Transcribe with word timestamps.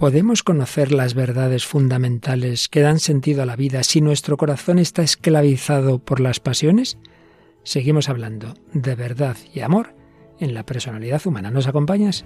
¿Podemos 0.00 0.42
conocer 0.42 0.92
las 0.92 1.12
verdades 1.12 1.66
fundamentales 1.66 2.70
que 2.70 2.80
dan 2.80 3.00
sentido 3.00 3.42
a 3.42 3.46
la 3.46 3.54
vida 3.54 3.82
si 3.84 4.00
nuestro 4.00 4.38
corazón 4.38 4.78
está 4.78 5.02
esclavizado 5.02 5.98
por 5.98 6.20
las 6.20 6.40
pasiones? 6.40 6.96
Seguimos 7.64 8.08
hablando 8.08 8.54
de 8.72 8.94
verdad 8.94 9.36
y 9.52 9.60
amor 9.60 9.94
en 10.38 10.54
la 10.54 10.64
personalidad 10.64 11.20
humana. 11.26 11.50
¿Nos 11.50 11.66
acompañas? 11.66 12.24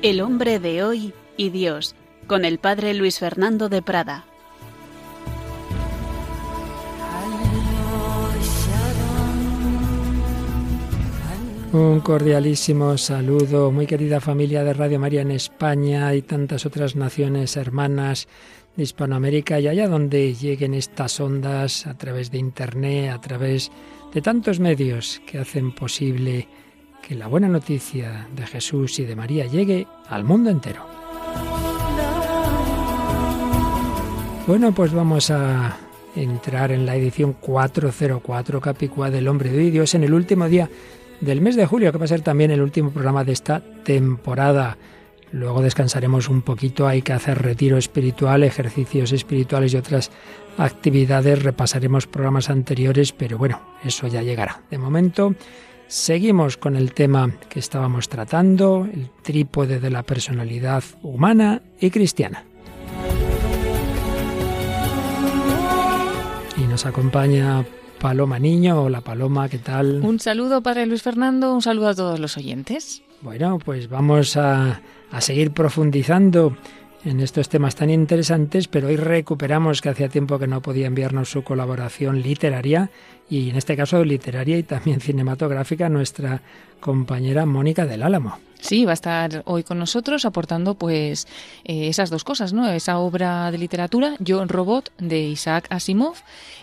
El 0.00 0.22
hombre 0.22 0.60
de 0.60 0.82
hoy 0.82 1.12
y 1.36 1.50
Dios, 1.50 1.94
con 2.26 2.46
el 2.46 2.58
padre 2.58 2.94
Luis 2.94 3.18
Fernando 3.18 3.68
de 3.68 3.82
Prada. 3.82 4.24
Un 11.76 12.00
cordialísimo 12.00 12.96
saludo, 12.96 13.70
muy 13.70 13.86
querida 13.86 14.18
familia 14.18 14.64
de 14.64 14.72
Radio 14.72 14.98
María 14.98 15.20
en 15.20 15.30
España 15.30 16.14
y 16.14 16.22
tantas 16.22 16.64
otras 16.64 16.96
naciones 16.96 17.54
hermanas 17.58 18.28
de 18.76 18.84
Hispanoamérica 18.84 19.60
y 19.60 19.68
allá 19.68 19.86
donde 19.86 20.32
lleguen 20.32 20.72
estas 20.72 21.20
ondas 21.20 21.86
a 21.86 21.92
través 21.92 22.30
de 22.30 22.38
Internet, 22.38 23.10
a 23.10 23.20
través 23.20 23.70
de 24.14 24.22
tantos 24.22 24.58
medios 24.58 25.20
que 25.26 25.38
hacen 25.38 25.74
posible 25.74 26.48
que 27.06 27.14
la 27.14 27.26
buena 27.26 27.46
noticia 27.46 28.26
de 28.34 28.46
Jesús 28.46 28.98
y 28.98 29.04
de 29.04 29.14
María 29.14 29.44
llegue 29.44 29.86
al 30.08 30.24
mundo 30.24 30.48
entero. 30.48 30.86
Bueno, 34.46 34.72
pues 34.72 34.94
vamos 34.94 35.30
a 35.30 35.76
entrar 36.14 36.72
en 36.72 36.86
la 36.86 36.96
edición 36.96 37.34
404 37.34 38.62
Capicua 38.62 39.10
del 39.10 39.28
Hombre 39.28 39.50
de 39.50 39.70
Dios 39.70 39.94
en 39.94 40.04
el 40.04 40.14
último 40.14 40.48
día 40.48 40.70
del 41.20 41.40
mes 41.40 41.56
de 41.56 41.66
julio, 41.66 41.92
que 41.92 41.98
va 41.98 42.04
a 42.04 42.08
ser 42.08 42.20
también 42.20 42.50
el 42.50 42.62
último 42.62 42.90
programa 42.90 43.24
de 43.24 43.32
esta 43.32 43.60
temporada. 43.84 44.76
Luego 45.32 45.62
descansaremos 45.62 46.28
un 46.28 46.42
poquito, 46.42 46.86
hay 46.86 47.02
que 47.02 47.12
hacer 47.12 47.42
retiro 47.42 47.76
espiritual, 47.76 48.42
ejercicios 48.42 49.12
espirituales 49.12 49.74
y 49.74 49.76
otras 49.76 50.10
actividades. 50.56 51.42
Repasaremos 51.42 52.06
programas 52.06 52.48
anteriores, 52.48 53.12
pero 53.12 53.36
bueno, 53.36 53.60
eso 53.84 54.06
ya 54.06 54.22
llegará. 54.22 54.62
De 54.70 54.78
momento, 54.78 55.34
seguimos 55.88 56.56
con 56.56 56.76
el 56.76 56.92
tema 56.92 57.30
que 57.48 57.58
estábamos 57.58 58.08
tratando, 58.08 58.88
el 58.92 59.10
trípode 59.22 59.80
de 59.80 59.90
la 59.90 60.04
personalidad 60.04 60.84
humana 61.02 61.62
y 61.80 61.90
cristiana. 61.90 62.44
Y 66.56 66.62
nos 66.62 66.86
acompaña 66.86 67.64
Paloma 68.00 68.38
Niño. 68.38 68.82
Hola 68.82 69.00
Paloma, 69.00 69.48
¿qué 69.48 69.58
tal? 69.58 70.00
Un 70.02 70.20
saludo 70.20 70.62
para 70.62 70.84
Luis 70.86 71.02
Fernando, 71.02 71.54
un 71.54 71.62
saludo 71.62 71.88
a 71.88 71.94
todos 71.94 72.18
los 72.20 72.36
oyentes. 72.36 73.02
Bueno, 73.22 73.58
pues 73.58 73.88
vamos 73.88 74.36
a, 74.36 74.82
a 75.10 75.20
seguir 75.20 75.52
profundizando 75.52 76.56
en 77.06 77.20
estos 77.20 77.48
temas 77.48 77.76
tan 77.76 77.88
interesantes, 77.88 78.66
pero 78.66 78.88
hoy 78.88 78.96
recuperamos 78.96 79.80
que 79.80 79.88
hacía 79.88 80.08
tiempo 80.08 80.40
que 80.40 80.48
no 80.48 80.60
podía 80.60 80.88
enviarnos 80.88 81.30
su 81.30 81.44
colaboración 81.44 82.20
literaria 82.20 82.90
y 83.30 83.50
en 83.50 83.56
este 83.56 83.76
caso 83.76 84.04
literaria 84.04 84.58
y 84.58 84.64
también 84.64 85.00
cinematográfica 85.00 85.88
nuestra 85.88 86.42
compañera 86.80 87.46
Mónica 87.46 87.86
del 87.86 88.02
Álamo. 88.02 88.38
Sí, 88.58 88.84
va 88.84 88.90
a 88.90 88.94
estar 88.94 89.42
hoy 89.44 89.62
con 89.62 89.78
nosotros 89.78 90.24
aportando 90.24 90.74
pues 90.74 91.28
eh, 91.64 91.88
esas 91.88 92.10
dos 92.10 92.24
cosas, 92.24 92.52
¿no? 92.52 92.68
Esa 92.68 92.98
obra 92.98 93.52
de 93.52 93.58
literatura, 93.58 94.16
Yo 94.18 94.44
Robot, 94.44 94.90
de 94.98 95.20
Isaac 95.20 95.66
Asimov, 95.70 96.16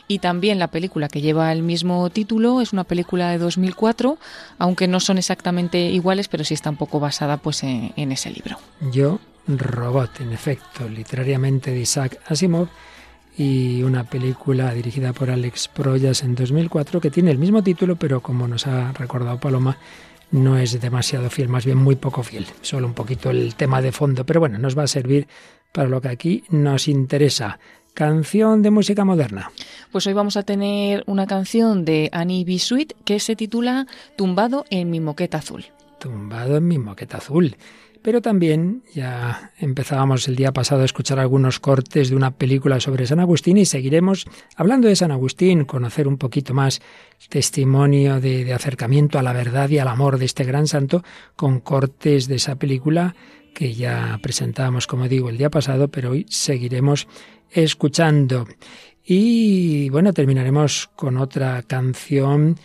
y 0.10 0.20
también 0.20 0.60
la 0.60 0.68
película 0.68 1.08
que 1.08 1.22
lleva 1.22 1.54
el 1.54 1.64
mismo 1.64 2.10
título, 2.10 2.60
es 2.60 2.74
una 2.74 2.84
película 2.84 3.30
de 3.30 3.38
2004, 3.38 4.18
aunque 4.58 4.90
no 4.90 5.00
son 5.00 5.18
exactamente 5.18 5.80
iguales, 5.80 6.28
pero 6.28 6.44
sí 6.44 6.54
está 6.54 6.70
un 6.70 6.78
poco 6.78 7.00
basada 7.00 7.38
pues 7.38 7.64
en, 7.64 7.94
en 7.96 8.12
ese 8.12 8.30
libro. 8.32 8.58
Yo 8.92 9.20
Robot, 9.48 10.22
en 10.22 10.32
efecto, 10.32 10.88
literariamente 10.88 11.72
de 11.72 11.82
Isaac 11.82 12.20
Asimov, 12.28 12.68
y 13.38 13.82
una 13.84 14.04
película 14.04 14.74
dirigida 14.74 15.14
por 15.14 15.32
Alex 15.32 15.68
Proyas 15.68 16.24
en 16.24 16.36
2004 16.36 17.02
que 17.02 17.10
tiene 17.10 17.32
el 17.32 17.40
mismo 17.40 17.64
título, 17.64 17.96
pero 17.96 18.22
como 18.22 18.48
nos 18.48 18.68
ha 18.68 18.92
recordado 18.92 19.40
Paloma, 19.40 19.78
no 20.32 20.58
es 20.58 20.80
demasiado 20.80 21.30
fiel, 21.30 21.50
más 21.50 21.66
bien 21.66 21.78
muy 21.78 21.96
poco 21.96 22.24
fiel, 22.24 22.48
solo 22.62 22.88
un 22.88 22.94
poquito 22.94 23.30
el 23.30 23.56
tema 23.56 23.82
de 23.82 23.92
fondo, 23.92 24.26
pero 24.26 24.40
bueno, 24.40 24.58
nos 24.58 24.78
va 24.78 24.84
a 24.84 24.88
servir 24.88 25.28
para 25.72 25.88
lo 25.88 26.02
que 26.02 26.10
aquí 26.10 26.44
nos 26.50 26.88
interesa. 26.88 27.60
Canción 27.94 28.64
de 28.64 28.72
música 28.72 29.06
moderna. 29.06 29.52
Pues 29.92 30.08
hoy 30.08 30.14
vamos 30.14 30.36
a 30.36 30.42
tener 30.42 31.04
una 31.06 31.28
canción 31.28 31.86
de 31.86 32.10
Annie 32.12 32.44
B. 32.44 32.58
Sweet 32.58 32.94
que 33.06 33.20
se 33.20 33.36
titula 33.36 33.86
Tumbado 34.16 34.66
en 34.72 34.90
mi 34.90 35.00
moqueta 35.00 35.38
azul. 35.38 35.66
Tumbado 36.00 36.58
en 36.58 36.68
mi 36.68 36.80
moqueta 36.80 37.18
azul. 37.18 37.56
Pero 38.04 38.22
también 38.22 38.84
ya 38.94 39.54
empezábamos 39.58 40.28
el 40.28 40.36
día 40.36 40.52
pasado 40.52 40.82
a 40.82 40.86
escuchar 40.86 41.20
algunos 41.20 41.62
cortes 41.62 42.10
de 42.10 42.18
una 42.18 42.32
película 42.32 42.82
sobre 42.82 43.08
San 43.08 43.22
Agustín 43.22 43.58
y 43.58 43.66
seguiremos 43.66 44.26
hablando 44.58 44.90
de 44.90 44.96
San 44.98 45.12
Agustín, 45.12 45.64
conocer 45.64 46.10
un 46.10 46.18
poquito 46.18 46.54
más 46.54 46.82
testimonio 47.30 48.20
de, 48.20 48.44
de 48.44 48.54
acercamiento 48.54 49.18
a 49.18 49.24
la 49.24 49.32
verdad 49.32 49.70
y 49.70 49.78
al 49.78 49.88
amor 49.88 50.18
de 50.18 50.26
este 50.26 50.44
gran 50.44 50.68
santo 50.68 51.02
con 51.38 51.62
cortes 51.62 52.28
de 52.28 52.36
esa 52.36 52.58
película 52.58 53.16
que 53.54 53.74
ya 53.74 54.20
presentábamos, 54.22 54.86
como 54.86 55.08
digo, 55.08 55.30
el 55.30 55.38
día 55.38 55.50
pasado, 55.50 55.88
pero 55.88 56.12
hoy 56.12 56.26
seguiremos 56.28 57.08
escuchando. 57.52 58.46
Y 59.06 59.90
bueno, 59.90 60.12
terminaremos 60.12 60.90
con 60.96 61.18
otra 61.18 61.62
canción 61.64 62.58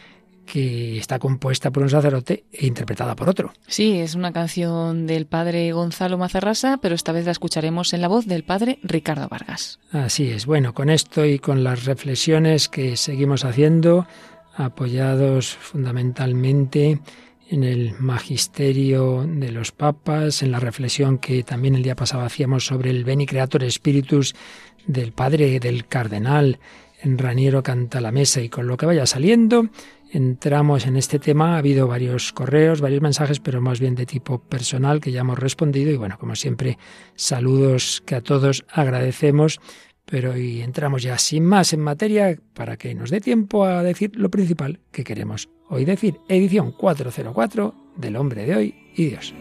que 0.51 0.99
está 0.99 1.19
compuesta 1.19 1.71
por 1.71 1.83
un 1.83 1.91
sacerdote 1.91 2.45
e 2.53 2.67
interpretada 2.67 3.15
por 3.15 3.29
otro. 3.29 3.53
Sí, 3.67 3.99
es 3.99 4.15
una 4.15 4.33
canción 4.33 5.07
del 5.07 5.27
padre 5.27 5.71
Gonzalo 5.73 6.17
Mazarrasa, 6.17 6.79
pero 6.79 6.95
esta 6.95 7.13
vez 7.13 7.27
la 7.27 7.33
escucharemos 7.33 7.93
en 7.93 8.01
la 8.01 8.09
voz 8.09 8.27
del 8.27 8.45
padre 8.45 8.79
Ricardo 8.83 9.29
Vargas. 9.29 9.79
Así 9.93 10.31
es. 10.31 10.47
Bueno, 10.47 10.73
con 10.73 10.89
esto 10.89 11.27
y 11.27 11.39
con 11.39 11.65
las 11.65 11.85
reflexiones 11.85 12.69
que 12.69 12.97
seguimos 12.97 13.45
haciendo, 13.45 14.07
apoyados 14.57 15.55
fundamentalmente 15.55 17.01
en 17.51 17.65
el 17.65 17.95
magisterio 17.99 19.27
de 19.27 19.53
los 19.53 19.73
papas, 19.73 20.43
en 20.43 20.51
la 20.51 20.61
reflexión 20.61 21.19
que 21.19 21.43
también 21.43 21.75
el 21.75 21.83
día 21.83 21.97
pasado 21.97 22.25
hacíamos 22.25 22.65
sobre 22.65 22.91
el 22.91 23.05
Beni 23.05 23.27
Creator 23.27 23.71
Spiritus 23.71 24.35
del 24.87 25.13
padre 25.13 25.61
del 25.61 25.87
cardenal 25.87 26.59
en 27.01 27.19
Raniero 27.19 27.63
Canta 27.63 28.01
la 28.01 28.13
Mesa 28.13 28.41
y 28.41 28.49
con 28.49 28.67
lo 28.67 28.77
que 28.77 28.87
vaya 28.87 29.07
saliendo, 29.07 29.69
entramos 30.13 30.87
en 30.87 30.97
este 30.97 31.19
tema. 31.19 31.55
Ha 31.55 31.59
habido 31.59 31.87
varios 31.87 32.33
correos, 32.33 32.81
varios 32.81 33.03
mensajes, 33.03 33.41
pero 33.41 33.61
más 33.61 33.81
bien 33.81 33.95
de 33.95 34.07
tipo 34.07 34.41
personal 34.41 35.01
que 35.01 35.13
ya 35.13 35.21
hemos 35.21 35.39
respondido. 35.39 35.91
Y 35.91 35.97
bueno, 35.97 36.19
como 36.19 36.37
siempre, 36.37 36.79
saludos 37.15 38.03
que 38.05 38.15
a 38.15 38.21
todos 38.21 38.65
agradecemos. 38.71 39.61
Pero 40.05 40.33
hoy 40.33 40.63
entramos 40.63 41.03
ya 41.03 41.19
sin 41.19 41.45
más 41.45 41.73
en 41.75 41.81
materia 41.81 42.39
para 42.55 42.79
que 42.79 42.95
nos 42.95 43.11
dé 43.11 43.21
tiempo 43.21 43.65
a 43.65 43.83
decir 43.83 44.13
lo 44.17 44.31
principal 44.31 44.81
que 44.91 45.05
queremos 45.05 45.51
hoy 45.69 45.85
decir. 45.85 46.19
Edición 46.29 46.73
404 46.73 47.75
del 47.97 48.17
hombre 48.17 48.47
de 48.47 48.57
hoy 48.57 48.75
y 48.97 49.07
Dios. 49.07 49.35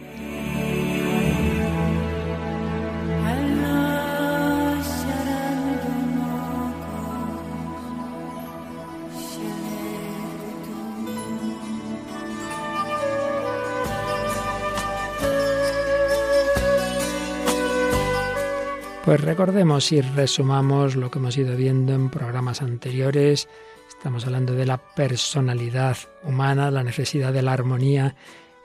Pues 19.08 19.22
recordemos 19.22 19.90
y 19.92 20.02
resumamos 20.02 20.94
lo 20.94 21.10
que 21.10 21.18
hemos 21.18 21.38
ido 21.38 21.56
viendo 21.56 21.94
en 21.94 22.10
programas 22.10 22.60
anteriores. 22.60 23.48
Estamos 23.88 24.26
hablando 24.26 24.52
de 24.52 24.66
la 24.66 24.76
personalidad 24.76 25.96
humana, 26.24 26.70
la 26.70 26.84
necesidad 26.84 27.32
de 27.32 27.40
la 27.40 27.54
armonía 27.54 28.16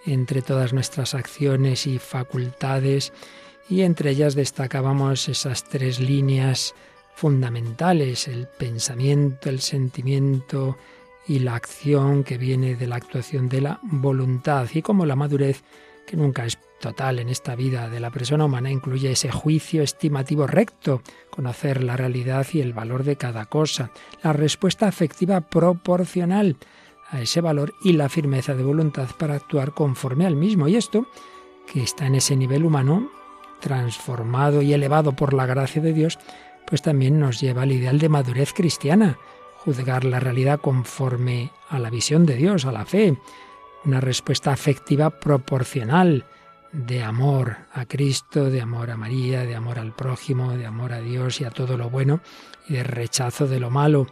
entre 0.05 0.41
todas 0.41 0.73
nuestras 0.73 1.13
acciones 1.13 1.87
y 1.87 1.97
facultades 1.97 3.13
y 3.69 3.83
entre 3.83 4.09
ellas 4.09 4.35
destacábamos 4.35 5.29
esas 5.29 5.63
tres 5.63 6.01
líneas 6.01 6.75
fundamentales, 7.15 8.27
el 8.27 8.47
pensamiento, 8.47 9.49
el 9.49 9.61
sentimiento 9.61 10.77
y 11.25 11.39
la 11.39 11.55
acción 11.55 12.25
que 12.25 12.37
viene 12.37 12.75
de 12.75 12.87
la 12.87 12.97
actuación 12.97 13.47
de 13.47 13.61
la 13.61 13.79
voluntad 13.81 14.67
y 14.73 14.81
como 14.81 15.05
la 15.05 15.15
madurez 15.15 15.63
que 16.05 16.17
nunca 16.17 16.45
es 16.45 16.57
total 16.83 17.19
en 17.19 17.29
esta 17.29 17.55
vida 17.55 17.87
de 17.87 18.01
la 18.01 18.11
persona 18.11 18.43
humana 18.43 18.69
incluye 18.69 19.09
ese 19.09 19.31
juicio 19.31 19.83
estimativo 19.83 20.47
recto, 20.47 21.01
conocer 21.29 21.81
la 21.81 21.95
realidad 21.95 22.45
y 22.51 22.59
el 22.59 22.73
valor 22.73 23.05
de 23.05 23.15
cada 23.15 23.45
cosa, 23.45 23.91
la 24.21 24.33
respuesta 24.33 24.85
afectiva 24.85 25.39
proporcional 25.39 26.57
a 27.09 27.21
ese 27.21 27.39
valor 27.39 27.73
y 27.85 27.93
la 27.93 28.09
firmeza 28.09 28.53
de 28.53 28.65
voluntad 28.65 29.07
para 29.17 29.35
actuar 29.35 29.73
conforme 29.73 30.25
al 30.25 30.35
mismo. 30.35 30.67
Y 30.67 30.75
esto, 30.75 31.07
que 31.71 31.81
está 31.81 32.05
en 32.05 32.15
ese 32.15 32.35
nivel 32.35 32.65
humano, 32.65 33.09
transformado 33.61 34.61
y 34.61 34.73
elevado 34.73 35.13
por 35.13 35.33
la 35.33 35.45
gracia 35.45 35.81
de 35.81 35.93
Dios, 35.93 36.19
pues 36.67 36.81
también 36.81 37.17
nos 37.17 37.39
lleva 37.39 37.61
al 37.61 37.71
ideal 37.71 37.97
de 37.97 38.09
madurez 38.09 38.51
cristiana, 38.51 39.17
juzgar 39.63 40.03
la 40.03 40.19
realidad 40.19 40.59
conforme 40.59 41.51
a 41.69 41.79
la 41.79 41.89
visión 41.89 42.25
de 42.25 42.35
Dios, 42.35 42.65
a 42.65 42.73
la 42.73 42.83
fe, 42.83 43.17
una 43.85 44.01
respuesta 44.01 44.51
afectiva 44.51 45.11
proporcional 45.11 46.25
de 46.73 47.03
amor 47.03 47.57
a 47.71 47.85
Cristo, 47.85 48.49
de 48.49 48.59
amor 48.59 48.89
a 48.89 48.97
María, 48.97 49.45
de 49.45 49.55
amor 49.55 49.79
al 49.79 49.95
prójimo, 49.95 50.57
de 50.57 50.65
amor 50.65 50.91
a 50.91 50.99
Dios 50.99 51.39
y 51.39 51.45
a 51.45 51.51
todo 51.51 51.77
lo 51.77 51.89
bueno, 51.89 52.21
y 52.67 52.73
de 52.73 52.83
rechazo 52.83 53.47
de 53.47 53.59
lo 53.59 53.69
malo, 53.69 54.07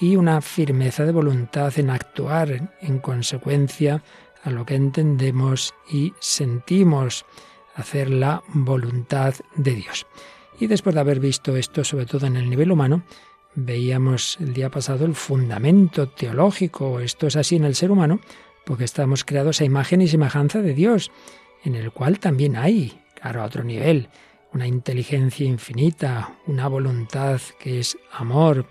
y 0.00 0.16
una 0.16 0.40
firmeza 0.40 1.04
de 1.04 1.12
voluntad 1.12 1.78
en 1.78 1.90
actuar 1.90 2.74
en 2.80 2.98
consecuencia 3.00 4.02
a 4.42 4.50
lo 4.50 4.64
que 4.64 4.74
entendemos 4.74 5.74
y 5.90 6.14
sentimos, 6.18 7.26
hacer 7.74 8.10
la 8.10 8.42
voluntad 8.48 9.34
de 9.56 9.74
Dios. 9.74 10.06
Y 10.58 10.66
después 10.66 10.94
de 10.94 11.00
haber 11.00 11.20
visto 11.20 11.56
esto, 11.56 11.84
sobre 11.84 12.06
todo 12.06 12.26
en 12.26 12.36
el 12.36 12.48
nivel 12.48 12.72
humano, 12.72 13.02
veíamos 13.54 14.38
el 14.40 14.54
día 14.54 14.70
pasado 14.70 15.04
el 15.04 15.14
fundamento 15.14 16.08
teológico, 16.08 17.00
esto 17.00 17.26
es 17.26 17.36
así 17.36 17.56
en 17.56 17.64
el 17.64 17.74
ser 17.74 17.90
humano, 17.90 18.20
porque 18.64 18.84
estamos 18.84 19.24
creados 19.24 19.60
a 19.60 19.64
imagen 19.64 20.00
y 20.00 20.08
semejanza 20.08 20.60
de 20.60 20.74
Dios, 20.74 21.10
en 21.64 21.74
el 21.74 21.92
cual 21.92 22.18
también 22.18 22.56
hay, 22.56 23.00
claro, 23.14 23.42
a 23.42 23.46
otro 23.46 23.64
nivel, 23.64 24.08
una 24.52 24.66
inteligencia 24.66 25.46
infinita, 25.46 26.36
una 26.46 26.68
voluntad 26.68 27.40
que 27.58 27.78
es 27.78 27.96
amor 28.12 28.66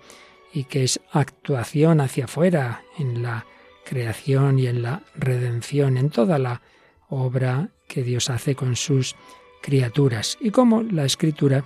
y 0.52 0.64
que 0.64 0.84
es 0.84 1.00
actuación 1.12 2.00
hacia 2.00 2.24
afuera 2.24 2.82
en 2.98 3.22
la 3.22 3.46
creación 3.84 4.58
y 4.58 4.66
en 4.66 4.82
la 4.82 5.02
redención, 5.14 5.96
en 5.96 6.10
toda 6.10 6.38
la 6.38 6.62
obra 7.08 7.70
que 7.88 8.02
Dios 8.02 8.30
hace 8.30 8.54
con 8.54 8.76
sus 8.76 9.16
criaturas. 9.62 10.38
Y 10.40 10.50
como 10.50 10.82
la 10.82 11.04
escritura 11.04 11.64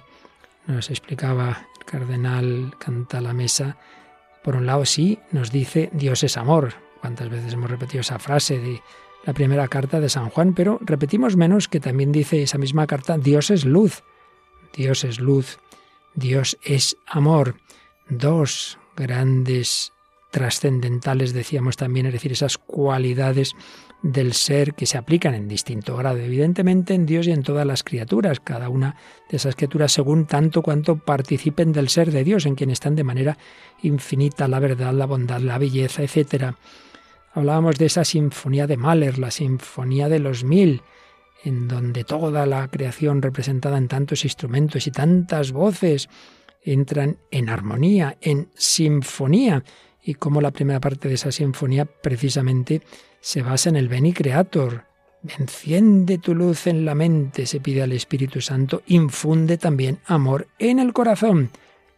nos 0.67 0.91
explicaba 0.91 1.67
el 1.79 1.85
cardenal 1.85 2.75
Canta 2.79 3.21
la 3.21 3.35
Mesa, 3.35 3.76
por 4.43 4.56
un 4.56 4.67
lado 4.67 4.85
sí 4.85 5.19
nos 5.32 5.50
dice 5.50 5.91
Dios 5.93 6.23
es 6.23 6.37
amor. 6.37 6.75
¿Cuántas 7.00 7.29
veces 7.29 7.53
hemos 7.53 7.71
repetido 7.71 8.00
esa 8.00 8.19
frase 8.19 8.59
de 8.59 8.81
la 9.25 9.32
primera 9.32 9.69
carta 9.69 10.00
de 10.00 10.09
San 10.09 10.31
Juan? 10.31 10.55
Pero 10.55 10.79
repetimos 10.82 11.37
menos 11.37 11.69
que 11.69 11.81
también 11.81 12.12
dice 12.12 12.43
esa 12.43 12.59
misma 12.59 12.87
carta 12.87 13.19
Dios 13.19 13.50
es 13.50 13.65
luz. 13.65 14.03
Dios 14.76 15.05
es 15.05 15.21
luz. 15.21 15.59
Dios 16.15 16.59
es 16.62 16.97
amor. 17.06 17.56
Dos 18.09 18.79
grandes 18.97 19.93
trascendentales, 20.31 21.32
decíamos 21.32 21.76
también, 21.76 22.06
es 22.06 22.12
decir, 22.12 22.32
esas 22.32 22.59
cualidades 22.59 23.55
del 24.03 24.35
ser 24.35 24.75
que 24.75 24.85
se 24.85 24.99
aplican 24.99 25.32
en 25.35 25.49
distinto 25.49 25.97
grado, 25.97 26.19
evidentemente 26.19 26.93
en 26.93 27.06
Dios 27.06 27.26
y 27.26 27.31
en 27.31 27.43
todas 27.43 27.65
las 27.65 27.85
criaturas, 27.85 28.41
cada 28.41 28.69
una 28.69 28.97
de 29.31 29.37
esas 29.37 29.55
criaturas 29.55 29.93
según 29.93 30.26
tanto 30.26 30.61
cuanto 30.61 30.97
participen 30.97 31.73
del 31.73 31.88
ser 31.88 32.11
de 32.11 32.25
Dios, 32.25 32.47
en 32.47 32.56
quien 32.56 32.71
están 32.71 32.97
de 32.97 33.05
manera 33.05 33.38
infinita 33.81 34.49
la 34.49 34.59
verdad, 34.59 34.93
la 34.93 35.06
bondad, 35.06 35.41
la 35.41 35.56
belleza, 35.56 36.03
etc. 36.03 36.56
Hablábamos 37.35 37.79
de 37.79 37.87
esa 37.87 38.05
sinfonía 38.05 38.69
de 38.69 38.77
Mahler, 38.77 39.19
la 39.19 39.33
sinfonía 39.33 40.09
de 40.09 40.21
los 40.21 40.45
mil, 40.45 40.83
en 41.43 41.67
donde 41.67 42.05
toda 42.05 42.47
la 42.47 42.69
creación 42.69 43.23
representada 43.23 43.77
en 43.77 43.89
tantos 43.89 44.25
instrumentos 44.25 44.87
y 44.87 44.93
tantas 44.93 45.51
voces 45.51 46.09
entran 46.63 47.19
en 47.33 47.49
armonía, 47.49 48.17
en 48.21 48.49
sinfonía, 48.55 49.65
y 50.01 50.15
cómo 50.15 50.41
la 50.41 50.53
primera 50.53 50.81
parte 50.81 51.09
de 51.09 51.15
esa 51.15 51.33
sinfonía 51.33 51.87
precisamente 51.87 52.83
se 53.21 53.43
basa 53.43 53.69
en 53.69 53.77
el 53.77 53.89
Beni 53.89 54.13
Creator. 54.13 54.85
Enciende 55.39 56.19
tu 56.19 56.35
luz 56.35 56.69
en 56.69 56.85
la 56.85 56.95
mente, 56.95 57.47
se 57.47 57.59
pide 57.59 57.83
al 57.83 57.93
Espíritu 57.93 58.41
Santo, 58.41 58.83
infunde 58.87 59.59
también 59.59 59.99
amor 60.07 60.47
en 60.59 60.79
el 60.79 60.93
corazón. 60.93 61.51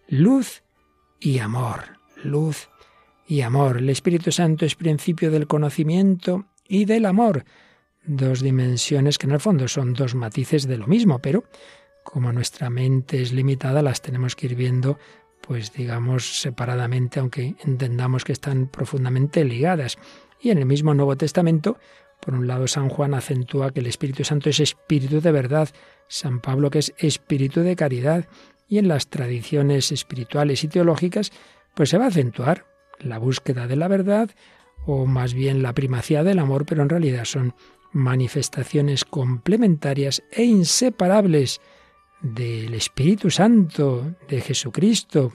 Luz 0.08 0.62
y 1.20 1.40
amor, 1.40 1.98
luz 2.22 2.68
y 3.26 3.40
amor. 3.42 3.78
El 3.78 3.90
Espíritu 3.90 4.32
Santo 4.32 4.64
es 4.64 4.74
principio 4.74 5.30
del 5.30 5.46
conocimiento 5.46 6.46
y 6.66 6.84
del 6.84 7.06
amor. 7.06 7.44
Dos 8.04 8.40
dimensiones 8.40 9.18
que 9.18 9.26
en 9.26 9.32
el 9.32 9.40
fondo 9.40 9.68
son 9.68 9.92
dos 9.92 10.14
matices 10.14 10.66
de 10.66 10.78
lo 10.78 10.86
mismo, 10.86 11.18
pero 11.18 11.44
como 12.04 12.32
nuestra 12.32 12.70
mente 12.70 13.20
es 13.20 13.32
limitada, 13.32 13.82
las 13.82 14.00
tenemos 14.00 14.36
que 14.36 14.46
ir 14.46 14.54
viendo 14.54 14.98
pues 15.40 15.72
digamos 15.72 16.40
separadamente, 16.40 17.20
aunque 17.20 17.54
entendamos 17.64 18.24
que 18.24 18.32
están 18.32 18.66
profundamente 18.66 19.44
ligadas. 19.44 19.96
Y 20.40 20.50
en 20.50 20.58
el 20.58 20.66
mismo 20.66 20.92
Nuevo 20.94 21.16
Testamento, 21.16 21.78
por 22.20 22.34
un 22.34 22.46
lado 22.46 22.66
San 22.66 22.88
Juan 22.88 23.14
acentúa 23.14 23.72
que 23.72 23.80
el 23.80 23.86
Espíritu 23.86 24.24
Santo 24.24 24.50
es 24.50 24.60
espíritu 24.60 25.20
de 25.20 25.32
verdad, 25.32 25.68
San 26.08 26.40
Pablo 26.40 26.70
que 26.70 26.80
es 26.80 26.94
espíritu 26.98 27.60
de 27.60 27.76
caridad, 27.76 28.26
y 28.68 28.78
en 28.78 28.88
las 28.88 29.08
tradiciones 29.08 29.92
espirituales 29.92 30.64
y 30.64 30.68
teológicas, 30.68 31.30
pues 31.74 31.90
se 31.90 31.98
va 31.98 32.06
a 32.06 32.08
acentuar 32.08 32.66
la 33.00 33.18
búsqueda 33.18 33.66
de 33.66 33.76
la 33.76 33.88
verdad, 33.88 34.30
o 34.86 35.06
más 35.06 35.34
bien 35.34 35.62
la 35.62 35.72
primacía 35.72 36.22
del 36.22 36.38
amor, 36.38 36.64
pero 36.66 36.82
en 36.82 36.88
realidad 36.88 37.24
son 37.24 37.54
manifestaciones 37.92 39.04
complementarias 39.04 40.22
e 40.30 40.44
inseparables 40.44 41.60
del 42.20 42.74
Espíritu 42.74 43.30
Santo, 43.30 44.14
de 44.28 44.40
Jesucristo. 44.40 45.32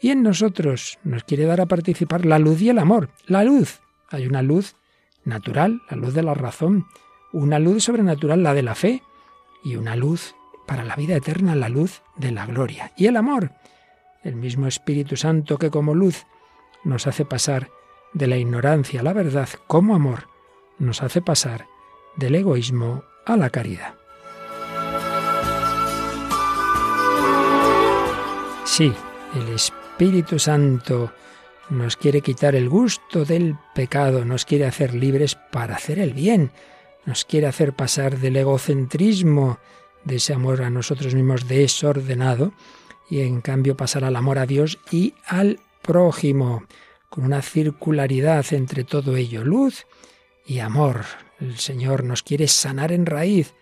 Y 0.00 0.10
en 0.10 0.22
nosotros 0.22 0.98
nos 1.04 1.24
quiere 1.24 1.44
dar 1.44 1.60
a 1.60 1.66
participar 1.66 2.24
la 2.24 2.38
luz 2.38 2.62
y 2.62 2.70
el 2.70 2.78
amor. 2.78 3.10
La 3.26 3.44
luz. 3.44 3.80
Hay 4.08 4.26
una 4.26 4.42
luz 4.42 4.76
natural, 5.24 5.82
la 5.90 5.96
luz 5.96 6.14
de 6.14 6.22
la 6.22 6.34
razón, 6.34 6.86
una 7.32 7.58
luz 7.58 7.84
sobrenatural, 7.84 8.42
la 8.42 8.54
de 8.54 8.62
la 8.62 8.74
fe, 8.74 9.02
y 9.62 9.76
una 9.76 9.94
luz 9.96 10.34
para 10.66 10.84
la 10.84 10.96
vida 10.96 11.16
eterna, 11.16 11.54
la 11.54 11.68
luz 11.68 12.02
de 12.16 12.32
la 12.32 12.46
gloria. 12.46 12.92
Y 12.96 13.06
el 13.06 13.16
amor, 13.16 13.52
el 14.22 14.36
mismo 14.36 14.66
Espíritu 14.66 15.16
Santo 15.16 15.58
que 15.58 15.70
como 15.70 15.94
luz 15.94 16.26
nos 16.84 17.06
hace 17.06 17.24
pasar 17.24 17.70
de 18.12 18.26
la 18.26 18.36
ignorancia 18.36 19.00
a 19.00 19.02
la 19.02 19.12
verdad, 19.12 19.48
como 19.66 19.94
amor 19.94 20.28
nos 20.78 21.02
hace 21.02 21.20
pasar 21.20 21.66
del 22.16 22.34
egoísmo 22.34 23.04
a 23.26 23.36
la 23.36 23.50
caridad. 23.50 23.94
Sí, 28.64 28.92
el 29.34 29.48
Espíritu 29.54 30.38
Santo 30.38 31.12
nos 31.68 31.96
quiere 31.96 32.20
quitar 32.20 32.54
el 32.54 32.68
gusto 32.68 33.24
del 33.24 33.56
pecado, 33.74 34.24
nos 34.24 34.44
quiere 34.44 34.66
hacer 34.66 34.94
libres 34.94 35.34
para 35.34 35.76
hacer 35.76 35.98
el 35.98 36.14
bien, 36.14 36.50
nos 37.04 37.24
quiere 37.24 37.46
hacer 37.46 37.72
pasar 37.74 38.18
del 38.18 38.36
egocentrismo, 38.36 39.58
de 40.04 40.16
ese 40.16 40.32
amor 40.32 40.62
a 40.62 40.70
nosotros 40.70 41.14
mismos 41.14 41.46
desordenado, 41.46 42.52
y 43.08 43.20
en 43.20 43.40
cambio 43.40 43.76
pasar 43.76 44.04
al 44.04 44.16
amor 44.16 44.38
a 44.38 44.46
Dios 44.46 44.78
y 44.90 45.14
al 45.26 45.60
prójimo, 45.90 46.62
con 47.08 47.24
una 47.24 47.42
circularidad 47.42 48.46
entre 48.52 48.84
todo 48.84 49.16
ello, 49.16 49.42
luz 49.42 49.88
y 50.46 50.60
amor. 50.60 51.04
El 51.40 51.58
Señor 51.58 52.04
nos 52.04 52.22
quiere 52.22 52.46
sanar 52.46 52.92
en 52.92 53.06
raíz 53.06 53.54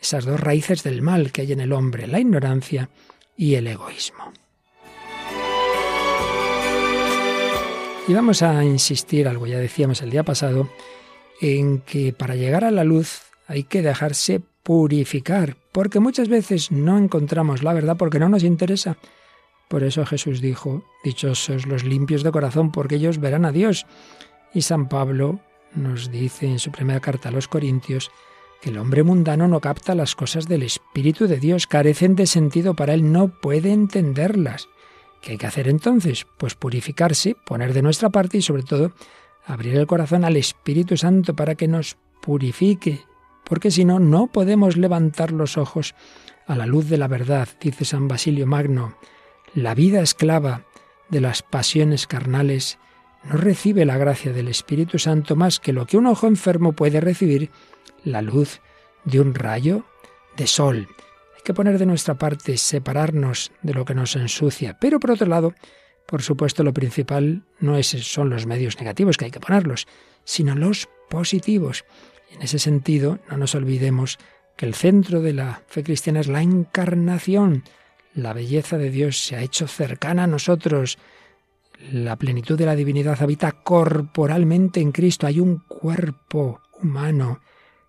esas 0.00 0.24
dos 0.24 0.38
raíces 0.38 0.84
del 0.84 1.02
mal 1.02 1.32
que 1.32 1.40
hay 1.40 1.50
en 1.50 1.58
el 1.58 1.72
hombre, 1.72 2.06
la 2.06 2.20
ignorancia 2.20 2.88
y 3.36 3.56
el 3.56 3.66
egoísmo. 3.66 4.32
Y 8.06 8.14
vamos 8.14 8.42
a 8.42 8.62
insistir 8.62 9.26
algo, 9.26 9.48
ya 9.48 9.58
decíamos 9.58 10.02
el 10.02 10.10
día 10.10 10.22
pasado, 10.22 10.70
en 11.40 11.80
que 11.80 12.12
para 12.12 12.36
llegar 12.36 12.62
a 12.62 12.70
la 12.70 12.84
luz 12.84 13.22
hay 13.48 13.64
que 13.64 13.82
dejarse 13.82 14.40
purificar, 14.62 15.56
porque 15.72 15.98
muchas 15.98 16.28
veces 16.28 16.70
no 16.70 16.96
encontramos 16.96 17.64
la 17.64 17.72
verdad 17.72 17.96
porque 17.96 18.20
no 18.20 18.28
nos 18.28 18.44
interesa. 18.44 18.98
Por 19.72 19.84
eso 19.84 20.04
Jesús 20.04 20.42
dijo, 20.42 20.82
dichosos 21.02 21.66
los 21.66 21.82
limpios 21.82 22.22
de 22.22 22.30
corazón, 22.30 22.72
porque 22.72 22.96
ellos 22.96 23.20
verán 23.20 23.46
a 23.46 23.52
Dios. 23.52 23.86
Y 24.52 24.60
San 24.60 24.86
Pablo 24.86 25.40
nos 25.74 26.10
dice 26.10 26.46
en 26.46 26.58
su 26.58 26.70
primera 26.70 27.00
carta 27.00 27.30
a 27.30 27.32
los 27.32 27.48
Corintios 27.48 28.10
que 28.60 28.68
el 28.68 28.76
hombre 28.76 29.02
mundano 29.02 29.48
no 29.48 29.60
capta 29.60 29.94
las 29.94 30.14
cosas 30.14 30.46
del 30.46 30.62
Espíritu 30.62 31.26
de 31.26 31.38
Dios, 31.38 31.66
carecen 31.66 32.16
de 32.16 32.26
sentido 32.26 32.76
para 32.76 32.92
él, 32.92 33.12
no 33.12 33.28
puede 33.28 33.72
entenderlas. 33.72 34.68
¿Qué 35.22 35.32
hay 35.32 35.38
que 35.38 35.46
hacer 35.46 35.68
entonces? 35.68 36.26
Pues 36.36 36.54
purificarse, 36.54 37.34
poner 37.46 37.72
de 37.72 37.80
nuestra 37.80 38.10
parte 38.10 38.36
y 38.36 38.42
sobre 38.42 38.64
todo 38.64 38.92
abrir 39.46 39.74
el 39.76 39.86
corazón 39.86 40.26
al 40.26 40.36
Espíritu 40.36 40.98
Santo 40.98 41.34
para 41.34 41.54
que 41.54 41.66
nos 41.66 41.96
purifique, 42.20 43.00
porque 43.42 43.70
si 43.70 43.86
no, 43.86 44.00
no 44.00 44.26
podemos 44.26 44.76
levantar 44.76 45.32
los 45.32 45.56
ojos 45.56 45.94
a 46.46 46.56
la 46.56 46.66
luz 46.66 46.90
de 46.90 46.98
la 46.98 47.08
verdad, 47.08 47.48
dice 47.58 47.86
San 47.86 48.06
Basilio 48.06 48.46
Magno. 48.46 48.98
La 49.54 49.74
vida 49.74 50.00
esclava 50.00 50.64
de 51.08 51.20
las 51.20 51.42
pasiones 51.42 52.06
carnales 52.06 52.78
no 53.24 53.36
recibe 53.36 53.84
la 53.84 53.98
gracia 53.98 54.32
del 54.32 54.48
Espíritu 54.48 54.98
Santo 54.98 55.36
más 55.36 55.60
que 55.60 55.72
lo 55.72 55.86
que 55.86 55.96
un 55.96 56.06
ojo 56.06 56.26
enfermo 56.26 56.72
puede 56.72 57.00
recibir, 57.00 57.50
la 58.04 58.22
luz 58.22 58.60
de 59.04 59.20
un 59.20 59.34
rayo 59.34 59.84
de 60.36 60.46
sol 60.46 60.88
que 61.42 61.54
poner 61.54 61.78
de 61.78 61.86
nuestra 61.86 62.14
parte, 62.14 62.56
separarnos 62.56 63.52
de 63.62 63.74
lo 63.74 63.84
que 63.84 63.94
nos 63.94 64.16
ensucia. 64.16 64.78
Pero 64.78 65.00
por 65.00 65.10
otro 65.10 65.26
lado, 65.26 65.54
por 66.06 66.22
supuesto, 66.22 66.62
lo 66.62 66.72
principal 66.72 67.42
no 67.58 67.76
es, 67.76 67.88
son 67.88 68.30
los 68.30 68.46
medios 68.46 68.78
negativos 68.78 69.16
que 69.16 69.26
hay 69.26 69.30
que 69.30 69.40
ponerlos, 69.40 69.86
sino 70.24 70.54
los 70.54 70.88
positivos. 71.10 71.84
En 72.30 72.42
ese 72.42 72.58
sentido, 72.58 73.18
no 73.30 73.36
nos 73.36 73.54
olvidemos 73.54 74.18
que 74.56 74.66
el 74.66 74.74
centro 74.74 75.20
de 75.20 75.32
la 75.32 75.62
fe 75.66 75.82
cristiana 75.82 76.20
es 76.20 76.28
la 76.28 76.42
encarnación, 76.42 77.64
La 78.14 78.32
belleza 78.32 78.76
de 78.76 78.90
Dios 78.90 79.18
se 79.18 79.36
ha 79.36 79.42
hecho 79.42 79.66
cercana 79.66 80.24
a 80.24 80.26
nosotros. 80.26 80.98
La 81.90 82.16
plenitud 82.16 82.58
de 82.58 82.66
la 82.66 82.76
divinidad 82.76 83.22
habita 83.22 83.52
corporalmente 83.52 84.80
en 84.80 84.92
Cristo. 84.92 85.26
Hay 85.26 85.40
un 85.40 85.58
cuerpo 85.66 86.60
humano 86.80 87.40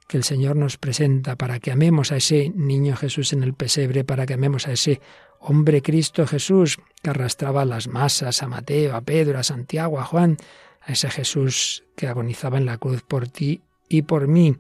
que 0.08 0.18
el 0.18 0.24
Señor 0.24 0.56
nos 0.56 0.78
presenta 0.78 1.36
para 1.36 1.60
que 1.60 1.72
amemos 1.72 2.12
a 2.12 2.18
ese 2.18 2.52
niño 2.56 2.96
Jesús 2.96 3.34
en 3.34 3.44
el 3.44 3.54
pesebre, 3.54 4.04
para 4.04 4.26
que 4.26 4.34
amemos 4.34 4.68
a 4.68 4.72
ese 4.72 5.02
hombre 5.40 5.82
Cristo 5.82 6.26
Jesús 6.26 6.78
que 7.02 7.10
arrastraba 7.10 7.66
las 7.66 7.88
masas 7.88 8.42
a 8.44 8.48
Mateo, 8.48 8.96
a 8.96 9.02
Pedro, 9.02 9.40
a 9.40 9.44
Santiago, 9.44 10.00
a 10.00 10.06
Juan, 10.06 10.38
a 10.82 10.94
ese 10.94 11.10
Jesús 11.10 11.84
que 11.96 12.08
agonizaba 12.08 12.58
en 12.58 12.66
la 12.66 12.78
cruz 12.78 13.04
por 13.04 13.28
ti 13.28 13.62
y 13.90 14.04
por 14.04 14.28
mí. 14.28 14.56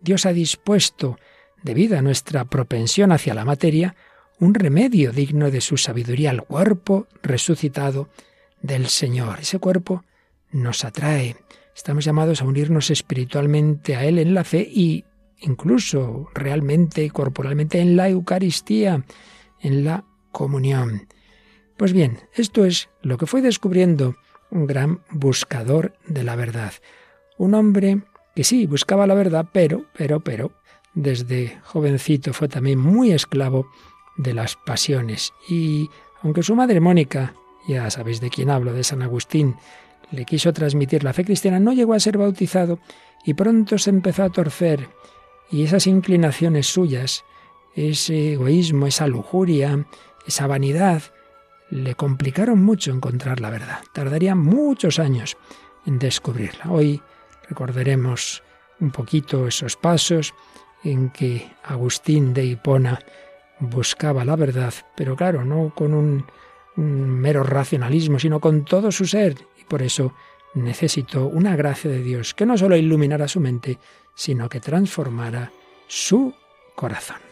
Dios 0.00 0.26
ha 0.26 0.32
dispuesto, 0.32 1.18
debido 1.62 1.98
a 1.98 2.02
nuestra 2.02 2.44
propensión 2.44 3.12
hacia 3.12 3.34
la 3.34 3.44
materia, 3.44 3.96
un 4.38 4.54
remedio 4.54 5.12
digno 5.12 5.50
de 5.50 5.60
su 5.60 5.76
sabiduría 5.76 6.30
al 6.30 6.42
cuerpo 6.42 7.06
resucitado 7.22 8.08
del 8.60 8.86
Señor. 8.88 9.40
Ese 9.40 9.58
cuerpo 9.58 10.04
nos 10.50 10.84
atrae. 10.84 11.36
Estamos 11.74 12.04
llamados 12.04 12.42
a 12.42 12.44
unirnos 12.44 12.90
espiritualmente 12.90 13.96
a 13.96 14.04
Él 14.04 14.18
en 14.18 14.34
la 14.34 14.44
fe 14.44 14.66
y 14.70 15.04
incluso 15.40 16.28
realmente 16.34 17.04
y 17.04 17.10
corporalmente 17.10 17.80
en 17.80 17.96
la 17.96 18.08
Eucaristía, 18.08 19.04
en 19.60 19.84
la 19.84 20.04
comunión. 20.32 21.08
Pues 21.76 21.92
bien, 21.92 22.20
esto 22.34 22.64
es 22.64 22.88
lo 23.02 23.18
que 23.18 23.26
fue 23.26 23.42
descubriendo 23.42 24.16
un 24.50 24.66
gran 24.66 25.00
buscador 25.10 25.94
de 26.06 26.24
la 26.24 26.36
verdad. 26.36 26.72
Un 27.36 27.54
hombre 27.54 28.02
que 28.34 28.44
sí, 28.44 28.66
buscaba 28.66 29.06
la 29.06 29.14
verdad, 29.14 29.46
pero, 29.52 29.86
pero, 29.96 30.20
pero, 30.20 30.52
desde 30.94 31.58
jovencito 31.64 32.32
fue 32.32 32.48
también 32.48 32.78
muy 32.78 33.12
esclavo 33.12 33.66
de 34.16 34.34
las 34.34 34.56
pasiones. 34.56 35.32
Y 35.48 35.90
aunque 36.22 36.42
su 36.42 36.54
madre 36.54 36.80
Mónica, 36.80 37.34
ya 37.66 37.90
sabéis 37.90 38.20
de 38.20 38.30
quién 38.30 38.50
hablo, 38.50 38.72
de 38.72 38.84
San 38.84 39.02
Agustín, 39.02 39.56
le 40.10 40.24
quiso 40.24 40.52
transmitir 40.52 41.04
la 41.04 41.12
fe 41.12 41.24
cristiana, 41.24 41.58
no 41.58 41.72
llegó 41.72 41.94
a 41.94 42.00
ser 42.00 42.18
bautizado 42.18 42.78
y 43.24 43.34
pronto 43.34 43.78
se 43.78 43.90
empezó 43.90 44.22
a 44.22 44.30
torcer. 44.30 44.88
Y 45.50 45.64
esas 45.64 45.86
inclinaciones 45.86 46.66
suyas, 46.66 47.24
ese 47.74 48.32
egoísmo, 48.32 48.86
esa 48.86 49.06
lujuria, 49.06 49.86
esa 50.26 50.46
vanidad, 50.46 51.02
le 51.70 51.94
complicaron 51.94 52.64
mucho 52.64 52.92
encontrar 52.92 53.40
la 53.40 53.50
verdad. 53.50 53.80
Tardaría 53.92 54.34
muchos 54.34 54.98
años 54.98 55.36
en 55.84 55.98
descubrirla. 55.98 56.70
Hoy 56.70 57.02
recordaremos 57.48 58.42
un 58.80 58.90
poquito 58.90 59.46
esos 59.46 59.76
pasos 59.76 60.34
en 60.84 61.10
que 61.10 61.50
Agustín 61.64 62.34
de 62.34 62.44
Hipona 62.44 63.00
buscaba 63.60 64.24
la 64.24 64.36
verdad, 64.36 64.72
pero 64.96 65.16
claro, 65.16 65.44
no 65.44 65.72
con 65.74 65.94
un, 65.94 66.26
mero 66.76 67.42
racionalismo, 67.42 68.18
sino 68.18 68.38
con 68.40 68.64
todo 68.64 68.92
su 68.92 69.06
ser. 69.06 69.34
Y 69.58 69.64
por 69.64 69.82
eso 69.82 70.14
necesitó 70.54 71.26
una 71.26 71.56
gracia 71.56 71.90
de 71.90 72.02
Dios 72.02 72.34
que 72.34 72.46
no 72.46 72.58
solo 72.58 72.76
iluminara 72.76 73.28
su 73.28 73.40
mente, 73.40 73.78
sino 74.14 74.48
que 74.48 74.60
transformara 74.60 75.52
su 75.86 76.34
corazón. 76.74 77.25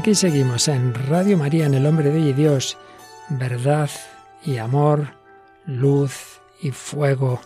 Aquí 0.00 0.14
seguimos 0.14 0.66
en 0.68 0.94
Radio 0.94 1.36
María, 1.36 1.66
en 1.66 1.74
el 1.74 1.84
Hombre 1.84 2.08
de 2.08 2.32
Dios, 2.32 2.78
verdad 3.28 3.90
y 4.42 4.56
amor, 4.56 5.08
luz 5.66 6.40
y 6.62 6.70
fuego 6.70 7.38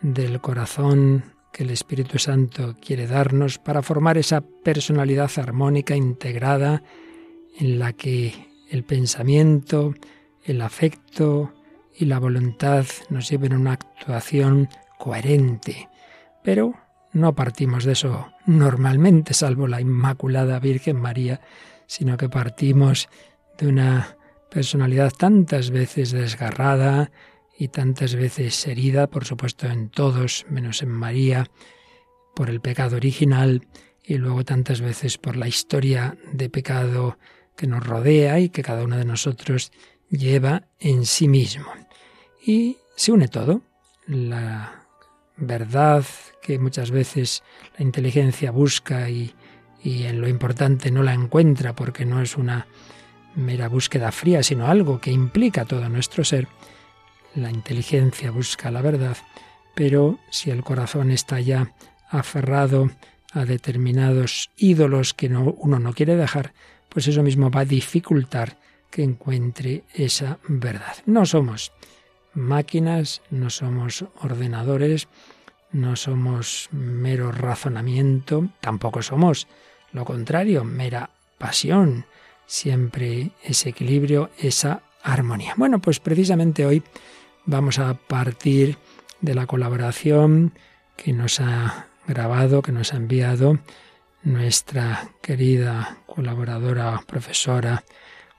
del 0.00 0.40
corazón 0.40 1.22
que 1.52 1.62
el 1.62 1.70
Espíritu 1.70 2.18
Santo 2.18 2.74
quiere 2.84 3.06
darnos 3.06 3.58
para 3.58 3.82
formar 3.82 4.18
esa 4.18 4.40
personalidad 4.40 5.30
armónica 5.36 5.94
integrada 5.94 6.82
en 7.56 7.78
la 7.78 7.92
que 7.92 8.48
el 8.68 8.82
pensamiento, 8.82 9.94
el 10.42 10.60
afecto 10.60 11.54
y 11.96 12.06
la 12.06 12.18
voluntad 12.18 12.84
nos 13.10 13.28
lleven 13.30 13.52
a 13.52 13.58
una 13.58 13.72
actuación 13.74 14.68
coherente. 14.98 15.88
Pero 16.42 16.74
no 17.12 17.36
partimos 17.36 17.84
de 17.84 17.92
eso 17.92 18.32
normalmente, 18.44 19.34
salvo 19.34 19.68
la 19.68 19.80
Inmaculada 19.80 20.58
Virgen 20.58 20.96
María, 20.96 21.40
sino 21.92 22.16
que 22.16 22.30
partimos 22.30 23.10
de 23.58 23.68
una 23.68 24.16
personalidad 24.50 25.12
tantas 25.12 25.68
veces 25.68 26.10
desgarrada 26.10 27.12
y 27.58 27.68
tantas 27.68 28.14
veces 28.14 28.66
herida, 28.66 29.08
por 29.08 29.26
supuesto 29.26 29.66
en 29.66 29.90
todos, 29.90 30.46
menos 30.48 30.80
en 30.80 30.88
María, 30.88 31.50
por 32.34 32.48
el 32.48 32.62
pecado 32.62 32.96
original 32.96 33.68
y 34.02 34.14
luego 34.14 34.42
tantas 34.42 34.80
veces 34.80 35.18
por 35.18 35.36
la 35.36 35.48
historia 35.48 36.16
de 36.32 36.48
pecado 36.48 37.18
que 37.58 37.66
nos 37.66 37.86
rodea 37.86 38.40
y 38.40 38.48
que 38.48 38.62
cada 38.62 38.84
uno 38.84 38.96
de 38.96 39.04
nosotros 39.04 39.70
lleva 40.08 40.68
en 40.80 41.04
sí 41.04 41.28
mismo. 41.28 41.66
Y 42.42 42.78
se 42.96 43.12
une 43.12 43.28
todo, 43.28 43.60
la 44.06 44.86
verdad 45.36 46.06
que 46.40 46.58
muchas 46.58 46.90
veces 46.90 47.42
la 47.76 47.84
inteligencia 47.84 48.50
busca 48.50 49.10
y, 49.10 49.34
y 49.82 50.04
en 50.04 50.20
lo 50.20 50.28
importante 50.28 50.90
no 50.90 51.02
la 51.02 51.14
encuentra 51.14 51.74
porque 51.74 52.04
no 52.04 52.20
es 52.22 52.36
una 52.36 52.66
mera 53.34 53.68
búsqueda 53.68 54.12
fría, 54.12 54.42
sino 54.42 54.66
algo 54.66 55.00
que 55.00 55.10
implica 55.10 55.64
todo 55.64 55.88
nuestro 55.88 56.24
ser. 56.24 56.48
La 57.34 57.50
inteligencia 57.50 58.30
busca 58.30 58.70
la 58.70 58.82
verdad, 58.82 59.16
pero 59.74 60.18
si 60.30 60.50
el 60.50 60.62
corazón 60.62 61.10
está 61.10 61.40
ya 61.40 61.72
aferrado 62.10 62.90
a 63.32 63.44
determinados 63.44 64.50
ídolos 64.56 65.14
que 65.14 65.28
uno 65.28 65.78
no 65.78 65.92
quiere 65.94 66.16
dejar, 66.16 66.52
pues 66.88 67.08
eso 67.08 67.22
mismo 67.22 67.50
va 67.50 67.60
a 67.60 67.64
dificultar 67.64 68.58
que 68.90 69.02
encuentre 69.02 69.84
esa 69.94 70.38
verdad. 70.46 70.96
No 71.06 71.24
somos 71.24 71.72
máquinas, 72.34 73.22
no 73.30 73.48
somos 73.48 74.04
ordenadores, 74.20 75.08
no 75.72 75.96
somos 75.96 76.68
mero 76.70 77.32
razonamiento, 77.32 78.48
tampoco 78.60 79.00
somos 79.00 79.48
lo 79.92 80.04
contrario, 80.04 80.64
mera 80.64 81.10
pasión, 81.38 82.06
siempre 82.46 83.30
ese 83.42 83.70
equilibrio, 83.70 84.30
esa 84.38 84.82
armonía. 85.02 85.54
Bueno, 85.56 85.80
pues 85.80 86.00
precisamente 86.00 86.66
hoy 86.66 86.82
vamos 87.44 87.78
a 87.78 87.94
partir 87.94 88.78
de 89.20 89.34
la 89.34 89.46
colaboración 89.46 90.52
que 90.96 91.12
nos 91.12 91.40
ha 91.40 91.86
grabado, 92.06 92.62
que 92.62 92.72
nos 92.72 92.92
ha 92.92 92.96
enviado 92.96 93.58
nuestra 94.22 95.10
querida 95.20 95.98
colaboradora, 96.06 97.00
profesora, 97.06 97.84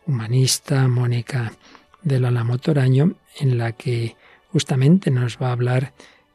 humanista, 0.05 0.87
Mónica 0.87 1.53
del 2.01 2.25
Álamo 2.25 2.57
Toraño, 2.57 3.15
en 3.39 3.57
la 3.57 3.73
que 3.73 4.15
justamente 4.51 5.11
nos 5.11 5.37
va 5.41 5.49
a 5.49 5.53
hablar 5.53 5.93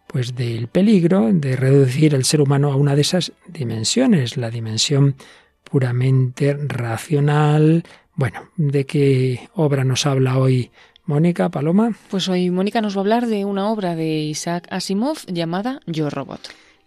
pues 0.09 0.35
del 0.35 0.69
peligro 0.69 1.31
de 1.33 1.55
reducir 1.55 2.15
el 2.15 2.25
ser 2.25 2.41
humano 2.41 2.73
a 2.73 2.77
una 2.77 2.97
de 2.97 3.03
esas 3.03 3.33
dimensiones, 3.47 4.37
la 4.37 4.51
dimensión 4.51 5.15
puramente 5.63 6.55
racional. 6.55 7.85
Bueno, 8.15 8.49
¿de 8.57 8.87
qué 8.87 9.49
obra 9.55 9.85
nos 9.85 10.07
habla 10.07 10.39
hoy 10.39 10.71
Mónica 11.05 11.51
Paloma? 11.51 11.93
Pues 12.11 12.29
hoy 12.29 12.51
Mónica 12.51 12.81
nos 12.81 12.97
va 12.97 13.01
a 13.01 13.03
hablar 13.03 13.27
de 13.27 13.45
una 13.45 13.71
obra 13.71 13.95
de 13.95 14.21
Isaac 14.21 14.67
Asimov 14.71 15.19
llamada 15.27 15.81
Yo 15.87 16.11
Robot. 16.11 16.41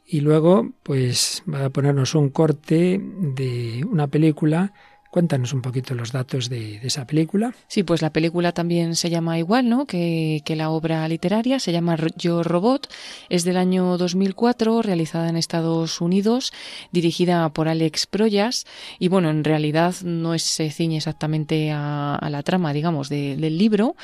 Y 0.05 0.21
luego, 0.21 0.71
pues 0.83 1.43
va 1.51 1.65
a 1.65 1.69
ponernos 1.69 2.15
un 2.15 2.29
corte 2.29 2.99
de 3.01 3.85
una 3.89 4.07
película 4.07 4.73
Cuéntanos 5.11 5.51
un 5.51 5.61
poquito 5.61 5.93
los 5.93 6.13
datos 6.13 6.47
de, 6.47 6.79
esa 6.83 7.05
película. 7.05 7.53
Sí, 7.67 7.83
pues 7.83 8.01
la 8.01 8.11
película 8.11 8.53
también 8.53 8.95
se 8.95 9.09
llama 9.09 9.37
igual, 9.37 9.67
¿no? 9.67 9.85
Que, 9.85 10.41
la 10.51 10.69
obra 10.69 11.07
literaria, 11.07 11.59
se 11.59 11.73
llama 11.73 11.97
Yo 12.15 12.43
Robot, 12.43 12.87
es 13.29 13.43
del 13.43 13.57
año 13.57 13.97
2004, 13.97 14.81
realizada 14.81 15.27
en 15.27 15.35
Estados 15.35 15.99
Unidos, 15.99 16.53
dirigida 16.91 17.47
por 17.49 17.67
Alex 17.67 18.05
Proyas, 18.05 18.65
y 18.99 19.09
bueno, 19.09 19.29
en 19.29 19.43
realidad 19.43 19.95
no 20.03 20.33
es, 20.33 20.43
se 20.43 20.71
ciñe 20.71 20.97
exactamente 20.97 21.71
a, 21.71 22.17
la 22.29 22.43
trama, 22.43 22.71
digamos, 22.71 23.09
del 23.09 23.57
libro, 23.57 23.95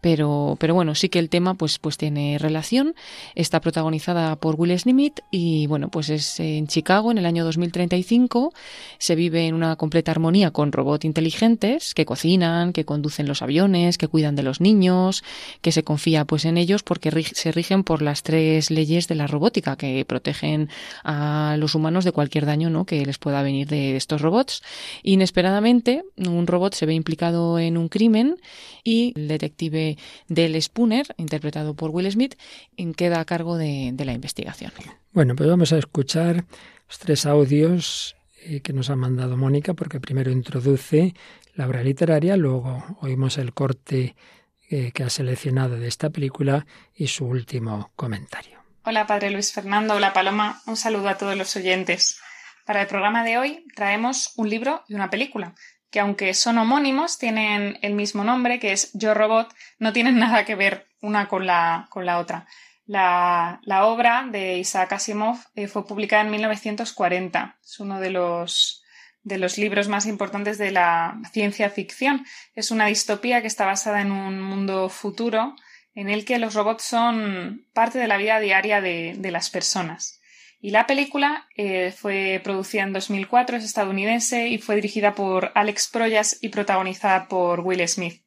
pero, 0.00 0.56
pero 0.58 0.74
bueno, 0.74 0.96
sí 0.96 1.08
que 1.08 1.20
el 1.20 1.28
tema 1.28 1.54
pues, 1.54 1.78
pues 1.78 1.96
tiene 1.96 2.38
relación. 2.38 2.94
Está 3.36 3.60
protagonizada 3.60 4.34
por 4.36 4.56
Will 4.56 4.76
Smith 4.78 5.20
y 5.30 5.68
bueno, 5.68 5.90
pues 5.90 6.10
es 6.10 6.40
en 6.40 6.66
Chicago 6.66 7.12
en 7.12 7.18
el 7.18 7.26
año 7.26 7.44
2035, 7.44 8.52
se 8.98 9.14
vive 9.14 9.46
en 9.46 9.54
una 9.54 9.76
completa 9.76 10.10
armonía 10.10 10.50
con 10.56 10.72
robots 10.72 11.04
inteligentes 11.04 11.92
que 11.92 12.06
cocinan, 12.06 12.72
que 12.72 12.86
conducen 12.86 13.28
los 13.28 13.42
aviones, 13.42 13.98
que 13.98 14.08
cuidan 14.08 14.36
de 14.36 14.42
los 14.42 14.62
niños, 14.62 15.22
que 15.60 15.70
se 15.70 15.84
confía 15.84 16.24
pues 16.24 16.46
en 16.46 16.56
ellos 16.56 16.82
porque 16.82 17.10
se 17.34 17.52
rigen 17.52 17.84
por 17.84 18.00
las 18.00 18.22
tres 18.22 18.70
leyes 18.70 19.06
de 19.06 19.16
la 19.16 19.26
robótica 19.26 19.76
que 19.76 20.02
protegen 20.06 20.70
a 21.04 21.56
los 21.58 21.74
humanos 21.74 22.06
de 22.06 22.12
cualquier 22.12 22.46
daño 22.46 22.70
¿no? 22.70 22.86
que 22.86 23.04
les 23.04 23.18
pueda 23.18 23.42
venir 23.42 23.68
de 23.68 23.96
estos 23.96 24.22
robots. 24.22 24.62
Inesperadamente, 25.02 26.04
un 26.16 26.46
robot 26.46 26.72
se 26.72 26.86
ve 26.86 26.94
implicado 26.94 27.58
en 27.58 27.76
un 27.76 27.90
crimen 27.90 28.36
y 28.82 29.12
el 29.14 29.28
detective 29.28 29.98
Del 30.26 30.62
Spooner, 30.62 31.06
interpretado 31.18 31.74
por 31.74 31.90
Will 31.90 32.10
Smith, 32.10 32.36
queda 32.96 33.20
a 33.20 33.26
cargo 33.26 33.58
de, 33.58 33.90
de 33.92 34.04
la 34.06 34.14
investigación. 34.14 34.72
Bueno, 35.12 35.36
pues 35.36 35.50
vamos 35.50 35.70
a 35.74 35.76
escuchar 35.76 36.46
los 36.88 36.98
tres 36.98 37.26
audios 37.26 38.15
eh, 38.48 38.60
que 38.60 38.72
nos 38.72 38.90
ha 38.90 38.96
mandado 38.96 39.36
Mónica, 39.36 39.74
porque 39.74 39.98
primero 39.98 40.30
introduce 40.30 41.14
la 41.54 41.66
obra 41.66 41.82
literaria, 41.82 42.36
luego 42.36 42.84
oímos 43.00 43.38
el 43.38 43.52
corte 43.52 44.14
eh, 44.70 44.92
que 44.92 45.02
ha 45.02 45.10
seleccionado 45.10 45.76
de 45.76 45.88
esta 45.88 46.10
película 46.10 46.64
y 46.94 47.08
su 47.08 47.24
último 47.24 47.90
comentario. 47.96 48.60
Hola, 48.84 49.06
Padre 49.06 49.30
Luis 49.30 49.52
Fernando. 49.52 49.94
Hola, 49.94 50.12
Paloma. 50.12 50.62
Un 50.66 50.76
saludo 50.76 51.08
a 51.08 51.18
todos 51.18 51.36
los 51.36 51.56
oyentes. 51.56 52.20
Para 52.64 52.82
el 52.82 52.86
programa 52.86 53.24
de 53.24 53.38
hoy 53.38 53.64
traemos 53.74 54.32
un 54.36 54.48
libro 54.48 54.84
y 54.86 54.94
una 54.94 55.10
película, 55.10 55.54
que 55.90 55.98
aunque 55.98 56.32
son 56.34 56.58
homónimos, 56.58 57.18
tienen 57.18 57.78
el 57.82 57.94
mismo 57.94 58.22
nombre, 58.22 58.60
que 58.60 58.72
es 58.72 58.92
Yo 58.92 59.12
Robot, 59.14 59.52
no 59.80 59.92
tienen 59.92 60.18
nada 60.18 60.44
que 60.44 60.54
ver 60.54 60.86
una 61.00 61.26
con 61.26 61.46
la, 61.46 61.88
con 61.90 62.06
la 62.06 62.18
otra. 62.18 62.46
La, 62.86 63.60
obra 63.84 64.28
de 64.30 64.58
Isaac 64.58 64.92
Asimov 64.92 65.38
eh, 65.56 65.66
fue 65.66 65.86
publicada 65.86 66.22
en 66.22 66.30
1940. 66.30 67.58
Es 67.62 67.80
uno 67.80 67.98
de 67.98 68.10
los, 68.10 68.84
de 69.22 69.38
los 69.38 69.58
libros 69.58 69.88
más 69.88 70.06
importantes 70.06 70.56
de 70.56 70.70
la 70.70 71.20
ciencia 71.32 71.68
ficción. 71.68 72.24
Es 72.54 72.70
una 72.70 72.86
distopía 72.86 73.40
que 73.40 73.48
está 73.48 73.66
basada 73.66 74.00
en 74.00 74.12
un 74.12 74.40
mundo 74.40 74.88
futuro 74.88 75.56
en 75.96 76.10
el 76.10 76.24
que 76.24 76.38
los 76.38 76.54
robots 76.54 76.84
son 76.84 77.66
parte 77.72 77.98
de 77.98 78.06
la 78.06 78.18
vida 78.18 78.38
diaria 78.38 78.80
de, 78.80 79.18
las 79.30 79.50
personas. 79.50 80.20
Y 80.60 80.70
la 80.70 80.86
película 80.86 81.48
eh, 81.56 81.90
fue 81.90 82.40
producida 82.44 82.82
en 82.82 82.92
2004, 82.92 83.56
es 83.56 83.64
estadounidense 83.64 84.48
y 84.48 84.58
fue 84.58 84.76
dirigida 84.76 85.14
por 85.14 85.52
Alex 85.54 85.88
Proyas 85.88 86.38
y 86.40 86.50
protagonizada 86.50 87.28
por 87.28 87.60
Will 87.60 87.86
Smith. 87.88 88.22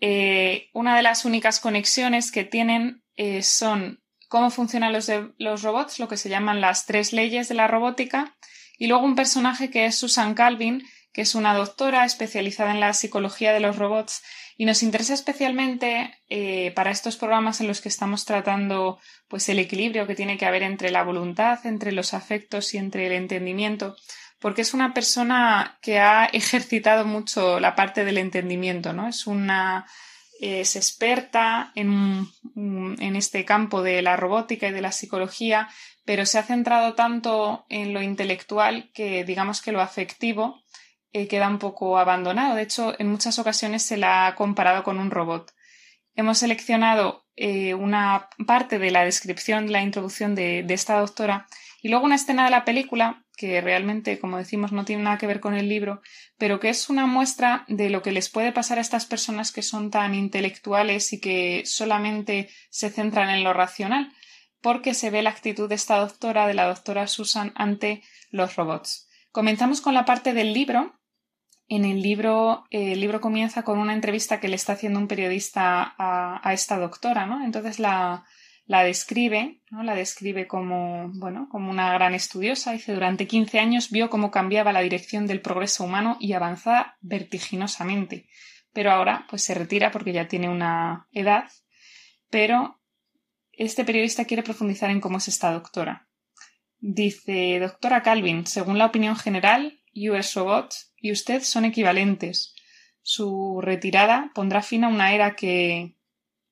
Eh, 0.00 0.70
una 0.72 0.96
de 0.96 1.02
las 1.02 1.24
únicas 1.24 1.60
conexiones 1.60 2.32
que 2.32 2.44
tienen 2.44 3.02
eh, 3.16 3.42
son 3.42 4.02
cómo 4.28 4.50
funcionan 4.50 4.92
los, 4.92 5.10
los 5.38 5.62
robots, 5.62 5.98
lo 5.98 6.08
que 6.08 6.16
se 6.16 6.28
llaman 6.28 6.60
las 6.60 6.86
tres 6.86 7.12
leyes 7.12 7.48
de 7.48 7.54
la 7.54 7.68
robótica, 7.68 8.36
y 8.78 8.86
luego 8.88 9.04
un 9.04 9.14
personaje 9.14 9.70
que 9.70 9.86
es 9.86 9.96
Susan 9.96 10.34
Calvin, 10.34 10.82
que 11.12 11.22
es 11.22 11.34
una 11.34 11.54
doctora 11.54 12.04
especializada 12.04 12.72
en 12.72 12.80
la 12.80 12.92
psicología 12.92 13.54
de 13.54 13.60
los 13.60 13.76
robots 13.76 14.22
y 14.58 14.66
nos 14.66 14.82
interesa 14.82 15.14
especialmente 15.14 16.14
eh, 16.28 16.72
para 16.74 16.90
estos 16.90 17.16
programas 17.16 17.60
en 17.60 17.68
los 17.68 17.80
que 17.80 17.88
estamos 17.88 18.24
tratando 18.24 18.98
pues 19.28 19.48
el 19.48 19.58
equilibrio 19.58 20.06
que 20.06 20.14
tiene 20.14 20.36
que 20.36 20.46
haber 20.46 20.62
entre 20.62 20.90
la 20.90 21.04
voluntad, 21.04 21.64
entre 21.64 21.92
los 21.92 22.12
afectos 22.12 22.74
y 22.74 22.78
entre 22.78 23.06
el 23.06 23.12
entendimiento, 23.12 23.96
porque 24.40 24.62
es 24.62 24.74
una 24.74 24.92
persona 24.92 25.78
que 25.80 25.98
ha 25.98 26.26
ejercitado 26.26 27.06
mucho 27.06 27.60
la 27.60 27.74
parte 27.74 28.04
del 28.04 28.18
entendimiento, 28.18 28.92
¿no? 28.92 29.08
Es 29.08 29.26
una 29.26 29.86
es 30.40 30.76
experta 30.76 31.72
en, 31.74 32.26
en, 32.54 33.16
este 33.16 33.44
campo 33.44 33.82
de 33.82 34.02
la 34.02 34.16
robótica 34.16 34.68
y 34.68 34.72
de 34.72 34.80
la 34.80 34.92
psicología, 34.92 35.68
pero 36.04 36.26
se 36.26 36.38
ha 36.38 36.42
centrado 36.42 36.94
tanto 36.94 37.66
en 37.68 37.92
lo 37.92 38.02
intelectual 38.02 38.90
que 38.92 39.24
digamos 39.24 39.62
que 39.62 39.72
lo 39.72 39.80
afectivo 39.80 40.62
eh, 41.12 41.28
queda 41.28 41.48
un 41.48 41.58
poco 41.58 41.98
abandonado. 41.98 42.54
De 42.54 42.62
hecho, 42.62 42.94
en 42.98 43.10
muchas 43.10 43.38
ocasiones 43.38 43.82
se 43.82 43.96
la 43.96 44.26
ha 44.26 44.34
comparado 44.34 44.82
con 44.82 44.98
un 44.98 45.10
robot. 45.10 45.52
Hemos 46.14 46.38
seleccionado 46.38 47.26
eh, 47.36 47.74
una 47.74 48.28
parte 48.46 48.78
de 48.78 48.90
la 48.90 49.04
descripción, 49.04 49.66
de 49.66 49.72
la 49.72 49.82
introducción 49.82 50.34
de, 50.34 50.62
de 50.62 50.74
esta 50.74 50.98
doctora 50.98 51.46
y 51.82 51.88
luego 51.88 52.06
una 52.06 52.14
escena 52.14 52.44
de 52.44 52.50
la 52.50 52.64
película 52.64 53.25
que 53.36 53.60
realmente, 53.60 54.18
como 54.18 54.38
decimos, 54.38 54.72
no 54.72 54.84
tiene 54.84 55.02
nada 55.02 55.18
que 55.18 55.26
ver 55.26 55.40
con 55.40 55.54
el 55.54 55.68
libro, 55.68 56.00
pero 56.38 56.58
que 56.58 56.70
es 56.70 56.88
una 56.88 57.06
muestra 57.06 57.64
de 57.68 57.90
lo 57.90 58.02
que 58.02 58.12
les 58.12 58.30
puede 58.30 58.50
pasar 58.50 58.78
a 58.78 58.80
estas 58.80 59.06
personas 59.06 59.52
que 59.52 59.62
son 59.62 59.90
tan 59.90 60.14
intelectuales 60.14 61.12
y 61.12 61.20
que 61.20 61.62
solamente 61.66 62.48
se 62.70 62.90
centran 62.90 63.28
en 63.30 63.44
lo 63.44 63.52
racional, 63.52 64.12
porque 64.60 64.94
se 64.94 65.10
ve 65.10 65.22
la 65.22 65.30
actitud 65.30 65.68
de 65.68 65.74
esta 65.74 65.98
doctora, 65.98 66.46
de 66.46 66.54
la 66.54 66.66
doctora 66.66 67.06
Susan, 67.06 67.52
ante 67.54 68.02
los 68.30 68.56
robots. 68.56 69.08
Comenzamos 69.30 69.80
con 69.80 69.94
la 69.94 70.06
parte 70.06 70.32
del 70.32 70.54
libro. 70.54 70.98
En 71.68 71.84
el 71.84 72.00
libro, 72.00 72.64
eh, 72.70 72.92
el 72.92 73.00
libro 73.00 73.20
comienza 73.20 73.64
con 73.64 73.78
una 73.78 73.92
entrevista 73.92 74.40
que 74.40 74.48
le 74.48 74.56
está 74.56 74.72
haciendo 74.74 74.98
un 74.98 75.08
periodista 75.08 75.94
a, 75.98 76.40
a 76.42 76.52
esta 76.54 76.78
doctora, 76.78 77.26
¿no? 77.26 77.44
Entonces 77.44 77.78
la, 77.78 78.24
la 78.66 78.82
describe, 78.82 79.62
¿no? 79.70 79.84
la 79.84 79.94
describe 79.94 80.46
como, 80.48 81.10
bueno, 81.14 81.48
como 81.50 81.70
una 81.70 81.92
gran 81.92 82.14
estudiosa. 82.14 82.72
Dice, 82.72 82.92
durante 82.92 83.26
15 83.26 83.60
años 83.60 83.90
vio 83.90 84.10
cómo 84.10 84.30
cambiaba 84.30 84.72
la 84.72 84.80
dirección 84.80 85.26
del 85.26 85.40
progreso 85.40 85.84
humano 85.84 86.16
y 86.20 86.32
avanzaba 86.32 86.96
vertiginosamente. 87.00 88.28
Pero 88.72 88.90
ahora, 88.90 89.26
pues 89.30 89.42
se 89.42 89.54
retira 89.54 89.90
porque 89.90 90.12
ya 90.12 90.28
tiene 90.28 90.48
una 90.48 91.08
edad. 91.12 91.48
Pero 92.28 92.80
este 93.52 93.84
periodista 93.84 94.24
quiere 94.24 94.42
profundizar 94.42 94.90
en 94.90 95.00
cómo 95.00 95.18
es 95.18 95.28
esta 95.28 95.52
doctora. 95.52 96.08
Dice, 96.78 97.58
doctora 97.60 98.02
Calvin, 98.02 98.46
según 98.46 98.78
la 98.78 98.86
opinión 98.86 99.16
general, 99.16 99.80
US 99.94 100.34
Robots 100.34 100.92
y 100.96 101.12
usted 101.12 101.42
son 101.42 101.64
equivalentes. 101.64 102.54
Su 103.00 103.60
retirada 103.62 104.32
pondrá 104.34 104.60
fin 104.60 104.84
a 104.84 104.88
una 104.88 105.14
era 105.14 105.36
que. 105.36 105.96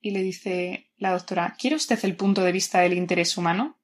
Y 0.01 0.11
le 0.13 0.23
dice, 0.23 0.84
la 0.97 1.13
doctora, 1.13 1.57
¿quiere 1.59 1.77
usted 1.77 1.99
el 2.05 2.17
punto 2.17 2.43
de 2.43 2.53
vista 2.53 2.81
del 2.81 2.95
interés 2.95 3.37
humano? 3.37 3.79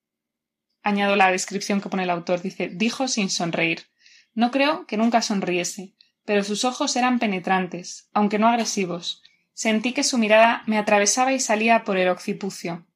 Añado 0.83 1.17
la 1.17 1.31
descripción 1.31 1.81
que 1.81 1.89
pone 1.89 2.05
el 2.05 2.11
autor. 2.11 2.41
Dice, 2.41 2.69
dijo 2.69 3.09
sin 3.09 3.31
sonreír. 3.31 3.87
No 4.35 4.51
creo 4.51 4.87
que 4.87 4.97
nunca 4.97 5.23
sonriese, 5.23 5.95
pero 6.25 6.45
sus 6.45 6.65
ojos 6.65 6.97
eran 6.97 7.19
penetrantes, 7.19 8.09
aunque 8.13 8.39
no 8.39 8.49
agresivos. 8.49 9.23
Sentí 9.53 9.93
que 9.93 10.05
su 10.05 10.17
mirada 10.17 10.63
me 10.67 10.79
atravesaba 10.79 11.33
y 11.33 11.41
salía 11.41 11.85
por 11.85 11.99
el 11.99 12.09
occipucio. 12.09 12.87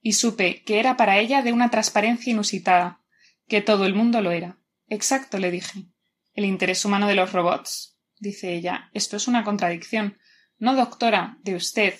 Y 0.00 0.12
supe 0.12 0.62
que 0.64 0.78
era 0.78 0.96
para 0.96 1.18
ella 1.18 1.42
de 1.42 1.52
una 1.52 1.70
transparencia 1.70 2.30
inusitada, 2.30 3.00
que 3.48 3.60
todo 3.60 3.86
el 3.86 3.94
mundo 3.94 4.20
lo 4.20 4.30
era. 4.30 4.58
Exacto, 4.88 5.38
le 5.38 5.50
dije. 5.50 5.86
El 6.34 6.44
interés 6.44 6.84
humano 6.84 7.06
de 7.08 7.14
los 7.14 7.32
robots, 7.32 7.98
dice 8.18 8.54
ella. 8.54 8.90
Esto 8.92 9.16
es 9.16 9.26
una 9.26 9.44
contradicción. 9.44 10.18
No, 10.58 10.74
doctora, 10.74 11.38
de 11.42 11.56
usted, 11.56 11.98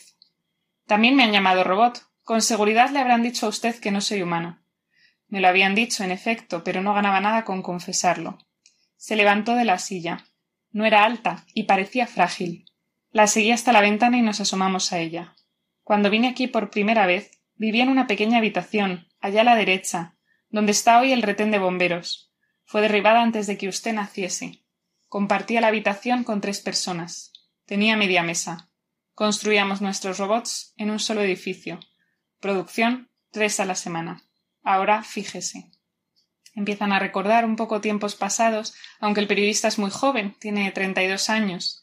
también 0.93 1.17
me 1.17 1.23
han 1.23 1.33
llamado 1.33 1.65
robot. 1.65 2.03
Con 2.23 2.43
seguridad 2.43 2.91
le 2.91 2.99
habrán 2.99 3.23
dicho 3.23 3.47
a 3.47 3.49
usted 3.49 3.81
que 3.81 3.91
no 3.91 4.03
soy 4.03 4.21
humana. 4.21 4.63
Me 5.27 5.41
lo 5.41 5.49
habían 5.49 5.75
dicho, 5.75 6.05
en 6.05 6.11
efecto, 6.11 6.65
pero 6.65 6.83
no 6.83 6.93
ganaba 6.93 7.19
nada 7.19 7.47
con 7.47 7.63
confesarlo. 7.63 8.37
Se 8.99 9.17
levantó 9.17 9.55
de 9.55 9.65
la 9.65 9.79
silla. 9.79 10.27
No 10.71 10.85
era 10.85 11.05
alta 11.05 11.47
y 11.55 11.63
parecía 11.63 12.07
frágil. 12.07 12.67
La 13.11 13.27
seguí 13.27 13.53
hasta 13.53 13.73
la 13.73 13.81
ventana 13.81 14.19
y 14.19 14.21
nos 14.21 14.43
asomamos 14.43 14.93
a 14.93 14.99
ella. 14.99 15.35
Cuando 15.83 16.11
vine 16.11 16.29
aquí 16.29 16.47
por 16.47 16.69
primera 16.69 17.07
vez, 17.07 17.41
vivía 17.55 17.85
en 17.85 17.89
una 17.89 18.07
pequeña 18.07 18.37
habitación, 18.37 19.09
allá 19.19 19.41
a 19.41 19.45
la 19.45 19.57
derecha, 19.57 20.17
donde 20.51 20.73
está 20.73 21.01
hoy 21.01 21.13
el 21.13 21.23
retén 21.23 21.51
de 21.53 21.59
bomberos. 21.59 22.35
Fue 22.65 22.83
derribada 22.83 23.23
antes 23.23 23.47
de 23.47 23.57
que 23.57 23.69
usted 23.69 23.95
naciese. 23.95 24.67
Compartía 25.09 25.63
la 25.63 25.69
habitación 25.69 26.23
con 26.23 26.43
tres 26.43 26.61
personas. 26.61 27.33
Tenía 27.65 27.97
media 27.97 28.23
mesa. 28.23 28.69
Construíamos 29.15 29.83
nuestros 29.83 30.19
robots 30.19 30.73
en 30.77 30.91
un 30.91 30.99
solo 30.99 31.21
edificio. 31.21 31.79
Producción 32.41 33.11
tres 33.31 33.61
a 33.61 33.67
la 33.67 33.75
semana. 33.75 34.23
Ahora 34.63 35.03
fíjese. 35.03 35.71
Empiezan 36.55 36.93
a 36.93 36.99
recordar 36.99 37.45
un 37.45 37.57
poco 37.57 37.81
tiempos 37.81 38.15
pasados, 38.15 38.75
aunque 39.01 39.21
el 39.21 39.27
periodista 39.27 39.69
es 39.69 39.79
muy 39.79 39.91
joven, 39.91 40.35
tiene 40.39 40.71
treinta 40.73 41.03
y 41.03 41.09
dos 41.09 41.29
años. 41.29 41.83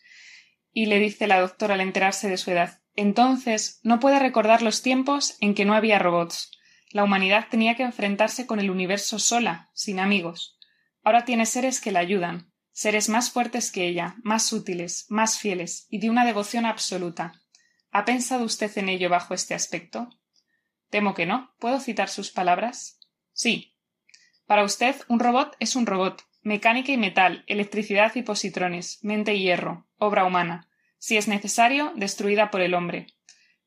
Y 0.72 0.88
le 0.88 1.00
dice 1.00 1.28
la 1.28 1.40
doctora 1.40 1.76
al 1.76 1.82
enterarse 1.82 2.30
de 2.30 2.38
su 2.38 2.52
edad 2.52 2.82
Entonces 2.96 3.80
no 3.84 4.00
puede 4.00 4.20
recordar 4.20 4.62
los 4.62 4.82
tiempos 4.82 5.38
en 5.40 5.54
que 5.54 5.66
no 5.66 5.76
había 5.76 6.00
robots. 6.00 6.52
La 6.92 7.04
humanidad 7.04 7.48
tenía 7.50 7.76
que 7.76 7.84
enfrentarse 7.84 8.48
con 8.48 8.60
el 8.60 8.72
universo 8.72 9.20
sola, 9.20 9.70
sin 9.74 10.00
amigos. 10.00 10.58
Ahora 11.04 11.26
tiene 11.26 11.46
seres 11.46 11.80
que 11.80 11.92
la 11.92 12.00
ayudan, 12.00 12.49
seres 12.80 13.10
más 13.10 13.30
fuertes 13.30 13.74
que 13.74 13.90
ella, 13.90 14.16
más 14.24 14.54
útiles, 14.54 15.06
más 15.10 15.38
fieles 15.38 15.86
y 15.90 16.00
de 16.00 16.10
una 16.10 16.24
devoción 16.24 16.66
absoluta. 16.66 17.34
¿Ha 17.92 18.06
pensado 18.06 18.46
usted 18.46 18.72
en 18.78 18.88
ello 18.88 19.10
bajo 19.10 19.34
este 19.34 19.54
aspecto? 19.54 20.08
Temo 20.90 21.14
que 21.14 21.26
no. 21.26 21.54
¿Puedo 21.60 21.82
citar 21.82 22.08
sus 22.08 22.32
palabras? 22.32 23.02
Sí. 23.34 23.76
Para 24.46 24.64
usted, 24.64 24.96
un 25.10 25.20
robot 25.20 25.58
es 25.60 25.76
un 25.76 25.88
robot, 25.88 26.24
mecánica 26.42 26.94
y 26.94 26.98
metal, 26.98 27.44
electricidad 27.48 28.16
y 28.16 28.22
positrones, 28.22 29.00
mente 29.04 29.34
y 29.36 29.42
hierro, 29.42 29.90
obra 29.98 30.24
humana, 30.24 30.70
si 31.00 31.18
es 31.18 31.28
necesario, 31.28 31.92
destruida 31.98 32.50
por 32.50 32.62
el 32.62 32.74
hombre. 32.74 33.08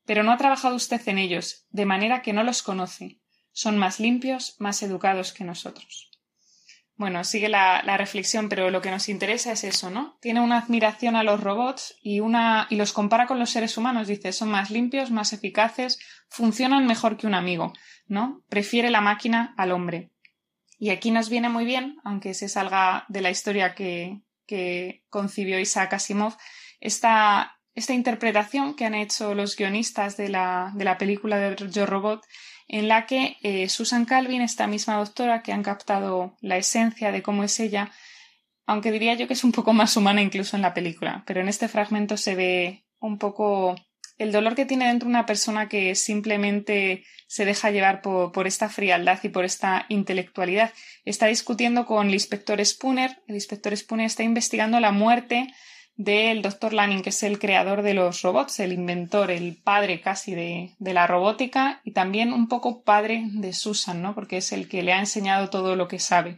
Pero 0.05 0.23
no 0.23 0.31
ha 0.31 0.37
trabajado 0.37 0.75
usted 0.75 1.07
en 1.07 1.19
ellos, 1.19 1.67
de 1.69 1.85
manera 1.85 2.23
que 2.23 2.33
no 2.33 2.43
los 2.43 2.63
conoce. 2.63 3.19
Son 3.51 3.77
más 3.77 3.99
limpios, 3.99 4.55
más 4.57 4.81
educados 4.81 5.33
que 5.33 5.43
nosotros. 5.43 6.12
Bueno, 6.95 7.23
sigue 7.23 7.49
la, 7.49 7.81
reflexión, 7.97 8.49
pero 8.49 8.69
lo 8.69 8.81
que 8.81 8.91
nos 8.91 9.09
interesa 9.09 9.51
es 9.51 9.63
eso, 9.63 9.89
¿no? 9.89 10.17
Tiene 10.21 10.41
una 10.41 10.59
admiración 10.59 11.15
a 11.15 11.23
los 11.23 11.41
robots 11.41 11.97
y, 12.01 12.19
una, 12.19 12.67
y 12.69 12.75
los 12.75 12.93
compara 12.93 13.25
con 13.25 13.39
los 13.39 13.49
seres 13.49 13.77
humanos. 13.77 14.07
Dice, 14.07 14.31
son 14.31 14.49
más 14.49 14.69
limpios, 14.69 15.09
más 15.11 15.33
eficaces, 15.33 15.99
funcionan 16.29 16.85
mejor 16.85 17.17
que 17.17 17.27
un 17.27 17.33
amigo, 17.33 17.73
¿no? 18.07 18.43
Prefiere 18.47 18.91
la 18.91 19.01
máquina 19.01 19.53
al 19.57 19.71
hombre. 19.71 20.11
Y 20.77 20.91
aquí 20.91 21.11
nos 21.11 21.29
viene 21.29 21.49
muy 21.49 21.65
bien, 21.65 21.97
aunque 22.03 22.33
se 22.33 22.47
salga 22.47 23.05
de 23.07 23.21
la 23.21 23.31
historia 23.31 23.73
que, 23.73 24.21
que 24.45 25.03
concibió 25.09 25.59
Isaac 25.59 25.93
Asimov, 25.93 26.35
esta, 26.79 27.57
esta 27.73 27.93
interpretación 27.93 28.75
que 28.75 28.85
han 28.85 28.95
hecho 28.95 29.33
los 29.33 29.55
guionistas 29.55 30.17
de 30.17 30.29
la, 30.29 30.71
de 30.75 30.85
la 30.85 30.97
película 30.97 31.37
de 31.37 31.69
Yo 31.69 31.85
Robot 31.85 32.23
en 32.73 32.87
la 32.87 33.05
que 33.05 33.37
eh, 33.43 33.69
Susan 33.69 34.03
Calvin, 34.03 34.41
esta 34.41 34.65
misma 34.65 34.95
doctora 34.95 35.43
que 35.43 35.51
han 35.51 35.61
captado 35.61 36.35
la 36.41 36.57
esencia 36.57 37.11
de 37.11 37.21
cómo 37.21 37.43
es 37.43 37.59
ella, 37.59 37.91
aunque 38.65 38.91
diría 38.91 39.13
yo 39.13 39.27
que 39.27 39.33
es 39.33 39.43
un 39.43 39.51
poco 39.51 39.73
más 39.73 39.95
humana 39.95 40.23
incluso 40.23 40.55
en 40.55 40.63
la 40.63 40.73
película, 40.73 41.23
pero 41.27 41.39
en 41.39 41.49
este 41.49 41.67
fragmento 41.67 42.17
se 42.17 42.33
ve 42.33 42.83
un 42.99 43.19
poco 43.19 43.75
el 44.17 44.31
dolor 44.31 44.55
que 44.55 44.65
tiene 44.65 44.87
dentro 44.87 45.07
una 45.07 45.27
persona 45.27 45.69
que 45.69 45.93
simplemente 45.93 47.05
se 47.27 47.45
deja 47.45 47.69
llevar 47.69 48.01
por, 48.01 48.31
por, 48.31 48.47
esta 48.47 48.69
frialdad 48.69 49.19
y 49.21 49.29
por 49.29 49.45
esta 49.45 49.85
intelectualidad. 49.89 50.73
Está 51.05 51.27
discutiendo 51.27 51.85
con 51.85 52.07
el 52.07 52.13
inspector 52.15 52.63
Spooner. 52.65 53.21
El 53.27 53.35
inspector 53.35 53.77
Spooner 53.77 54.07
está 54.07 54.23
investigando 54.23 54.79
la 54.79 54.91
muerte 54.91 55.53
del 55.95 56.41
doctor 56.41 56.73
Lanning, 56.73 57.03
que 57.03 57.09
es 57.09 57.23
el 57.23 57.39
creador 57.39 57.81
de 57.83 57.93
los 57.93 58.21
robots, 58.21 58.59
el 58.59 58.73
inventor, 58.73 59.29
el 59.31 59.61
padre 59.61 60.01
casi 60.01 60.33
de, 60.33 60.75
de, 60.79 60.93
la 60.93 61.05
robótica 61.07 61.81
y 61.83 61.93
también 61.93 62.33
un 62.33 62.47
poco 62.47 62.83
padre 62.83 63.23
de 63.31 63.53
Susan, 63.53 64.01
¿no? 64.01 64.15
Porque 64.15 64.37
es 64.37 64.51
el 64.51 64.67
que 64.67 64.81
le 64.81 64.93
ha 64.93 64.99
enseñado 64.99 65.49
todo 65.49 65.75
lo 65.75 65.87
que 65.87 65.99
sabe. 65.99 66.37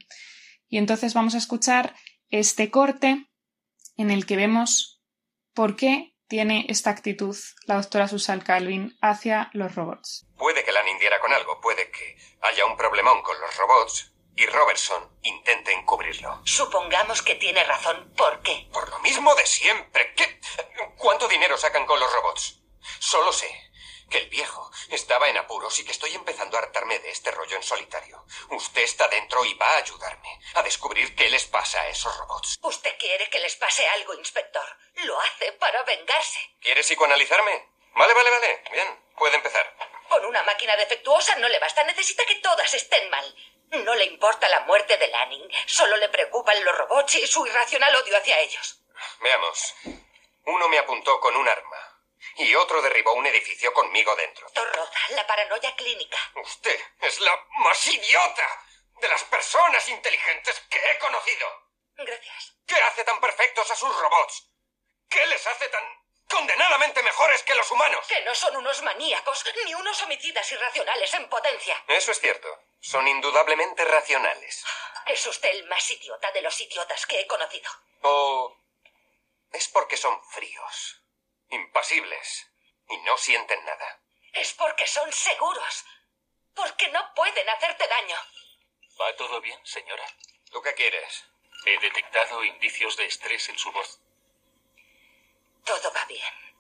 Y 0.68 0.78
entonces 0.78 1.14
vamos 1.14 1.36
a 1.36 1.38
escuchar 1.38 1.96
este 2.30 2.70
corte 2.70 3.28
en 3.98 4.12
el 4.12 4.26
que 4.26 4.36
vemos 4.36 5.02
por 5.54 5.76
qué 5.76 6.16
tiene 6.28 6.66
esta 6.70 6.90
actitud 6.90 7.36
la 7.66 7.76
doctora 7.76 8.08
Susan 8.08 8.42
Calvin 8.42 8.98
hacia 9.02 9.50
los 9.54 9.76
robots. 9.76 10.28
Puede 10.38 10.64
que 10.64 10.72
Lanning 10.72 11.00
diera 11.00 11.20
con 11.22 11.32
algo, 11.32 11.62
puede 11.62 11.90
que 11.92 12.18
haya 12.42 12.66
un 12.66 12.76
problemón 12.76 13.22
con 13.22 13.40
los 13.40 13.58
robots, 13.58 14.14
y 14.36 14.46
Robertson 14.48 15.18
intente 15.24 15.72
encubrirlo. 15.72 16.42
Supongamos 16.46 17.22
que 17.22 17.36
tiene 17.36 17.64
razón. 17.64 18.14
¿Por 18.16 18.42
qué? 18.42 18.68
Por 18.72 18.90
lo 18.90 19.00
mismo 19.00 19.34
de 19.36 19.46
siempre. 19.46 20.14
¿Qué? 20.16 20.40
¿Cuánto 20.98 21.28
dinero 21.28 21.58
sacan 21.58 21.86
con 21.86 22.00
los 22.00 22.12
robots? 22.14 22.60
Solo 23.00 23.32
sé 23.32 23.66
que 24.10 24.20
el 24.20 24.30
viejo 24.30 24.72
estaba 24.90 25.30
en 25.30 25.38
apuros 25.38 25.80
y 25.80 25.86
que 25.86 25.92
estoy 25.92 26.14
empezando 26.14 26.58
a 26.58 26.60
hartarme 26.60 27.00
de 27.00 27.10
este 27.10 27.32
rollo 27.32 27.56
en 27.56 27.64
solitario. 27.64 28.24
Usted 28.52 28.84
está 28.84 29.08
dentro 29.08 29.44
y 29.46 29.54
va 29.56 29.68
a 29.68 29.78
ayudarme 29.78 30.40
a 30.56 30.64
descubrir 30.64 31.16
qué 31.16 31.30
les 31.30 31.46
pasa 31.46 31.82
a 31.82 31.88
esos 31.90 32.16
robots. 32.18 32.60
Usted 32.62 32.98
quiere 33.00 33.30
que 33.30 33.40
les 33.40 33.56
pase 33.56 33.88
algo, 33.88 34.14
inspector. 34.14 34.66
Lo 35.06 35.20
hace 35.22 35.52
para 35.54 35.82
vengarse. 35.84 36.40
¿Quiere 36.62 36.82
psicoanalizarme? 36.82 37.70
Vale, 37.96 38.14
vale, 38.14 38.30
vale. 38.30 38.64
Bien, 38.72 39.00
puede 39.18 39.38
empezar. 39.38 39.76
Con 40.10 40.26
una 40.26 40.44
máquina 40.44 40.76
defectuosa 40.76 41.36
no 41.38 41.50
le 41.50 41.60
basta. 41.60 41.84
Necesita 41.84 42.26
que 42.26 42.36
todas 42.36 42.74
estén 42.74 43.10
mal. 43.10 43.36
No 43.72 43.94
le 43.96 44.06
importa 44.06 44.48
la 44.50 44.62
muerte 44.62 44.98
de 44.98 45.08
Lanning, 45.08 45.50
solo 45.66 45.98
le 45.98 46.10
preocupan 46.10 46.64
los 46.64 46.78
robots 46.78 47.16
y 47.16 47.28
su 47.28 47.46
irracional 47.46 47.96
odio 47.96 48.18
hacia 48.18 48.40
ellos. 48.40 48.80
Veamos. 49.20 49.74
Uno 50.46 50.68
me 50.70 50.78
apuntó 50.78 51.20
con 51.20 51.36
un 51.36 51.48
arma 51.48 51.96
y 52.38 52.54
otro 52.56 52.82
derribó 52.82 53.14
un 53.14 53.26
edificio 53.26 53.74
conmigo 53.74 54.16
dentro. 54.16 54.48
Torroza, 54.52 55.00
la 55.10 55.26
paranoia 55.26 55.76
clínica. 55.76 56.18
Usted 56.36 56.80
es 57.02 57.20
la 57.20 57.46
más 57.58 57.88
idiota 57.88 58.66
de 59.02 59.08
las 59.08 59.24
personas 59.26 59.88
inteligentes 59.90 60.60
que 60.70 60.80
he 60.80 60.98
conocido. 61.00 61.48
Gracias. 61.98 62.54
¿Qué 62.66 62.76
hace 62.76 63.04
tan 63.04 63.20
perfectos 63.20 63.70
a 63.72 63.76
sus 63.76 63.96
robots? 63.96 64.50
¿Qué 65.10 65.26
les 65.28 65.46
hace 65.48 65.68
tan 65.70 65.84
condenadamente 66.30 67.04
mejores 67.04 67.44
que 67.44 67.56
los 67.56 67.70
humanos? 67.72 68.06
Que 68.08 68.22
no 68.22 68.36
son 68.36 68.56
unos 68.58 68.82
maníacos 68.82 69.46
ni 69.66 69.74
unos 69.74 70.02
homicidas 70.02 70.52
irracionales 70.52 71.14
en 71.14 71.30
potencia. 71.30 71.84
Eso 71.88 72.12
es 72.12 72.20
cierto. 72.20 72.48
Son 72.86 73.08
indudablemente 73.08 73.84
racionales. 73.84 74.64
Es 75.08 75.26
usted 75.26 75.50
el 75.50 75.68
más 75.68 75.90
idiota 75.90 76.32
de 76.34 76.44
los 76.44 76.62
idiotas 76.62 77.08
que 77.08 77.20
he 77.20 77.26
conocido. 77.26 77.72
O 78.04 78.56
es 79.52 79.68
porque 79.70 79.98
son 79.98 80.24
fríos, 80.26 81.02
impasibles 81.50 82.48
y 82.88 82.98
no 82.98 83.18
sienten 83.18 83.66
nada. 83.66 84.00
Es 84.34 84.54
porque 84.54 84.86
son 84.86 85.12
seguros. 85.12 85.84
Porque 86.54 86.88
no 86.90 87.12
pueden 87.16 87.50
hacerte 87.50 87.88
daño. 87.88 88.18
¿Va 89.02 89.16
todo 89.16 89.42
bien, 89.42 89.60
señora? 89.66 90.06
¿Tú 90.52 90.62
qué 90.62 90.76
quieres? 90.76 91.26
He 91.66 91.80
detectado 91.80 92.44
indicios 92.44 92.98
de 92.98 93.08
estrés 93.08 93.50
en 93.50 93.58
su 93.58 93.72
voz. 93.72 94.00
Todo 95.66 95.92
va 95.92 96.06
bien. 96.06 96.56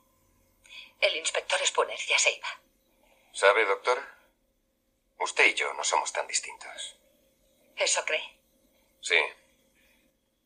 El 1.02 1.18
inspector 1.18 1.64
Spooner 1.68 2.00
ya 2.00 2.18
se 2.18 2.32
iba. 2.32 2.50
¿Sabe, 3.32 3.64
doctor? 3.66 4.14
Usted 5.19 5.47
y 5.51 5.54
yo 5.54 5.73
no 5.73 5.84
somos 5.84 6.12
tan 6.12 6.28
distintos. 6.28 6.97
¿Eso 7.75 8.01
cree? 8.06 8.21
Sí. 9.01 9.15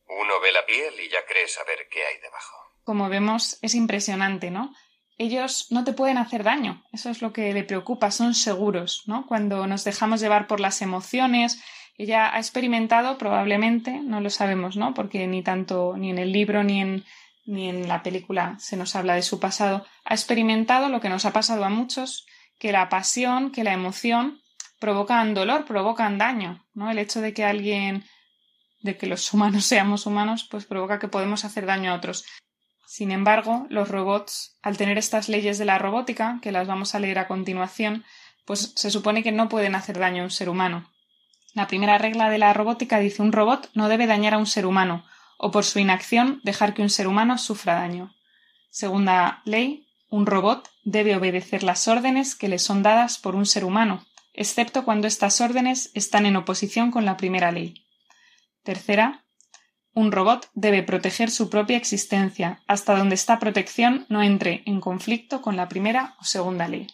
Uno 0.08 0.40
ve 0.40 0.52
la 0.52 0.66
piel 0.66 0.98
y 1.00 1.08
ya 1.08 1.24
cree 1.26 1.48
saber 1.48 1.88
qué 1.90 2.04
hay 2.04 2.18
debajo. 2.20 2.56
Como 2.84 3.08
vemos, 3.08 3.58
es 3.62 3.74
impresionante, 3.74 4.50
¿no? 4.50 4.74
Ellos 5.18 5.66
no 5.70 5.84
te 5.84 5.92
pueden 5.92 6.18
hacer 6.18 6.42
daño. 6.44 6.82
Eso 6.92 7.10
es 7.10 7.20
lo 7.22 7.32
que 7.32 7.52
le 7.52 7.62
preocupa. 7.62 8.10
Son 8.10 8.34
seguros, 8.34 9.02
¿no? 9.06 9.26
Cuando 9.26 9.66
nos 9.66 9.84
dejamos 9.84 10.20
llevar 10.20 10.46
por 10.46 10.60
las 10.60 10.82
emociones. 10.82 11.62
Ella 11.96 12.34
ha 12.34 12.38
experimentado, 12.38 13.18
probablemente, 13.18 13.92
no 13.92 14.20
lo 14.20 14.30
sabemos, 14.30 14.76
¿no? 14.76 14.94
Porque 14.94 15.26
ni 15.26 15.42
tanto, 15.42 15.94
ni 15.96 16.10
en 16.10 16.18
el 16.18 16.32
libro 16.32 16.64
ni 16.64 16.80
en, 16.80 17.04
ni 17.44 17.68
en 17.68 17.86
la 17.86 18.02
película 18.02 18.56
se 18.58 18.76
nos 18.76 18.96
habla 18.96 19.14
de 19.14 19.22
su 19.22 19.38
pasado. 19.38 19.84
Ha 20.04 20.14
experimentado 20.14 20.88
lo 20.88 21.00
que 21.00 21.10
nos 21.10 21.26
ha 21.26 21.32
pasado 21.32 21.64
a 21.64 21.68
muchos, 21.68 22.26
que 22.58 22.72
la 22.72 22.88
pasión, 22.88 23.52
que 23.52 23.64
la 23.64 23.74
emoción 23.74 24.40
provocan 24.80 25.34
dolor, 25.34 25.64
provocan 25.66 26.18
daño, 26.18 26.66
¿no? 26.74 26.90
El 26.90 26.98
hecho 26.98 27.20
de 27.20 27.32
que 27.32 27.44
alguien, 27.44 28.04
de 28.80 28.96
que 28.96 29.06
los 29.06 29.32
humanos 29.32 29.64
seamos 29.72 30.06
humanos, 30.06 30.48
pues 30.50 30.64
provoca 30.64 30.98
que 30.98 31.08
podemos 31.08 31.44
hacer 31.44 31.66
daño 31.66 31.92
a 31.92 31.94
otros. 31.94 32.24
Sin 32.86 33.12
embargo, 33.12 33.66
los 33.70 33.88
robots, 33.88 34.58
al 34.62 34.76
tener 34.76 34.98
estas 34.98 35.28
leyes 35.28 35.58
de 35.58 35.64
la 35.64 35.78
robótica, 35.78 36.40
que 36.42 36.50
las 36.50 36.66
vamos 36.66 36.96
a 36.96 36.98
leer 36.98 37.20
a 37.20 37.28
continuación, 37.28 38.04
pues 38.44 38.72
se 38.74 38.90
supone 38.90 39.22
que 39.22 39.30
no 39.30 39.48
pueden 39.48 39.76
hacer 39.76 39.98
daño 39.98 40.22
a 40.22 40.24
un 40.24 40.30
ser 40.30 40.48
humano. 40.48 40.90
La 41.54 41.68
primera 41.68 41.98
regla 41.98 42.30
de 42.30 42.38
la 42.38 42.52
robótica 42.52 42.98
dice 42.98 43.22
un 43.22 43.32
robot 43.32 43.70
no 43.74 43.88
debe 43.88 44.08
dañar 44.08 44.34
a 44.34 44.38
un 44.38 44.46
ser 44.46 44.66
humano, 44.66 45.04
o 45.38 45.50
por 45.52 45.64
su 45.64 45.78
inacción 45.78 46.40
dejar 46.42 46.74
que 46.74 46.82
un 46.82 46.90
ser 46.90 47.06
humano 47.06 47.38
sufra 47.38 47.74
daño. 47.74 48.12
Segunda 48.70 49.42
ley, 49.44 49.86
un 50.08 50.26
robot 50.26 50.68
debe 50.82 51.14
obedecer 51.14 51.62
las 51.62 51.86
órdenes 51.86 52.34
que 52.34 52.48
le 52.48 52.58
son 52.58 52.82
dadas 52.82 53.18
por 53.18 53.36
un 53.36 53.46
ser 53.46 53.64
humano, 53.64 54.04
excepto 54.40 54.86
cuando 54.86 55.06
estas 55.06 55.42
órdenes 55.42 55.90
están 55.92 56.24
en 56.24 56.34
oposición 56.34 56.90
con 56.90 57.04
la 57.04 57.18
primera 57.18 57.52
ley. 57.52 57.84
Tercera, 58.62 59.26
un 59.92 60.12
robot 60.12 60.48
debe 60.54 60.82
proteger 60.82 61.30
su 61.30 61.50
propia 61.50 61.76
existencia 61.76 62.62
hasta 62.66 62.96
donde 62.96 63.16
esta 63.16 63.38
protección 63.38 64.06
no 64.08 64.22
entre 64.22 64.62
en 64.64 64.80
conflicto 64.80 65.42
con 65.42 65.58
la 65.58 65.68
primera 65.68 66.16
o 66.20 66.24
segunda 66.24 66.68
ley. 66.68 66.86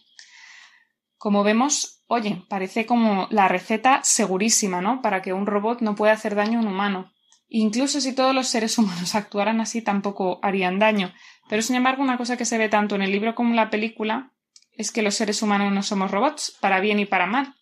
Como 1.19 1.45
vemos, 1.45 2.03
oye, 2.09 2.43
parece 2.49 2.85
como 2.85 3.29
la 3.31 3.47
receta 3.47 4.01
segurísima, 4.03 4.81
¿no? 4.81 5.01
Para 5.01 5.23
que 5.23 5.33
un 5.33 5.47
robot 5.47 5.83
no 5.83 5.95
pueda 5.95 6.15
hacer 6.15 6.35
daño 6.35 6.59
a 6.59 6.63
un 6.63 6.69
humano. 6.69 7.13
Incluso 7.49 8.01
si 8.01 8.13
todos 8.13 8.35
los 8.35 8.49
seres 8.49 8.77
humanos 8.77 9.15
actuaran 9.15 9.61
así, 9.61 9.83
tampoco 9.83 10.41
harían 10.43 10.81
daño. 10.81 11.15
Pero, 11.49 11.63
sin 11.63 11.77
embargo, 11.77 12.03
una 12.03 12.19
cosa 12.19 12.37
que 12.37 12.45
se 12.45 12.59
ve 12.59 12.69
tanto 12.69 12.97
en 12.97 13.03
el 13.03 13.13
libro 13.13 13.37
como 13.37 13.51
en 13.51 13.57
la 13.57 13.71
película 13.71 14.33
es 14.77 14.93
que 14.93 15.03
los 15.03 15.15
seres 15.15 15.43
humanos 15.43 15.73
no 15.73 15.83
somos 15.83 16.11
robots, 16.11 16.57
para 16.61 16.81
bien 16.81 16.99
y 16.99 17.07
para 17.07 17.27
mal. 17.27 17.55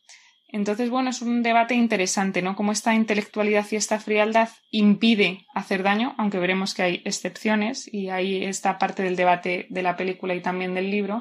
Entonces, 0.49 0.89
bueno, 0.89 1.11
es 1.11 1.21
un 1.21 1.43
debate 1.43 1.75
interesante, 1.75 2.41
¿no? 2.41 2.55
Cómo 2.55 2.71
esta 2.71 2.95
intelectualidad 2.95 3.67
y 3.73 3.77
esta 3.77 3.99
frialdad 3.99 4.51
impide 4.71 5.47
hacer 5.53 5.83
daño, 5.83 6.15
aunque 6.17 6.39
veremos 6.39 6.75
que 6.75 6.83
hay 6.83 7.03
excepciones, 7.05 7.93
y 7.93 8.09
ahí 8.09 8.45
está 8.45 8.79
parte 8.79 9.03
del 9.03 9.17
debate 9.17 9.67
de 9.71 9.83
la 9.83 9.97
película 9.97 10.35
y 10.35 10.43
también 10.43 10.75
del 10.75 10.93
libro, 10.93 11.21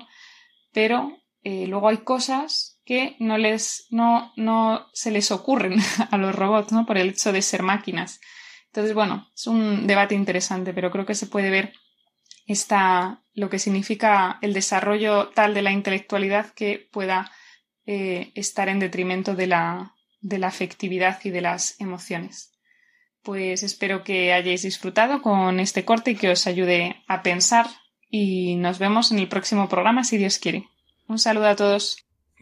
pero 0.72 1.18
eh, 1.44 1.66
luego 1.68 1.90
hay 1.90 1.98
cosas 1.98 2.80
que 2.86 3.16
no 3.20 3.38
les, 3.38 3.88
no, 3.90 4.32
no 4.36 4.86
se 4.94 5.10
les 5.10 5.32
ocurren 5.32 5.80
a 6.12 6.18
los 6.18 6.36
robots, 6.36 6.72
¿no? 6.72 6.86
Por 6.86 6.98
el 6.98 7.10
hecho 7.10 7.32
de 7.32 7.42
ser 7.42 7.64
máquinas. 7.64 8.20
Entonces, 8.68 8.94
bueno, 8.94 9.30
es 9.36 9.48
un 9.48 9.88
debate 9.88 10.16
interesante, 10.16 10.74
pero 10.74 10.92
creo 10.92 11.06
que 11.06 11.16
se 11.16 11.28
puede 11.28 11.50
ver 11.50 11.74
esta, 12.48 13.22
lo 13.34 13.50
que 13.50 13.60
significa 13.60 14.38
el 14.42 14.54
desarrollo 14.54 15.30
tal 15.30 15.54
de 15.54 15.62
la 15.62 15.72
intelectualidad 15.72 16.54
que 16.54 16.88
pueda 16.92 17.32
eh, 17.86 18.32
estar 18.36 18.70
en 18.70 18.80
detrimento 18.80 19.36
de 19.36 19.48
la, 19.48 19.94
de 20.22 20.38
la 20.38 20.48
afectividad 20.48 21.20
y 21.24 21.30
de 21.30 21.42
las 21.42 21.80
emociones. 21.80 22.52
Pues 23.22 23.64
espero 23.64 24.04
que 24.04 24.34
hayáis 24.34 24.64
disfrutado 24.64 25.22
con 25.22 25.60
este 25.60 25.86
corte 25.86 26.12
y 26.12 26.16
que 26.16 26.30
os 26.30 26.46
ayude 26.48 26.98
a 27.08 27.24
pensar 27.24 27.68
y 28.10 28.56
nos 28.56 28.80
vemos 28.80 29.12
en 29.12 29.20
el 29.20 29.28
próximo 29.28 29.70
programa 29.70 30.04
si 30.04 30.18
Dios 30.18 30.38
quiere. 30.40 30.68
Un 31.08 31.20
saludo 31.20 31.48
a 31.48 31.56
todos. 31.56 31.98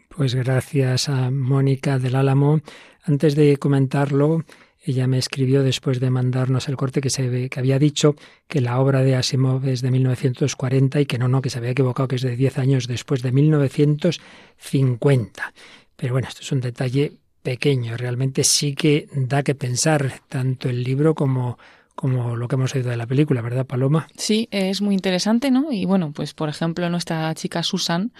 Pues 0.08 0.34
gracias 0.34 1.08
a 1.08 1.30
Mónica 1.30 1.98
del 1.98 2.16
Álamo. 2.16 2.60
Antes 3.04 3.34
de 3.34 3.56
comentarlo, 3.56 4.44
ella 4.84 5.06
me 5.06 5.18
escribió 5.18 5.62
después 5.62 6.00
de 6.00 6.10
mandarnos 6.10 6.68
el 6.68 6.76
corte 6.76 7.00
que 7.00 7.10
se 7.10 7.28
ve, 7.28 7.48
que 7.48 7.60
había 7.60 7.78
dicho 7.78 8.16
que 8.48 8.60
la 8.60 8.80
obra 8.80 9.02
de 9.02 9.14
Asimov 9.14 9.64
es 9.66 9.80
de 9.80 9.92
1940 9.92 11.00
y 11.00 11.06
que 11.06 11.18
no, 11.18 11.28
no, 11.28 11.40
que 11.40 11.50
se 11.50 11.58
había 11.58 11.70
equivocado, 11.70 12.08
que 12.08 12.16
es 12.16 12.22
de 12.22 12.34
10 12.34 12.58
años 12.58 12.88
después 12.88 13.22
de 13.22 13.30
1950. 13.30 15.54
Pero 15.96 16.14
bueno, 16.14 16.26
esto 16.28 16.40
es 16.42 16.50
un 16.50 16.60
detalle 16.60 17.12
pequeño, 17.42 17.96
realmente 17.96 18.42
sí 18.44 18.74
que 18.74 19.08
da 19.14 19.42
que 19.42 19.54
pensar 19.54 20.20
tanto 20.28 20.68
el 20.68 20.82
libro 20.82 21.14
como 21.14 21.56
como 21.94 22.36
lo 22.36 22.48
que 22.48 22.56
hemos 22.56 22.74
oído 22.74 22.90
de 22.90 22.96
la 22.96 23.06
película, 23.06 23.42
¿verdad, 23.42 23.66
Paloma? 23.66 24.08
Sí, 24.16 24.48
es 24.50 24.80
muy 24.80 24.94
interesante, 24.94 25.50
¿no? 25.50 25.72
Y 25.72 25.84
bueno, 25.84 26.12
pues 26.12 26.34
por 26.34 26.48
ejemplo, 26.48 26.88
nuestra 26.90 27.34
chica 27.34 27.62
Susan, 27.62 28.12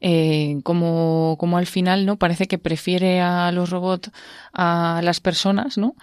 eh, 0.00 0.60
como, 0.62 1.36
como 1.38 1.56
al 1.56 1.66
final, 1.66 2.06
¿no? 2.06 2.16
Parece 2.16 2.46
que 2.46 2.58
prefiere 2.58 3.20
a 3.20 3.50
los 3.52 3.70
robots 3.70 4.10
a 4.52 5.00
las 5.02 5.20
personas, 5.20 5.78
¿no? 5.78 5.94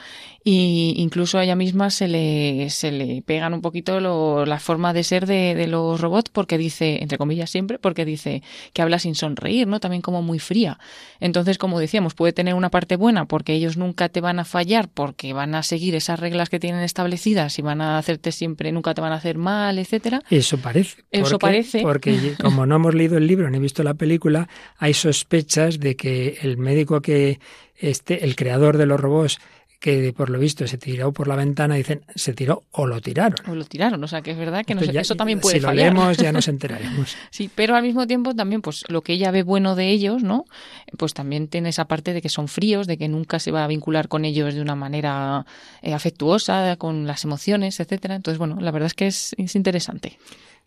Y 0.44 0.96
incluso 0.98 1.38
a 1.38 1.44
ella 1.44 1.56
misma 1.56 1.92
se 1.92 2.08
le, 2.08 2.70
se 2.72 2.92
le 2.92 3.22
pegan 3.22 3.54
un 3.54 3.62
poquito 3.62 4.00
lo, 4.00 4.44
la 4.46 4.60
forma 4.60 4.92
de 4.92 5.04
ser 5.04 5.28
de, 5.28 5.54
de, 5.54 5.68
los 5.68 6.02
robots 6.02 6.32
porque 6.32 6.58
dice, 6.58 6.98
entre 7.02 7.20
comillas 7.20 7.52
siempre, 7.52 7.78
porque 7.78 8.06
dice 8.06 8.42
que 8.74 8.82
habla 8.82 8.98
sin 8.98 9.14
sonreír, 9.14 9.68
¿no? 9.68 9.80
También 9.80 10.02
como 10.02 10.24
muy 10.24 10.40
fría. 10.40 10.80
Entonces, 11.20 11.60
como 11.60 11.80
decíamos, 11.80 12.16
puede 12.16 12.34
tener 12.34 12.56
una 12.56 12.72
parte 12.72 12.96
buena 12.96 13.26
porque 13.26 13.54
ellos 13.54 13.78
nunca 13.78 14.10
te 14.10 14.20
van 14.20 14.40
a 14.40 14.46
fallar 14.46 14.90
porque 14.90 15.34
van 15.34 15.54
a 15.54 15.62
seguir 15.62 15.94
esas 15.94 16.20
reglas 16.20 16.50
que 16.50 16.60
tienen 16.60 16.82
establecidas 16.82 17.60
y 17.60 17.62
van 17.62 17.82
a 17.82 18.00
hacerte 18.00 18.32
siempre, 18.32 18.72
nunca 18.72 18.96
te 18.96 19.02
van 19.02 19.12
a 19.12 19.18
hacer 19.18 19.38
mal, 19.38 19.78
etcétera. 19.78 20.24
Eso 20.32 20.58
parece. 20.58 21.04
Eso 21.12 21.38
parece. 21.38 21.84
Porque 21.84 22.34
como 22.42 22.66
no 22.66 22.78
hemos 22.78 22.96
leído 22.96 23.18
el 23.18 23.28
libro 23.28 23.48
ni 23.52 23.60
visto 23.60 23.84
la 23.84 23.94
película, 23.94 24.50
hay 24.78 24.96
sospechas 24.96 25.80
de 25.80 25.96
que 25.96 26.40
el 26.42 26.58
médico 26.58 27.02
que 27.02 27.40
este, 27.78 28.24
el 28.24 28.36
creador 28.36 28.78
de 28.78 28.86
los 28.86 29.00
robots 29.00 29.40
que 29.82 30.14
por 30.14 30.30
lo 30.30 30.38
visto 30.38 30.68
se 30.68 30.78
tiró 30.78 31.12
por 31.12 31.28
la 31.28 31.36
ventana, 31.36 31.74
dicen, 31.74 32.06
se 32.14 32.34
tiró 32.34 32.66
o 32.70 32.86
lo 32.86 33.02
tiraron. 33.02 33.36
O 33.50 33.56
lo 33.56 33.66
tiraron, 33.66 34.02
o 34.04 34.08
sea 34.08 34.22
que 34.22 34.30
es 34.30 34.38
verdad 34.38 34.64
que 34.64 34.76
no 34.76 34.82
sé, 34.82 34.94
ya, 34.94 35.02
eso 35.02 35.16
también 35.16 35.40
puede 35.40 35.56
si 35.56 35.60
fallar. 35.60 35.92
Lo 35.92 36.00
leemos 36.02 36.18
ya 36.18 36.32
nos 36.32 36.48
enteraremos. 36.48 37.18
sí, 37.32 37.50
pero 37.54 37.76
al 37.76 37.82
mismo 37.82 38.06
tiempo 38.06 38.36
también, 38.36 38.62
pues 38.62 38.86
lo 38.90 39.02
que 39.02 39.14
ella 39.14 39.32
ve 39.32 39.42
bueno 39.42 39.76
de 39.76 39.90
ellos, 39.90 40.22
¿no? 40.22 40.46
Pues 41.00 41.16
también 41.16 41.48
tiene 41.48 41.70
esa 41.70 41.86
parte 41.86 42.14
de 42.14 42.22
que 42.22 42.30
son 42.30 42.48
fríos, 42.48 42.86
de 42.86 43.00
que 43.00 43.08
nunca 43.08 43.40
se 43.40 43.50
va 43.50 43.64
a 43.64 43.68
vincular 43.68 44.08
con 44.08 44.24
ellos 44.24 44.54
de 44.54 44.62
una 44.62 44.76
manera 44.76 45.48
eh, 45.82 45.96
afectuosa, 45.96 46.76
con 46.76 47.08
las 47.08 47.24
emociones, 47.24 47.80
etcétera. 47.80 48.14
Entonces, 48.14 48.38
bueno, 48.38 48.58
la 48.62 48.70
verdad 48.70 48.86
es 48.86 48.94
que 48.94 49.08
es, 49.08 49.34
es 49.40 49.56
interesante. 49.56 50.20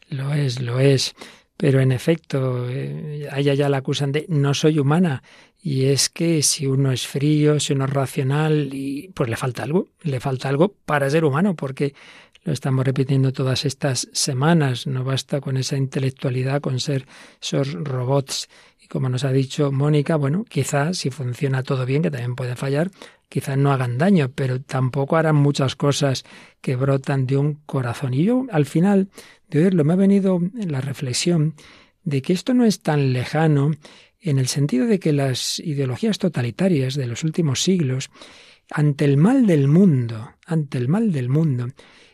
Lo 0.09 0.35
es, 0.35 0.61
lo 0.61 0.81
es. 0.81 1.15
Pero 1.57 1.81
en 1.81 1.93
efecto, 1.93 2.69
eh, 2.69 3.29
a 3.31 3.39
ella 3.39 3.55
ya 3.55 3.69
la 3.69 3.77
acusan 3.77 4.11
de 4.11 4.27
no 4.29 4.55
soy 4.55 4.81
humana. 4.81 5.23
Y 5.67 5.87
es 5.87 6.11
que 6.11 6.43
si 6.43 6.67
uno 6.67 6.93
es 6.93 7.07
frío, 7.07 7.59
si 7.59 7.73
uno 7.73 7.87
es 7.87 7.91
racional, 7.91 8.69
y 8.75 9.09
pues 9.15 9.31
le 9.31 9.37
falta 9.37 9.63
algo, 9.63 9.89
le 10.03 10.21
falta 10.21 10.51
algo 10.51 10.75
para 10.85 11.09
ser 11.09 11.25
humano, 11.25 11.57
porque 11.57 11.95
lo 12.43 12.53
estamos 12.53 12.85
repitiendo 12.85 13.33
todas 13.33 13.65
estas 13.65 14.11
semanas. 14.13 14.87
No 14.87 15.05
basta 15.05 15.41
con 15.41 15.57
esa 15.57 15.79
intelectualidad, 15.79 16.61
con 16.61 16.81
ser 16.81 17.07
esos 17.41 17.73
robots. 17.73 18.51
Y 18.79 18.89
como 18.89 19.09
nos 19.09 19.25
ha 19.25 19.33
dicho 19.33 19.73
Mónica, 19.73 20.17
bueno, 20.17 20.45
quizás 20.47 20.99
si 20.99 21.09
funciona 21.09 21.63
todo 21.63 21.87
bien, 21.87 22.03
que 22.03 22.11
también 22.11 22.35
puede 22.35 22.57
fallar, 22.57 22.91
quizás 23.31 23.57
no 23.57 23.73
hagan 23.73 23.97
daño, 23.97 24.31
pero 24.35 24.61
tampoco 24.61 25.17
harán 25.17 25.37
muchas 25.37 25.77
cosas 25.77 26.27
que 26.61 26.77
brotan 26.77 27.25
de 27.25 27.39
un 27.39 27.55
corazón. 27.65 28.13
Y 28.13 28.25
yo, 28.25 28.45
al 28.53 28.67
final 28.67 29.09
de 29.49 29.61
oírlo, 29.61 29.83
me 29.83 29.95
ha 29.95 29.97
venido 29.97 30.43
la 30.53 30.83
reflexión 30.83 31.55
de 32.03 32.21
que 32.21 32.35
esto 32.35 32.53
no 32.53 32.67
es 32.67 32.83
tan 32.83 33.15
lejano 33.15 33.71
en 34.25 34.39
el 34.39 34.49
sentido 34.49 34.87
de 34.87 34.99
que 34.99 35.13
las 35.13 35.61
ideologías 35.61 36.19
totalitarias 36.19 36.95
de 36.95 37.07
los 37.07 37.25
últimos 37.25 37.63
siglos, 37.63 38.11
ante 38.71 39.05
el 39.05 39.19
mal 39.19 39.47
del 39.47 39.69
mundo, 39.69 40.33
ante 40.47 40.79
el 40.79 40.89
mal 40.89 41.13
del 41.13 41.29
mundo, 41.29 41.69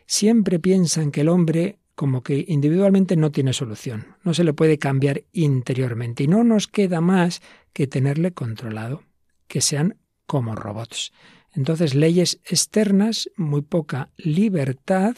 siempre 0.07 0.59
piensan 0.59 1.13
que 1.13 1.21
el 1.21 1.29
hombre 1.29 1.79
como 1.95 2.23
que 2.23 2.45
individualmente 2.49 3.15
no 3.15 3.31
tiene 3.31 3.53
solución, 3.53 4.17
no 4.25 4.35
se 4.35 4.43
le 4.43 4.55
puede 4.55 4.79
cambiar 4.79 5.23
interiormente 5.33 6.25
y 6.25 6.29
no 6.29 6.43
nos 6.43 6.67
queda 6.67 7.01
más 7.01 7.43
que 7.73 7.87
tenerle 7.87 8.33
controlado, 8.33 9.05
que 9.47 9.61
sean 9.61 9.97
como 10.27 10.57
robots. 10.57 11.13
Entonces, 11.53 11.95
leyes 11.95 12.41
externas, 12.45 13.31
muy 13.37 13.63
poca 13.63 14.11
libertad, 14.17 15.17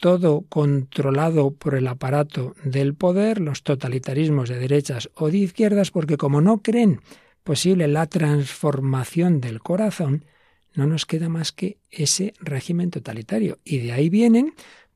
todo 0.00 0.42
controlado 0.48 1.52
por 1.52 1.74
el 1.74 1.86
aparato 1.86 2.54
del 2.64 2.94
poder, 2.94 3.40
los 3.40 3.62
totalitarismos 3.62 4.48
de 4.48 4.58
derechas 4.58 5.10
o 5.14 5.30
de 5.30 5.38
izquierdas, 5.38 5.90
porque 5.90 6.16
como 6.16 6.40
no 6.40 6.62
creen 6.62 7.00
posible 7.42 7.88
la 7.88 8.06
transformación 8.06 9.40
del 9.40 9.60
corazón, 9.60 10.24
no 10.74 10.86
nos 10.86 11.06
queda 11.06 11.28
más 11.28 11.52
que 11.52 11.78
ese 11.90 12.34
régimen 12.40 12.90
totalitario. 12.90 13.58
Y 13.64 13.78
de 13.78 13.92
ahí 13.92 14.08
vienen 14.08 14.54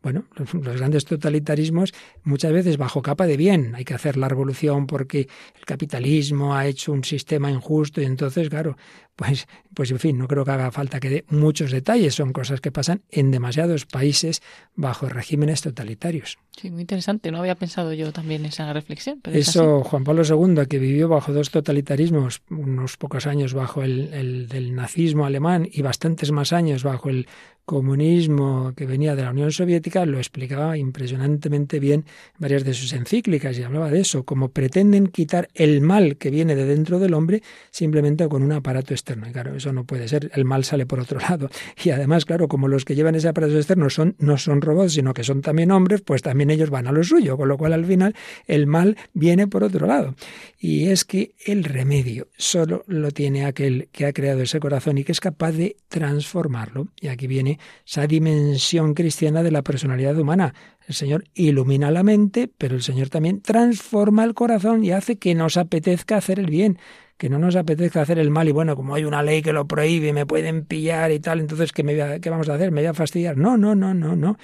bueno, 0.09 0.25
los, 0.37 0.55
los, 0.55 0.77
grandes 0.79 1.05
totalitarismos 1.05 1.93
muchas 2.25 2.51
veces 2.51 2.79
bajo 2.79 3.03
capa 3.03 3.27
de 3.27 3.37
bien. 3.37 3.75
Hay 3.75 3.85
que 3.85 3.93
hacer 3.93 4.17
la 4.17 4.27
revolución 4.27 4.87
porque 4.87 5.29
el 5.55 5.65
capitalismo 5.67 6.55
ha 6.57 6.67
hecho 6.67 6.93
un 6.93 7.05
sistema 7.05 7.51
injusto 7.51 8.01
y 8.01 8.07
entonces, 8.07 8.49
claro, 8.49 8.75
pues, 9.19 9.47
pues 9.75 9.91
en 9.91 9.99
fin, 9.99 10.17
no 10.17 10.27
creo 10.29 10.45
que 10.45 10.53
haga 10.53 10.71
falta 10.71 10.99
que 10.99 11.11
dé 11.11 11.25
muchos 11.29 11.73
detalles. 11.73 12.15
Son 12.15 12.33
cosas 12.33 12.63
que 12.63 12.73
pasan 12.73 13.03
en 13.11 13.31
demasiados 13.31 13.85
países 13.85 14.41
bajo 14.77 15.09
regímenes 15.09 15.61
totalitarios. 15.61 16.39
Sí, 16.57 16.71
muy 16.71 16.83
interesante. 16.83 17.31
No 17.31 17.39
había 17.39 17.57
pensado 17.57 17.93
yo 17.93 18.13
también 18.13 18.47
esa 18.47 18.73
reflexión. 18.73 19.21
Pero 19.21 19.37
Eso, 19.37 19.83
Juan 19.83 20.05
Pablo 20.05 20.23
II, 20.25 20.67
que 20.69 20.79
vivió 20.79 21.09
bajo 21.09 21.33
dos 21.33 21.51
totalitarismos, 21.51 22.43
unos 22.49 22.97
pocos 22.97 23.27
años 23.27 23.53
bajo 23.53 23.83
el, 23.83 24.15
el 24.15 24.49
del 24.49 24.75
nazismo 24.75 25.27
alemán 25.27 25.69
y 25.71 25.83
bastantes 25.83 26.31
más 26.31 26.53
años 26.53 26.83
bajo 26.83 27.11
el 27.11 27.27
comunismo 27.69 28.73
que 28.75 28.87
venía 28.87 29.15
de 29.15 29.25
la 29.25 29.31
Unión 29.31 29.53
Soviética, 29.53 30.07
lo 30.07 30.17
explicaba 30.17 30.79
impresionantemente 30.79 31.79
bien 31.79 32.07
en 32.07 32.41
varias 32.41 32.65
de 32.65 32.73
sus 32.73 32.95
encíclicas 32.95 33.59
y 33.59 33.63
hablaba 33.63 33.91
de 33.91 34.01
eso, 34.01 34.25
como 34.25 34.49
pretenden 34.49 35.09
quitar 35.09 35.51
el 35.53 35.83
mal 35.83 36.17
que 36.17 36.31
viene 36.31 36.57
de 36.57 36.65
dentro 36.65 36.99
del 36.99 37.13
hombre 37.13 37.43
simplemente 37.71 38.27
con 38.27 38.43
un 38.43 38.53
aparato 38.53 38.95
externo. 38.95 39.29
Y 39.29 39.33
claro, 39.33 39.55
eso 39.55 39.71
no 39.75 39.85
puede 39.85 40.09
ser, 40.09 40.31
el 40.35 40.47
mal 40.47 40.65
sale 40.65 40.87
por 40.87 40.99
otro 40.99 41.21
lado. 41.29 41.51
Y 41.85 41.91
además, 41.91 42.25
claro, 42.25 42.49
como 42.49 42.69
los 42.69 42.87
que 42.87 42.95
llevan 42.95 43.17
ese 43.17 43.29
aparato 43.29 43.55
externo 43.55 43.91
son, 43.91 44.17
no 44.19 44.39
son 44.39 44.63
robots, 44.63 44.95
sino 44.95 45.13
que 45.13 45.23
son 45.23 45.43
también 45.43 45.71
hombres, 45.71 46.01
pues 46.01 46.23
también 46.23 46.49
ellos 46.49 46.71
van 46.71 46.87
a 46.87 46.93
lo 46.93 47.05
suyo, 47.05 47.37
con 47.37 47.49
lo 47.49 47.59
cual 47.59 47.75
al 47.75 47.85
final 47.85 48.15
el 48.47 48.67
mal 48.67 48.97
viene 49.13 49.47
por 49.47 49.63
otro 49.63 49.87
lado. 49.87 50.15
Y 50.59 50.89
es 50.89 51.05
que 51.05 51.35
el 51.45 51.65
remedio 51.65 52.29
solo 52.39 52.83
lo 52.87 53.11
tiene 53.11 53.45
aquel 53.45 53.91
que 53.93 54.07
ha 54.07 54.15
creado 54.15 54.41
ese 54.41 54.59
corazón 54.59 54.97
y 54.97 55.05
que 55.05 55.13
es 55.13 55.21
capaz 55.21 55.53
de 55.53 55.77
transformarlo. 55.89 56.89
Y 56.99 57.09
aquí 57.09 57.27
viene 57.27 57.58
esa 57.87 58.07
dimensión 58.07 58.95
cristiana 58.95 59.43
de 59.43 59.51
la 59.51 59.63
personalidad 59.63 60.19
humana. 60.19 60.55
El 60.87 60.95
Señor 60.95 61.25
ilumina 61.35 61.91
la 61.91 62.03
mente, 62.03 62.51
pero 62.57 62.75
el 62.75 62.83
Señor 62.83 63.09
también 63.09 63.41
transforma 63.41 64.25
el 64.25 64.35
corazón 64.35 64.85
y 64.85 64.93
hace 64.93 65.17
que 65.17 65.35
nos 65.35 65.57
apetezca 65.57 66.17
hacer 66.17 66.39
el 66.39 66.47
bien, 66.47 66.79
que 67.17 67.29
no 67.29 67.39
nos 67.39 67.57
apetezca 67.57 68.01
hacer 68.01 68.19
el 68.19 68.31
mal 68.31 68.49
y 68.49 68.53
bueno, 68.53 68.77
como 68.77 68.95
hay 68.95 69.05
una 69.05 69.23
ley 69.23 69.43
que 69.43 69.53
lo 69.53 69.67
prohíbe, 69.67 70.13
me 70.13 70.25
pueden 70.25 70.65
pillar 70.65 71.11
y 71.11 71.21
tal, 71.21 71.41
entonces 71.41 71.73
¿qué, 71.73 71.83
me 71.83 71.93
voy 71.93 72.01
a, 72.01 72.21
qué 72.21 72.31
vamos 72.31 72.49
a 72.49 72.55
hacer? 72.55 72.71
¿Me 72.71 72.81
voy 72.81 72.89
a 72.89 72.95
fastidiar? 72.95 73.37
No, 73.37 73.57
no, 73.57 73.75
no, 73.75 73.93
no, 73.93 74.17
no. 74.17 74.39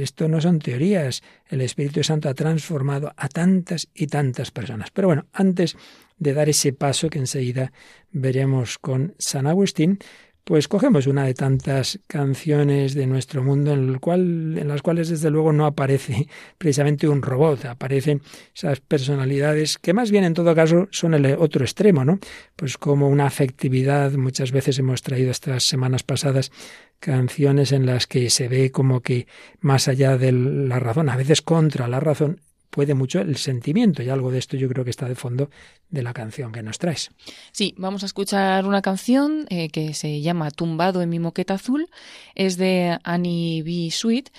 Esto 0.00 0.26
no 0.26 0.40
son 0.40 0.58
teorías. 0.58 1.22
El 1.46 1.60
Espíritu 1.60 2.02
Santo 2.02 2.28
ha 2.28 2.34
transformado 2.34 3.12
a 3.16 3.28
tantas 3.28 3.88
y 3.94 4.06
tantas 4.06 4.50
personas. 4.50 4.90
Pero 4.90 5.08
bueno, 5.08 5.26
antes 5.32 5.76
de 6.18 6.32
dar 6.32 6.48
ese 6.48 6.72
paso 6.72 7.10
que 7.10 7.18
enseguida 7.18 7.72
veremos 8.10 8.78
con 8.78 9.14
San 9.18 9.46
Agustín, 9.46 9.98
pues 10.44 10.66
cogemos 10.66 11.06
una 11.06 11.24
de 11.24 11.34
tantas 11.34 12.00
canciones 12.06 12.94
de 12.94 13.06
nuestro 13.06 13.42
mundo 13.42 13.72
en, 13.72 13.88
el 13.88 14.00
cual, 14.00 14.58
en 14.58 14.68
las 14.68 14.82
cuales 14.82 15.08
desde 15.08 15.30
luego 15.30 15.52
no 15.52 15.66
aparece 15.66 16.28
precisamente 16.58 17.08
un 17.08 17.22
robot, 17.22 17.64
aparecen 17.66 18.22
esas 18.54 18.80
personalidades 18.80 19.78
que 19.78 19.92
más 19.92 20.10
bien 20.10 20.24
en 20.24 20.34
todo 20.34 20.54
caso 20.54 20.88
son 20.90 21.14
el 21.14 21.26
otro 21.38 21.64
extremo, 21.64 22.04
¿no? 22.04 22.18
Pues 22.56 22.76
como 22.76 23.08
una 23.08 23.26
afectividad, 23.26 24.12
muchas 24.12 24.50
veces 24.50 24.78
hemos 24.78 25.02
traído 25.02 25.30
estas 25.30 25.64
semanas 25.64 26.02
pasadas 26.02 26.50
canciones 26.98 27.72
en 27.72 27.86
las 27.86 28.06
que 28.06 28.30
se 28.30 28.48
ve 28.48 28.70
como 28.70 29.00
que 29.00 29.26
más 29.60 29.88
allá 29.88 30.16
de 30.18 30.32
la 30.32 30.78
razón, 30.78 31.08
a 31.08 31.16
veces 31.16 31.42
contra 31.42 31.88
la 31.88 32.00
razón, 32.00 32.40
puede 32.72 32.94
mucho 32.94 33.20
el 33.20 33.36
sentimiento 33.36 34.02
y 34.02 34.08
algo 34.08 34.30
de 34.30 34.38
esto 34.38 34.56
yo 34.56 34.66
creo 34.66 34.82
que 34.82 34.90
está 34.90 35.06
de 35.06 35.14
fondo 35.14 35.50
de 35.90 36.02
la 36.02 36.14
canción 36.14 36.52
que 36.52 36.62
nos 36.62 36.78
traes. 36.78 37.10
Sí, 37.52 37.74
vamos 37.76 38.02
a 38.02 38.06
escuchar 38.06 38.64
una 38.64 38.80
canción 38.80 39.44
eh, 39.50 39.68
que 39.68 39.92
se 39.92 40.22
llama 40.22 40.50
Tumbado 40.50 41.02
en 41.02 41.10
mi 41.10 41.18
moqueta 41.18 41.54
azul, 41.54 41.86
es 42.34 42.56
de 42.56 42.98
Annie 43.04 43.62
B. 43.62 43.90
Sweet, 43.90 44.30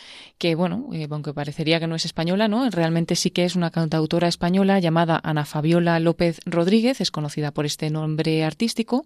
que 0.43 0.55
bueno, 0.55 0.89
eh, 0.91 1.07
aunque 1.09 1.33
parecería 1.33 1.79
que 1.79 1.87
no 1.87 1.95
es 1.95 2.03
española, 2.03 2.49
¿no? 2.49 2.69
Realmente 2.69 3.15
sí 3.15 3.31
que 3.31 3.45
es 3.45 3.55
una 3.55 3.71
cantautora 3.71 4.27
española 4.27 4.77
llamada 4.77 5.21
Ana 5.23 5.45
Fabiola 5.45 5.97
López 6.01 6.41
Rodríguez, 6.45 6.99
es 6.99 7.11
conocida 7.11 7.53
por 7.53 7.65
este 7.65 7.89
nombre 7.89 8.43
artístico. 8.43 9.05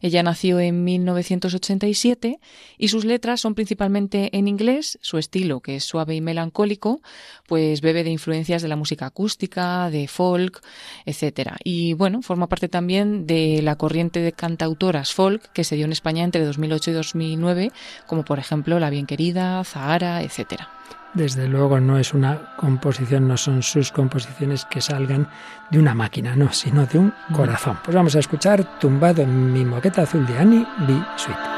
Ella 0.00 0.22
nació 0.22 0.60
en 0.60 0.84
1987 0.84 2.40
y 2.78 2.88
sus 2.88 3.04
letras 3.04 3.42
son 3.42 3.54
principalmente 3.54 4.34
en 4.34 4.48
inglés, 4.48 4.98
su 5.02 5.18
estilo, 5.18 5.60
que 5.60 5.76
es 5.76 5.84
suave 5.84 6.14
y 6.14 6.22
melancólico, 6.22 7.02
pues 7.46 7.82
bebe 7.82 8.02
de 8.02 8.08
influencias 8.08 8.62
de 8.62 8.68
la 8.68 8.76
música 8.76 9.04
acústica, 9.04 9.90
de 9.90 10.08
folk, 10.08 10.62
etcétera. 11.04 11.58
Y 11.64 11.92
bueno, 11.92 12.22
forma 12.22 12.48
parte 12.48 12.70
también 12.70 13.26
de 13.26 13.60
la 13.60 13.76
corriente 13.76 14.20
de 14.20 14.32
cantautoras 14.32 15.12
folk 15.12 15.52
que 15.52 15.64
se 15.64 15.76
dio 15.76 15.84
en 15.84 15.92
España 15.92 16.24
entre 16.24 16.46
2008 16.46 16.92
y 16.92 16.94
2009, 16.94 17.72
como 18.06 18.24
por 18.24 18.38
ejemplo 18.38 18.80
La 18.80 18.88
Bien 18.88 19.04
Querida, 19.04 19.62
Zahara, 19.64 20.22
etcétera. 20.22 20.77
Desde 21.14 21.48
luego 21.48 21.80
no 21.80 21.98
es 21.98 22.12
una 22.12 22.54
composición, 22.56 23.26
no 23.26 23.36
son 23.36 23.62
sus 23.62 23.90
composiciones 23.90 24.64
que 24.66 24.80
salgan 24.80 25.28
de 25.70 25.78
una 25.78 25.94
máquina, 25.94 26.36
no, 26.36 26.52
sino 26.52 26.86
de 26.86 26.98
un 26.98 27.14
corazón. 27.34 27.78
Pues 27.82 27.94
vamos 27.94 28.14
a 28.14 28.20
escuchar 28.20 28.78
Tumbado 28.78 29.22
en 29.22 29.52
mi 29.52 29.64
moqueta 29.64 30.02
azul 30.02 30.26
de 30.26 30.38
Annie 30.38 30.66
B. 30.86 31.02
Sweet. 31.16 31.57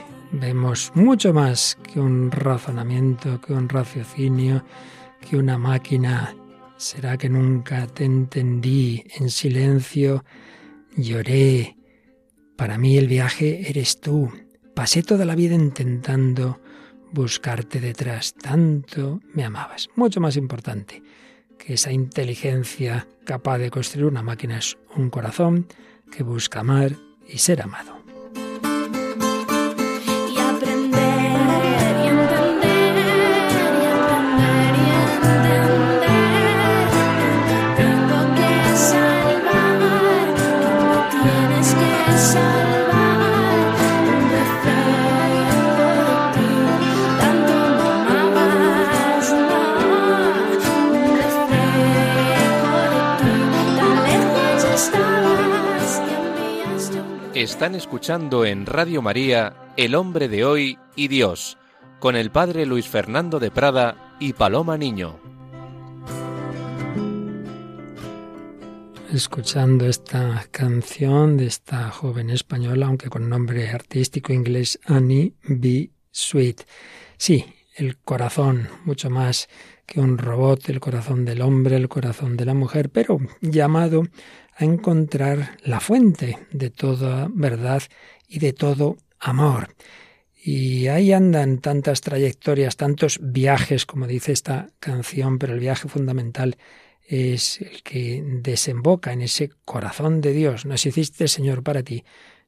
mucho 0.95 1.33
más 1.33 1.77
que 1.83 1.99
un 1.99 2.31
razonamiento, 2.31 3.41
que 3.41 3.53
un 3.53 3.67
raciocinio, 3.67 4.63
que 5.19 5.35
una 5.37 5.57
máquina. 5.57 6.35
¿Será 6.77 7.17
que 7.17 7.29
nunca 7.29 7.87
te 7.87 8.05
entendí? 8.05 9.03
En 9.19 9.29
silencio 9.29 10.23
lloré. 10.95 11.77
Para 12.55 12.77
mí 12.77 12.97
el 12.97 13.07
viaje 13.07 13.69
eres 13.69 13.99
tú. 13.99 14.31
Pasé 14.73 15.03
toda 15.03 15.25
la 15.25 15.35
vida 15.35 15.55
intentando 15.55 16.61
buscarte 17.11 17.79
detrás. 17.79 18.33
Tanto 18.33 19.19
me 19.33 19.43
amabas. 19.43 19.89
Mucho 19.95 20.21
más 20.21 20.37
importante 20.37 21.03
que 21.57 21.73
esa 21.73 21.91
inteligencia 21.91 23.07
capaz 23.25 23.57
de 23.57 23.69
construir 23.69 24.05
una 24.05 24.23
máquina 24.23 24.57
es 24.57 24.77
un 24.95 25.09
corazón 25.09 25.67
que 26.11 26.23
busca 26.23 26.61
amar 26.61 26.95
y 27.27 27.37
ser 27.39 27.61
amado. 27.61 28.00
Están 57.41 57.73
escuchando 57.73 58.45
en 58.45 58.67
Radio 58.67 59.01
María 59.01 59.73
El 59.75 59.95
hombre 59.95 60.27
de 60.27 60.45
hoy 60.45 60.77
y 60.95 61.07
Dios, 61.07 61.57
con 61.99 62.15
el 62.15 62.29
padre 62.29 62.67
Luis 62.67 62.87
Fernando 62.87 63.39
de 63.39 63.49
Prada 63.49 64.15
y 64.19 64.33
Paloma 64.33 64.77
Niño. 64.77 65.19
Escuchando 69.11 69.87
esta 69.87 70.45
canción 70.51 71.35
de 71.35 71.47
esta 71.47 71.89
joven 71.89 72.29
española, 72.29 72.85
aunque 72.85 73.09
con 73.09 73.27
nombre 73.27 73.71
artístico 73.71 74.33
inglés 74.33 74.79
Annie 74.85 75.33
B. 75.41 75.89
Sweet. 76.11 76.61
Sí, 77.17 77.43
el 77.75 77.97
corazón, 77.97 78.69
mucho 78.85 79.09
más 79.09 79.49
que 79.87 79.99
un 79.99 80.19
robot, 80.19 80.69
el 80.69 80.79
corazón 80.79 81.25
del 81.25 81.41
hombre, 81.41 81.75
el 81.75 81.89
corazón 81.89 82.37
de 82.37 82.45
la 82.45 82.53
mujer, 82.53 82.91
pero 82.91 83.17
llamado 83.41 84.03
a 84.61 84.65
encontrar 84.65 85.57
la 85.63 85.79
fuente 85.79 86.37
de 86.51 86.69
toda 86.69 87.27
verdad 87.33 87.83
y 88.27 88.39
de 88.39 88.53
todo 88.53 88.97
amor. 89.19 89.75
Y 90.43 90.87
ahí 90.87 91.13
andan 91.13 91.59
tantas 91.59 92.01
trayectorias, 92.01 92.75
tantos 92.75 93.19
viajes, 93.21 93.85
como 93.85 94.07
dice 94.07 94.31
esta 94.31 94.69
canción, 94.79 95.37
pero 95.37 95.53
el 95.53 95.59
viaje 95.59 95.87
fundamental 95.87 96.57
es 97.07 97.61
el 97.61 97.83
que 97.83 98.23
desemboca 98.25 99.13
en 99.13 99.21
ese 99.21 99.51
corazón 99.65 100.21
de 100.21 100.33
Dios. 100.33 100.65
Nos 100.65 100.85
hiciste, 100.85 101.27
Señor, 101.27 101.61
para 101.61 101.83
ti. 101.83 102.03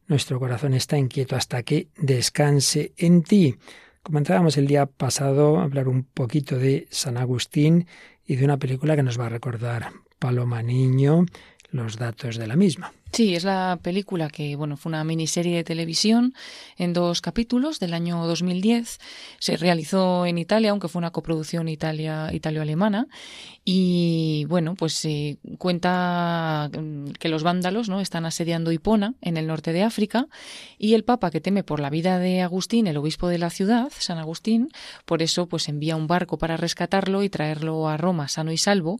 Nuestro 0.07 0.39
corazón 0.39 0.73
está 0.73 0.97
inquieto 0.97 1.35
hasta 1.35 1.63
que 1.63 1.87
descanse 1.97 2.93
en 2.97 3.23
ti. 3.23 3.57
Comenzábamos 4.01 4.57
el 4.57 4.67
día 4.67 4.85
pasado 4.85 5.57
a 5.57 5.63
hablar 5.63 5.87
un 5.87 6.03
poquito 6.03 6.57
de 6.57 6.87
San 6.91 7.17
Agustín 7.17 7.87
y 8.25 8.35
de 8.35 8.45
una 8.45 8.57
película 8.57 8.95
que 8.95 9.03
nos 9.03 9.19
va 9.19 9.27
a 9.27 9.29
recordar 9.29 9.91
Paloma 10.19 10.63
Niño, 10.63 11.25
los 11.73 11.97
datos 11.97 12.37
de 12.37 12.47
la 12.47 12.55
misma. 12.55 12.93
Sí, 13.13 13.35
es 13.35 13.43
la 13.43 13.77
película 13.79 14.27
que, 14.27 14.55
bueno, 14.55 14.75
fue 14.75 14.89
una 14.89 15.03
miniserie 15.03 15.57
de 15.57 15.63
televisión 15.63 16.33
en 16.79 16.93
dos 16.93 17.21
capítulos 17.21 17.79
del 17.79 17.93
año 17.93 18.25
2010. 18.25 18.99
Se 19.37 19.55
realizó 19.55 20.25
en 20.25 20.39
Italia, 20.39 20.71
aunque 20.71 20.87
fue 20.87 20.97
una 20.97 21.11
coproducción 21.11 21.69
Italia, 21.69 22.33
italio-alemana. 22.33 23.05
Y, 23.63 24.45
bueno, 24.49 24.73
pues 24.73 24.93
se 24.93 25.37
cuenta 25.59 26.71
mm, 26.75 27.11
que 27.19 27.29
los 27.29 27.43
vándalos, 27.43 27.87
¿no? 27.87 28.01
Están 28.01 28.25
asediando 28.25 28.71
Hipona, 28.71 29.13
en 29.21 29.37
el 29.37 29.45
norte 29.45 29.73
de 29.73 29.83
África. 29.83 30.27
Y 30.79 30.95
el 30.95 31.03
Papa, 31.03 31.29
que 31.29 31.39
teme 31.39 31.63
por 31.63 31.79
la 31.79 31.91
vida 31.91 32.17
de 32.17 32.41
Agustín, 32.41 32.87
el 32.87 32.97
obispo 32.97 33.27
de 33.27 33.37
la 33.37 33.51
ciudad, 33.51 33.91
San 33.95 34.17
Agustín, 34.17 34.69
por 35.05 35.21
eso, 35.21 35.45
pues 35.45 35.69
envía 35.69 35.95
un 35.95 36.07
barco 36.07 36.39
para 36.39 36.57
rescatarlo 36.57 37.21
y 37.21 37.29
traerlo 37.29 37.87
a 37.87 37.95
Roma 37.95 38.27
sano 38.27 38.51
y 38.51 38.57
salvo. 38.57 38.99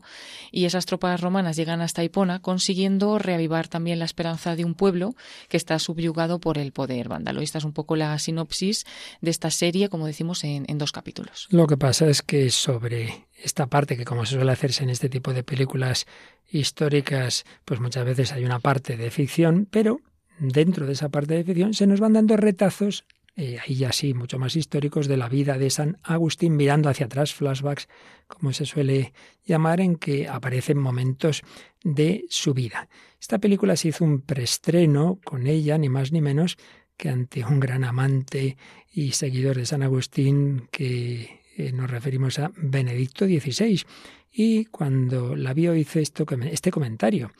Y 0.52 0.66
esas 0.66 0.86
tropas 0.86 1.20
romanas 1.20 1.56
llegan 1.56 1.80
hasta 1.80 2.04
Hipona, 2.04 2.40
consiguiendo 2.40 3.18
reavivar 3.18 3.66
también 3.66 3.98
la 3.98 4.03
la 4.04 4.06
esperanza 4.06 4.54
de 4.54 4.64
un 4.64 4.74
pueblo 4.74 5.14
que 5.48 5.56
está 5.56 5.78
subyugado 5.78 6.38
por 6.38 6.58
el 6.58 6.72
poder 6.72 7.08
vándalo. 7.08 7.40
Esta 7.40 7.58
es 7.58 7.64
un 7.64 7.72
poco 7.72 7.96
la 7.96 8.18
sinopsis 8.18 8.84
de 9.22 9.30
esta 9.30 9.50
serie, 9.50 9.88
como 9.88 10.06
decimos, 10.06 10.44
en, 10.44 10.64
en 10.68 10.76
dos 10.78 10.92
capítulos. 10.92 11.48
Lo 11.50 11.66
que 11.66 11.78
pasa 11.78 12.06
es 12.06 12.22
que 12.22 12.50
sobre 12.50 13.26
esta 13.42 13.66
parte, 13.66 13.96
que 13.96 14.04
como 14.04 14.26
se 14.26 14.34
suele 14.34 14.52
hacerse 14.52 14.84
en 14.84 14.90
este 14.90 15.08
tipo 15.08 15.32
de 15.32 15.42
películas 15.42 16.06
históricas, 16.50 17.44
pues 17.64 17.80
muchas 17.80 18.04
veces 18.04 18.32
hay 18.32 18.44
una 18.44 18.60
parte 18.60 18.96
de 18.96 19.10
ficción, 19.10 19.66
pero 19.70 20.00
dentro 20.38 20.86
de 20.86 20.92
esa 20.92 21.08
parte 21.08 21.34
de 21.34 21.44
ficción 21.44 21.74
se 21.74 21.86
nos 21.86 22.00
van 22.00 22.12
dando 22.12 22.36
retazos 22.36 23.04
eh, 23.36 23.58
ahí 23.60 23.74
ya 23.74 23.92
sí, 23.92 24.14
mucho 24.14 24.38
más 24.38 24.54
históricos 24.54 25.08
de 25.08 25.16
la 25.16 25.28
vida 25.28 25.58
de 25.58 25.68
San 25.70 25.98
Agustín, 26.04 26.56
mirando 26.56 26.88
hacia 26.88 27.06
atrás, 27.06 27.34
flashbacks, 27.34 27.88
como 28.28 28.52
se 28.52 28.64
suele 28.64 29.12
llamar, 29.44 29.80
en 29.80 29.96
que 29.96 30.28
aparecen 30.28 30.78
momentos 30.78 31.42
de 31.82 32.24
su 32.28 32.54
vida. 32.54 32.88
Esta 33.20 33.38
película 33.38 33.74
se 33.76 33.88
hizo 33.88 34.04
un 34.04 34.20
preestreno 34.20 35.18
con 35.24 35.48
ella, 35.48 35.76
ni 35.78 35.88
más 35.88 36.12
ni 36.12 36.20
menos, 36.20 36.56
que 36.96 37.08
ante 37.08 37.44
un 37.44 37.58
gran 37.58 37.82
amante 37.82 38.56
y 38.92 39.12
seguidor 39.12 39.56
de 39.56 39.66
San 39.66 39.82
Agustín, 39.82 40.68
que 40.70 41.40
eh, 41.56 41.72
nos 41.72 41.90
referimos 41.90 42.38
a 42.38 42.52
Benedicto 42.56 43.26
XVI. 43.26 43.82
Y 44.30 44.66
cuando 44.66 45.34
la 45.34 45.54
vio 45.54 45.74
hizo 45.74 45.98
esto, 45.98 46.24
este 46.44 46.70
comentario. 46.70 47.32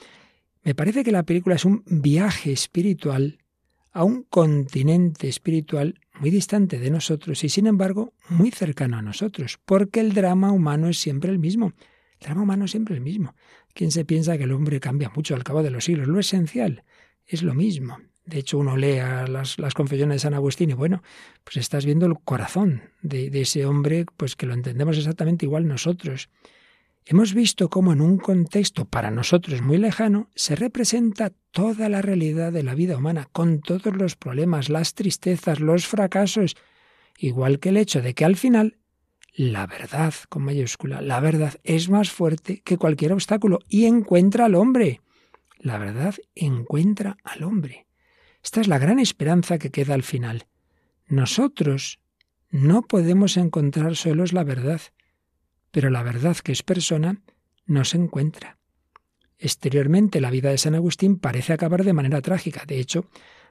Me 0.65 0.75
parece 0.75 1.05
que 1.05 1.13
la 1.13 1.23
película 1.23 1.55
es 1.55 1.65
un 1.65 1.85
viaje 1.87 2.51
espiritual 2.53 3.39
a 3.95 4.03
un 4.03 4.25
continente 4.25 5.29
espiritual 5.29 6.01
muy 6.19 6.31
distante 6.31 6.79
de 6.81 6.91
nosotros 6.91 7.43
y 7.45 7.49
sin 7.49 7.69
embargo 7.69 8.13
muy 8.29 8.51
cercano 8.51 8.99
a 8.99 9.03
nosotros, 9.03 9.59
porque 9.65 10.01
el 10.01 10.13
drama 10.13 10.51
humano 10.51 10.89
es 10.89 10.99
siempre 10.99 11.31
el 11.31 11.39
mismo. 11.39 11.73
El 12.19 12.27
drama 12.27 12.43
humano 12.43 12.65
es 12.65 12.73
siempre 12.73 12.97
el 12.97 13.01
mismo. 13.01 13.35
¿Quién 13.73 13.93
se 13.93 14.05
piensa 14.05 14.37
que 14.37 14.45
el 14.45 14.53
hombre 14.53 14.81
cambia 14.81 15.11
mucho 15.15 15.35
al 15.35 15.45
cabo 15.45 15.63
de 15.63 15.71
los 15.71 15.85
siglos? 15.85 16.09
Lo 16.09 16.19
esencial 16.19 16.85
es 17.25 17.43
lo 17.43 17.55
mismo. 17.55 17.99
De 18.27 18.39
hecho, 18.39 18.59
uno 18.59 18.77
lee 18.77 18.99
las, 19.29 19.59
las, 19.59 19.75
confesiones 19.75 20.17
de 20.17 20.19
San 20.21 20.35
Agustín 20.35 20.71
y 20.71 20.75
bueno, 20.75 21.03
pues 21.45 21.59
estás 21.59 21.85
viendo 21.85 22.07
el 22.07 22.19
corazón 22.19 22.83
de, 23.03 23.31
de 23.31 23.43
ese 23.43 23.65
hombre, 23.65 24.07
pues 24.17 24.35
que 24.35 24.47
lo 24.47 24.55
entendemos 24.55 24.99
exactamente 24.99 25.47
igual 25.47 25.69
nosotros. 25.69 26.31
Hemos 27.07 27.35
visto 27.35 27.69
cómo 27.69 27.93
en 27.93 28.01
un 28.01 28.17
contexto 28.17 28.87
para 28.87 29.11
nosotros 29.11 29.61
muy 29.61 29.77
lejano 29.77 30.31
se 30.35 30.57
representa 30.57 31.33
toda 31.51 31.89
la 31.89 32.01
realidad 32.01 32.51
de 32.51 32.63
la 32.63 32.75
vida 32.75 32.97
humana, 32.97 33.29
con 33.31 33.61
todos 33.61 33.95
los 33.95 34.17
problemas, 34.17 34.71
las 34.71 34.95
tristezas, 34.95 35.61
los 35.61 35.87
fracasos, 35.87 36.57
igual 37.19 37.61
que 37.61 37.69
el 37.69 37.77
hecho 37.77 38.01
de 38.01 38.15
que 38.15 38.25
al 38.25 38.37
final 38.37 38.79
la 39.37 39.67
verdad, 39.67 40.15
con 40.29 40.45
mayúscula, 40.45 41.01
la 41.01 41.19
verdad 41.19 41.55
es 41.65 41.91
más 41.91 42.09
fuerte 42.09 42.61
que 42.61 42.79
cualquier 42.79 43.13
obstáculo 43.13 43.59
y 43.69 43.87
encuentra 43.87 44.45
al 44.45 44.55
hombre. 44.55 45.01
La 45.59 45.77
verdad 45.77 46.15
encuentra 46.37 47.17
al 47.25 47.43
hombre. 47.43 47.89
Esta 48.45 48.61
es 48.61 48.69
la 48.69 48.79
gran 48.79 49.01
esperanza 49.01 49.59
que 49.59 49.71
queda 49.71 49.95
al 49.95 50.05
final. 50.05 50.47
Nosotros 51.09 51.99
no 52.51 52.83
podemos 52.83 53.37
encontrar 53.37 53.97
solos 53.97 54.33
la 54.33 54.45
verdad 54.45 54.81
pero 55.75 55.91
la 55.91 56.05
verdad 56.05 56.37
que 56.37 56.53
es 56.53 56.63
persona 56.63 57.21
no 57.67 57.85
se 57.85 57.97
encuentra. 57.97 58.59
Exteriormente 59.39 60.21
la 60.21 60.31
vida 60.31 60.51
de 60.51 60.57
San 60.57 60.77
Agustín 60.77 61.19
parece 61.19 61.53
acabar 61.53 61.83
de 61.83 61.93
manera 61.93 62.23
trágica. 62.23 62.63
De 62.65 62.79
hecho, 62.79 63.07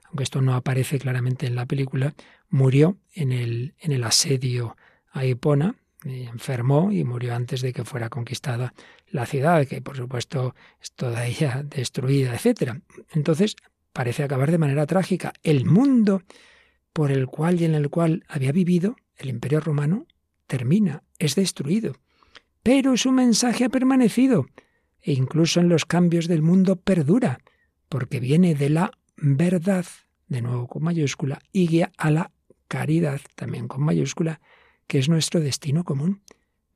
aunque 0.06 0.24
esto 0.24 0.40
no 0.40 0.56
aparece 0.56 1.00
claramente 1.00 1.48
en 1.48 1.56
la 1.56 1.66
película, 1.66 2.16
murió 2.48 2.98
en 3.12 3.34
el, 3.34 3.76
en 3.78 3.92
el 3.92 4.06
asedio 4.06 4.78
a 5.12 5.26
Hipona, 5.26 5.76
enfermó 6.06 6.94
y 6.94 7.04
murió 7.04 7.36
antes 7.36 7.60
de 7.60 7.74
que 7.74 7.84
fuera 7.84 8.08
conquistada 8.08 8.74
la 9.08 9.26
ciudad, 9.26 9.68
que 9.68 9.82
por 9.82 9.98
supuesto 9.98 10.56
es 10.82 10.94
toda 10.94 11.26
ella 11.26 11.62
destruida, 11.62 12.34
etc. 12.34 12.76
Entonces, 13.12 13.58
parece 13.92 14.24
acabar 14.24 14.50
de 14.50 14.60
manera 14.60 14.86
trágica. 14.86 15.34
El 15.44 15.66
mundo 15.66 16.24
por 16.94 17.12
el 17.12 17.28
cual 17.28 17.60
y 17.60 17.66
en 17.66 17.76
el 17.76 17.90
cual 17.90 18.24
había 18.30 18.54
vivido 18.54 18.96
el 19.18 19.28
imperio 19.28 19.60
romano 19.60 20.08
termina, 20.48 21.04
es 21.20 21.36
destruido 21.36 21.98
pero 22.64 22.98
su 22.98 23.12
mensaje 23.12 23.66
ha 23.66 23.70
permanecido 23.70 24.48
e 25.02 25.12
incluso 25.12 25.60
en 25.60 25.68
los 25.68 25.86
cambios 25.86 26.28
del 26.28 26.42
mundo 26.42 26.78
perdura, 26.78 27.40
porque 27.90 28.22
viene 28.22 28.56
de 28.56 28.70
la 28.70 28.92
verdad, 29.18 29.86
de 30.28 30.42
nuevo 30.42 30.68
con 30.68 30.84
mayúscula, 30.84 31.42
y 31.52 31.68
guía 31.68 31.92
a 31.98 32.10
la 32.10 32.32
caridad, 32.70 33.20
también 33.36 33.68
con 33.68 33.84
mayúscula, 33.84 34.40
que 34.88 35.00
es 35.00 35.10
nuestro 35.10 35.42
destino 35.42 35.84
común. 35.84 36.24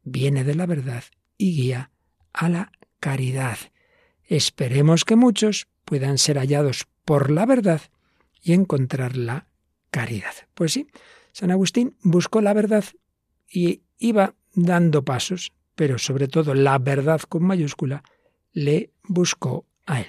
Viene 0.03 0.43
de 0.43 0.55
la 0.55 0.65
verdad 0.65 1.05
y 1.37 1.55
guía 1.55 1.91
a 2.33 2.49
la 2.49 2.71
caridad. 2.99 3.57
Esperemos 4.23 5.05
que 5.05 5.15
muchos 5.15 5.67
puedan 5.85 6.17
ser 6.17 6.37
hallados 6.37 6.85
por 7.05 7.31
la 7.31 7.45
verdad 7.45 7.81
y 8.41 8.51
encontrar 8.51 9.15
la 9.15 9.47
caridad. 9.89 10.33
Pues 10.53 10.73
sí, 10.73 10.87
San 11.31 11.51
Agustín 11.51 11.95
buscó 12.01 12.41
la 12.41 12.53
verdad 12.53 12.83
y 13.49 13.83
iba 13.97 14.35
dando 14.53 15.05
pasos 15.05 15.53
pero 15.77 15.99
sobre 15.99 16.27
todo 16.27 16.55
la 16.55 16.79
verdad 16.79 17.21
con 17.21 17.43
mayúscula, 17.43 18.03
le 18.51 18.89
buscó 19.03 19.65
a 19.85 20.01
él. 20.01 20.07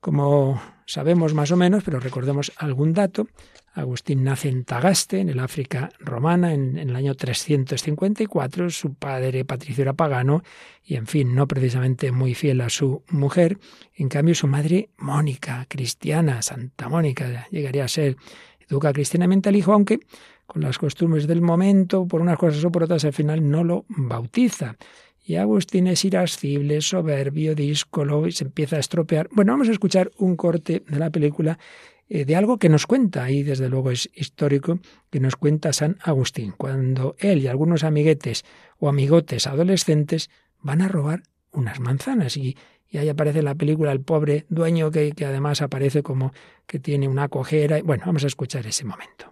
Como 0.00 0.60
sabemos 0.86 1.34
más 1.34 1.52
o 1.52 1.56
menos, 1.56 1.84
pero 1.84 2.00
recordemos 2.00 2.52
algún 2.56 2.92
dato, 2.92 3.28
Agustín 3.74 4.24
nace 4.24 4.48
en 4.48 4.64
Tagaste, 4.64 5.20
en 5.20 5.30
el 5.30 5.38
África 5.38 5.90
romana, 5.98 6.52
en, 6.52 6.76
el 6.76 6.94
año 6.94 7.14
354. 7.14 8.68
Su 8.70 8.94
padre 8.94 9.44
Patricio 9.44 9.82
era 9.82 9.94
pagano 9.94 10.42
y, 10.84 10.96
en 10.96 11.06
fin, 11.06 11.34
no 11.34 11.46
precisamente 11.46 12.12
muy 12.12 12.34
fiel 12.34 12.60
a 12.60 12.68
su 12.68 13.02
mujer. 13.08 13.58
En 13.94 14.08
cambio, 14.08 14.34
su 14.34 14.46
madre, 14.46 14.90
Mónica, 14.98 15.64
cristiana, 15.68 16.42
Santa 16.42 16.88
Mónica, 16.90 17.46
llegaría 17.50 17.84
a 17.84 17.88
ser, 17.88 18.16
educa 18.68 18.92
cristianamente 18.92 19.48
al 19.48 19.56
hijo, 19.56 19.72
aunque 19.72 20.00
con 20.46 20.62
las 20.62 20.78
costumbres 20.78 21.26
del 21.26 21.40
momento, 21.40 22.06
por 22.06 22.20
unas 22.20 22.38
cosas 22.38 22.64
o 22.64 22.70
por 22.70 22.84
otras, 22.84 23.04
al 23.04 23.12
final 23.12 23.50
no 23.50 23.64
lo 23.64 23.84
bautiza. 23.88 24.76
Y 25.24 25.36
Agustín 25.36 25.86
es 25.86 26.04
irascible, 26.04 26.80
soberbio, 26.80 27.54
díscolo, 27.54 28.26
y 28.26 28.32
se 28.32 28.44
empieza 28.44 28.76
a 28.76 28.80
estropear. 28.80 29.28
Bueno, 29.32 29.52
vamos 29.52 29.68
a 29.68 29.72
escuchar 29.72 30.10
un 30.18 30.36
corte 30.36 30.82
de 30.86 30.98
la 30.98 31.10
película 31.10 31.58
eh, 32.08 32.24
de 32.24 32.36
algo 32.36 32.58
que 32.58 32.68
nos 32.68 32.86
cuenta, 32.86 33.30
y 33.30 33.42
desde 33.42 33.68
luego 33.68 33.90
es 33.90 34.10
histórico, 34.14 34.80
que 35.10 35.20
nos 35.20 35.36
cuenta 35.36 35.72
San 35.72 35.96
Agustín, 36.02 36.52
cuando 36.56 37.14
él 37.18 37.38
y 37.38 37.46
algunos 37.46 37.84
amiguetes 37.84 38.44
o 38.78 38.88
amigotes 38.88 39.46
adolescentes 39.46 40.28
van 40.60 40.82
a 40.82 40.88
robar 40.88 41.22
unas 41.52 41.80
manzanas 41.80 42.36
y, 42.36 42.56
ahí 42.92 43.08
aparece 43.08 43.38
en 43.38 43.46
la 43.46 43.54
película 43.54 43.92
el 43.92 44.02
pobre 44.02 44.44
dueño 44.50 44.90
que, 44.90 45.12
que 45.12 45.24
además 45.24 45.62
aparece 45.62 46.02
como 46.02 46.34
que 46.66 46.78
tiene 46.78 47.08
una 47.08 47.28
cojera. 47.28 47.80
Bueno, 47.82 48.02
vamos 48.04 48.24
a 48.24 48.26
escuchar 48.26 48.66
ese 48.66 48.84
momento. 48.84 49.30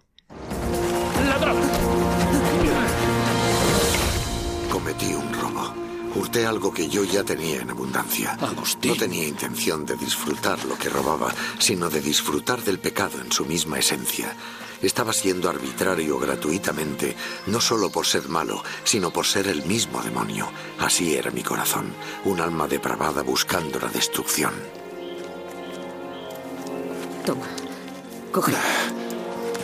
Cometí 4.70 5.14
un 5.14 5.32
robo. 5.32 5.74
Hurté 6.14 6.46
algo 6.46 6.72
que 6.72 6.88
yo 6.88 7.04
ya 7.04 7.22
tenía 7.22 7.60
en 7.60 7.70
abundancia. 7.70 8.32
Agustín. 8.40 8.92
No 8.92 8.96
tenía 8.96 9.26
intención 9.26 9.86
de 9.86 9.96
disfrutar 9.96 10.64
lo 10.64 10.76
que 10.76 10.88
robaba, 10.88 11.32
sino 11.58 11.88
de 11.88 12.00
disfrutar 12.00 12.62
del 12.62 12.78
pecado 12.78 13.20
en 13.20 13.30
su 13.30 13.44
misma 13.44 13.78
esencia. 13.78 14.34
Estaba 14.82 15.12
siendo 15.12 15.50
arbitrario 15.50 16.18
gratuitamente, 16.18 17.14
no 17.46 17.60
solo 17.60 17.90
por 17.90 18.06
ser 18.06 18.28
malo, 18.28 18.62
sino 18.82 19.10
por 19.10 19.26
ser 19.26 19.46
el 19.46 19.64
mismo 19.66 20.02
demonio. 20.02 20.50
Así 20.78 21.14
era 21.14 21.30
mi 21.30 21.42
corazón, 21.42 21.92
un 22.24 22.40
alma 22.40 22.66
depravada 22.66 23.22
buscando 23.22 23.78
la 23.78 23.88
destrucción. 23.88 24.52
Toma, 27.26 27.46
coge. 28.32 28.52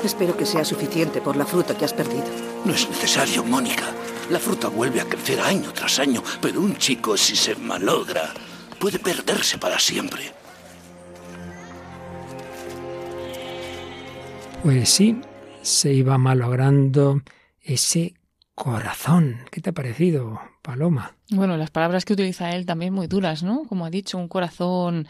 Espero 0.05 0.36
que 0.36 0.47
sea 0.47 0.64
suficiente 0.64 1.20
por 1.20 1.36
la 1.36 1.47
fruta 1.47 1.76
que 1.76 1.84
has 1.84 1.92
perdido. 1.92 2.26
No 2.64 2.72
es 2.72 2.88
necesario, 2.88 3.44
Mónica. 3.44 3.84
La 4.30 4.38
fruta 4.38 4.68
vuelve 4.68 5.01
a 5.01 5.05
crecer 5.05 5.40
año 5.40 5.72
tras 5.72 5.99
año, 5.99 6.22
pero 6.40 6.61
un 6.61 6.76
chico 6.76 7.16
si 7.16 7.36
se 7.36 7.55
malogra 7.57 8.32
puede 8.78 8.99
perderse 8.99 9.59
para 9.59 9.78
siempre. 9.78 10.32
Pues 14.62 14.88
sí, 14.88 15.20
se 15.62 15.92
iba 15.92 16.18
malogrando 16.18 17.22
ese 17.62 18.14
corazón. 18.55 19.40
¿Qué 19.53 19.61
te 19.61 19.70
ha 19.70 19.72
parecido, 19.72 20.40
Paloma. 20.62 21.14
Bueno, 21.30 21.57
las 21.57 21.70
palabras 21.70 22.05
que 22.05 22.14
utiliza 22.14 22.51
él 22.51 22.66
también 22.66 22.92
muy 22.92 23.07
duras, 23.07 23.42
¿no? 23.42 23.64
Como 23.68 23.84
ha 23.84 23.90
dicho, 23.90 24.18
un 24.18 24.28
corazón 24.28 25.07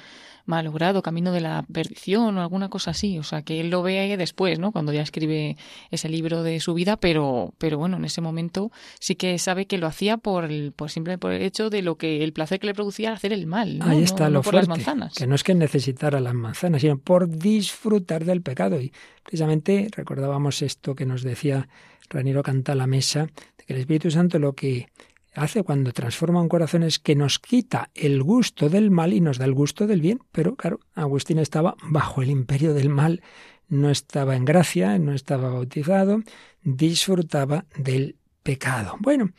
malogrado, 0.47 1.03
camino 1.03 1.32
de 1.32 1.40
la 1.40 1.64
perdición 1.72 2.38
o 2.38 2.40
alguna 2.40 2.68
cosa 2.68 2.92
así. 2.92 3.18
O 3.18 3.22
sea, 3.22 3.42
que 3.42 3.61
él 3.61 3.70
lo 3.70 3.82
ve 3.82 4.16
después, 4.16 4.59
¿no? 4.59 4.72
Cuando 4.72 4.92
ya 4.92 5.03
escribe 5.03 5.57
ese 5.90 6.09
libro 6.09 6.42
de 6.42 6.61
su 6.61 6.74
vida, 6.74 6.97
pero, 6.97 7.53
pero 7.59 7.78
bueno, 7.78 7.97
en 7.97 8.05
ese 8.05 8.20
momento 8.20 8.70
sí 8.99 9.16
que 9.16 9.38
sabe 9.38 9.66
que 9.66 9.78
lo 9.78 9.86
hacía 9.86 10.16
por 10.16 10.44
el, 10.44 10.72
por 10.72 10.90
simple 10.90 11.18
por 11.18 11.32
el 11.32 11.42
hecho 11.42 11.70
de 11.70 11.82
lo 11.82 11.97
que 11.97 12.24
el 12.24 12.32
placer 12.32 12.61
que 12.61 12.66
le 12.66 12.74
producía 12.74 13.12
hacer 13.12 13.32
el 13.32 13.47
mal. 13.47 13.78
¿no? 13.78 13.86
Ahí 13.86 14.03
está 14.03 14.30
lo 14.30 14.42
por 14.42 14.53
fuerte, 14.53 14.68
las 14.68 14.78
manzanas. 14.78 15.14
que 15.14 15.26
no 15.26 15.34
es 15.34 15.44
que 15.44 15.55
necesitara 15.55 16.20
las 16.20 16.34
manzanas, 16.34 16.80
sino 16.80 16.99
por 16.99 17.28
disfrutar 17.28 18.24
del 18.24 18.42
pecado. 18.42 18.80
Y 18.80 18.92
precisamente 19.22 19.88
recordábamos 19.90 20.62
esto 20.62 20.94
que 20.94 21.07
nos 21.07 21.22
decía 21.22 21.68
Raniero 22.09 22.42
Canta 22.42 22.74
la 22.74 22.86
Mesa, 22.86 23.26
de 23.59 23.64
que 23.66 23.74
el 23.74 23.80
Espíritu 23.80 24.11
Santo 24.11 24.38
lo 24.38 24.55
que 24.55 24.88
hace 25.37 25.62
cuando 25.62 25.93
transforma 25.93 26.41
un 26.41 26.49
corazón 26.49 26.82
es 26.82 26.99
que 26.99 27.14
nos 27.14 27.39
quita 27.39 27.91
el 27.95 28.22
gusto 28.22 28.68
del 28.68 28.91
mal 28.91 29.12
y 29.12 29.20
nos 29.20 29.39
da 29.39 29.45
el 29.45 29.55
gusto 29.55 29.87
del 29.87 30.01
bien. 30.01 30.20
Pero 30.32 30.57
claro, 30.57 30.80
Agustín 30.95 31.39
estaba 31.39 31.76
bajo 31.82 32.22
el 32.22 32.30
imperio 32.30 32.74
del 32.74 32.89
mal, 32.89 33.22
no 33.68 33.91
estaba 33.91 34.37
en 34.37 34.45
gracia, 34.45 34.99
no 34.99 35.12
estaba 35.12 35.51
bautizado, 35.51 36.22
disfrutaba 36.62 37.66
del 37.76 38.16
pecado. 38.43 38.97
Bueno, 39.01 39.30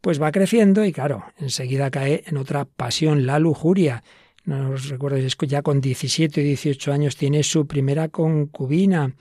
pues 0.00 0.20
va 0.20 0.32
creciendo 0.32 0.84
y 0.84 0.92
claro, 0.92 1.24
enseguida 1.38 1.90
cae 1.90 2.22
en 2.26 2.36
otra 2.36 2.64
pasión, 2.64 3.26
la 3.26 3.38
lujuria. 3.38 4.02
No 4.44 4.70
os 4.70 4.88
recuerdo, 4.88 5.18
que 5.38 5.46
ya 5.46 5.62
con 5.62 5.80
17 5.80 6.40
y 6.40 6.44
18 6.44 6.92
años 6.92 7.16
tiene 7.16 7.42
su 7.42 7.66
primera 7.66 8.08
concubina 8.08 9.14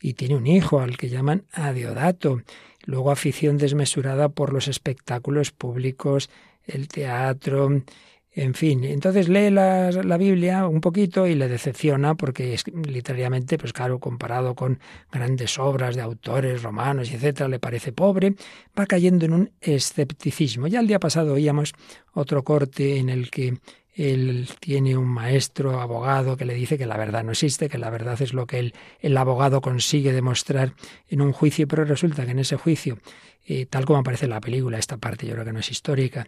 y 0.00 0.14
tiene 0.14 0.34
un 0.34 0.46
hijo 0.46 0.80
al 0.80 0.96
que 0.96 1.08
llaman 1.08 1.44
Adeodato 1.52 2.42
luego 2.84 3.10
afición 3.10 3.58
desmesurada 3.58 4.28
por 4.28 4.52
los 4.52 4.68
espectáculos 4.68 5.50
públicos, 5.52 6.30
el 6.66 6.88
teatro, 6.88 7.82
en 8.34 8.54
fin. 8.54 8.84
Entonces 8.84 9.28
lee 9.28 9.50
la, 9.50 9.90
la, 9.90 10.16
Biblia 10.16 10.66
un 10.66 10.80
poquito 10.80 11.26
y 11.26 11.34
le 11.34 11.48
decepciona 11.48 12.14
porque 12.14 12.54
es, 12.54 12.64
literalmente, 12.66 13.58
pues 13.58 13.72
claro, 13.74 13.98
comparado 13.98 14.54
con 14.54 14.78
grandes 15.10 15.58
obras 15.58 15.96
de 15.96 16.02
autores 16.02 16.62
romanos, 16.62 17.12
etcétera, 17.12 17.48
le 17.48 17.58
parece 17.58 17.92
pobre, 17.92 18.34
va 18.78 18.86
cayendo 18.86 19.26
en 19.26 19.34
un 19.34 19.50
escepticismo. 19.60 20.66
Ya 20.66 20.80
el 20.80 20.86
día 20.86 20.98
pasado 20.98 21.34
oíamos 21.34 21.74
otro 22.14 22.42
corte 22.42 22.96
en 22.96 23.10
el 23.10 23.30
que 23.30 23.58
él 23.94 24.48
tiene 24.60 24.96
un 24.96 25.08
maestro 25.08 25.80
abogado 25.80 26.36
que 26.36 26.44
le 26.44 26.54
dice 26.54 26.78
que 26.78 26.86
la 26.86 26.96
verdad 26.96 27.24
no 27.24 27.32
existe, 27.32 27.68
que 27.68 27.78
la 27.78 27.90
verdad 27.90 28.20
es 28.22 28.32
lo 28.32 28.46
que 28.46 28.72
el, 29.00 29.16
abogado 29.16 29.60
consigue 29.60 30.12
demostrar 30.12 30.74
en 31.08 31.20
un 31.20 31.32
juicio, 31.32 31.68
pero 31.68 31.84
resulta 31.84 32.24
que 32.24 32.30
en 32.30 32.38
ese 32.38 32.56
juicio, 32.56 32.98
eh, 33.46 33.66
tal 33.66 33.84
como 33.84 33.98
aparece 33.98 34.24
en 34.24 34.30
la 34.30 34.40
película, 34.40 34.78
esta 34.78 34.96
parte 34.96 35.26
yo 35.26 35.34
creo 35.34 35.44
que 35.44 35.52
no 35.52 35.60
es 35.60 35.70
histórica, 35.70 36.26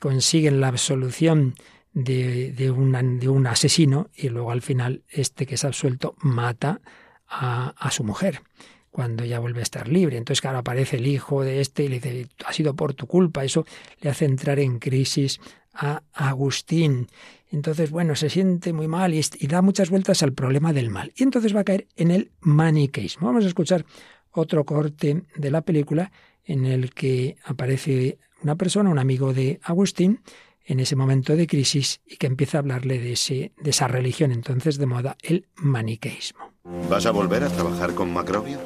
consiguen 0.00 0.60
la 0.60 0.68
absolución 0.68 1.54
de, 1.94 2.52
de, 2.52 2.70
una, 2.70 3.02
de 3.02 3.28
un 3.28 3.46
asesino 3.46 4.10
y 4.14 4.28
luego 4.28 4.50
al 4.50 4.60
final 4.60 5.02
este 5.08 5.46
que 5.46 5.54
es 5.54 5.64
absuelto 5.64 6.14
mata 6.20 6.82
a, 7.26 7.68
a 7.78 7.90
su 7.90 8.04
mujer 8.04 8.42
cuando 8.90 9.26
ya 9.26 9.40
vuelve 9.40 9.60
a 9.60 9.62
estar 9.62 9.88
libre. 9.88 10.16
Entonces, 10.16 10.40
claro, 10.40 10.56
aparece 10.56 10.96
el 10.96 11.06
hijo 11.06 11.42
de 11.42 11.60
este 11.60 11.84
y 11.84 11.88
le 11.88 12.00
dice, 12.00 12.28
ha 12.46 12.52
sido 12.54 12.74
por 12.74 12.94
tu 12.94 13.06
culpa. 13.06 13.44
Eso 13.44 13.66
le 14.00 14.08
hace 14.08 14.24
entrar 14.24 14.58
en 14.58 14.78
crisis 14.78 15.38
a 15.78 16.02
Agustín. 16.12 17.08
Entonces, 17.50 17.90
bueno, 17.90 18.16
se 18.16 18.28
siente 18.28 18.72
muy 18.72 18.88
mal 18.88 19.14
y, 19.14 19.20
y, 19.38 19.46
da 19.46 19.62
muchas 19.62 19.90
vueltas 19.90 20.22
al 20.22 20.32
problema 20.32 20.72
del 20.72 20.90
mal. 20.90 21.12
Y 21.16 21.22
entonces 21.22 21.54
va 21.54 21.60
a 21.60 21.64
caer 21.64 21.86
en 21.96 22.10
el 22.10 22.32
maniqueísmo. 22.40 23.28
Vamos 23.28 23.44
a 23.44 23.48
escuchar 23.48 23.84
otro 24.32 24.64
corte 24.64 25.22
de 25.36 25.50
la 25.50 25.62
película 25.62 26.10
en 26.44 26.66
el 26.66 26.92
que 26.92 27.36
aparece 27.44 28.18
una 28.42 28.56
persona, 28.56 28.90
un 28.90 28.98
amigo 28.98 29.32
de 29.32 29.60
Agustín, 29.62 30.20
en 30.66 30.80
ese 30.80 30.96
momento 30.96 31.36
de 31.36 31.46
crisis 31.46 32.00
y 32.04 32.16
que 32.16 32.26
empieza 32.26 32.58
a 32.58 32.60
hablarle 32.60 32.98
de, 32.98 33.12
ese, 33.12 33.52
de 33.60 33.70
esa 33.70 33.86
religión 33.86 34.32
entonces 34.32 34.78
de 34.78 34.86
moda, 34.86 35.16
el 35.22 35.46
maniqueísmo. 35.56 36.52
¿Vas 36.90 37.06
a 37.06 37.12
volver 37.12 37.44
a 37.44 37.48
trabajar 37.48 37.94
con 37.94 38.12
Macrobio? 38.12 38.58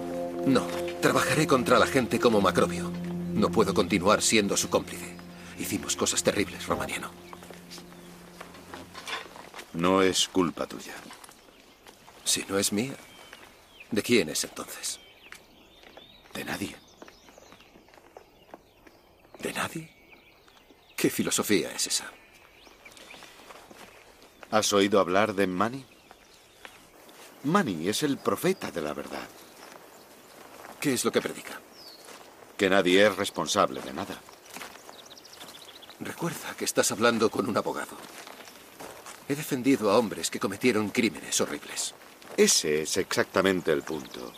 No, 0.46 0.66
trabajaré 1.02 1.46
contra 1.46 1.78
la 1.78 1.86
gente 1.86 2.18
como 2.18 2.40
Macrobio. 2.40 2.90
No 3.34 3.50
puedo 3.50 3.74
continuar 3.74 4.22
siendo 4.22 4.56
su 4.56 4.70
cómplice. 4.70 5.19
Hicimos 5.60 5.94
cosas 5.94 6.22
terribles, 6.22 6.66
Romaniano. 6.66 7.10
No 9.74 10.00
es 10.00 10.26
culpa 10.26 10.66
tuya. 10.66 10.94
Si 12.24 12.44
no 12.48 12.58
es 12.58 12.72
mía, 12.72 12.96
¿de 13.90 14.02
quién 14.02 14.30
es 14.30 14.42
entonces? 14.42 14.98
De 16.32 16.44
nadie. 16.44 16.74
¿De 19.38 19.52
nadie? 19.52 19.90
¿Qué 20.96 21.10
filosofía 21.10 21.70
es 21.72 21.88
esa? 21.88 22.10
¿Has 24.50 24.72
oído 24.72 24.98
hablar 24.98 25.34
de 25.34 25.46
Mani? 25.46 25.84
Mani 27.44 27.86
es 27.86 28.02
el 28.02 28.16
profeta 28.16 28.70
de 28.70 28.80
la 28.80 28.94
verdad. 28.94 29.28
¿Qué 30.80 30.94
es 30.94 31.04
lo 31.04 31.12
que 31.12 31.20
predica? 31.20 31.60
Que 32.56 32.70
nadie 32.70 33.06
es 33.06 33.14
responsable 33.14 33.82
de 33.82 33.92
nada. 33.92 34.20
Recuerda 36.00 36.54
que 36.56 36.64
estás 36.64 36.90
hablando 36.92 37.30
con 37.30 37.46
un 37.46 37.56
abogado. 37.56 37.94
He 39.28 39.36
defendido 39.36 39.90
a 39.90 39.98
hombres 39.98 40.30
que 40.30 40.40
cometieron 40.40 40.88
crímenes 40.88 41.38
horribles. 41.42 41.94
Ese 42.36 42.82
es 42.82 42.96
exactamente 42.96 43.70
el 43.70 43.82
punto. 43.82 44.32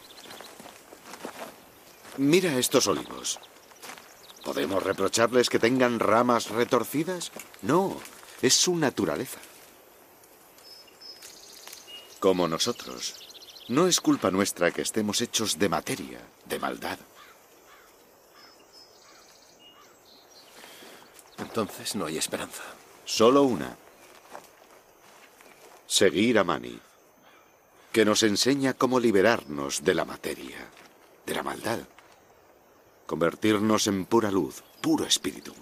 Mira 2.18 2.58
estos 2.58 2.88
olivos. 2.88 3.38
¿Podemos 4.44 4.82
reprocharles 4.82 5.48
que 5.48 5.60
tengan 5.60 6.00
ramas 6.00 6.50
retorcidas? 6.50 7.30
No, 7.62 7.96
es 8.42 8.54
su 8.54 8.74
naturaleza. 8.76 9.38
Como 12.18 12.48
nosotros, 12.48 13.14
no 13.68 13.86
es 13.86 14.00
culpa 14.00 14.32
nuestra 14.32 14.72
que 14.72 14.82
estemos 14.82 15.20
hechos 15.20 15.58
de 15.60 15.68
materia, 15.68 16.20
de 16.44 16.58
maldad. 16.58 16.98
Entonces 21.38 21.96
no 21.96 22.06
hay 22.06 22.18
esperanza. 22.18 22.62
Solo 23.04 23.42
una. 23.42 23.76
Seguir 25.86 26.38
a 26.38 26.44
Mani, 26.44 26.78
que 27.92 28.04
nos 28.04 28.22
enseña 28.22 28.74
cómo 28.74 28.98
liberarnos 28.98 29.84
de 29.84 29.94
la 29.94 30.04
materia, 30.04 30.56
de 31.26 31.34
la 31.34 31.42
maldad. 31.42 31.80
Convertirnos 33.06 33.86
en 33.86 34.06
pura 34.06 34.30
luz, 34.30 34.62
puro 34.80 35.04
espíritu. 35.04 35.52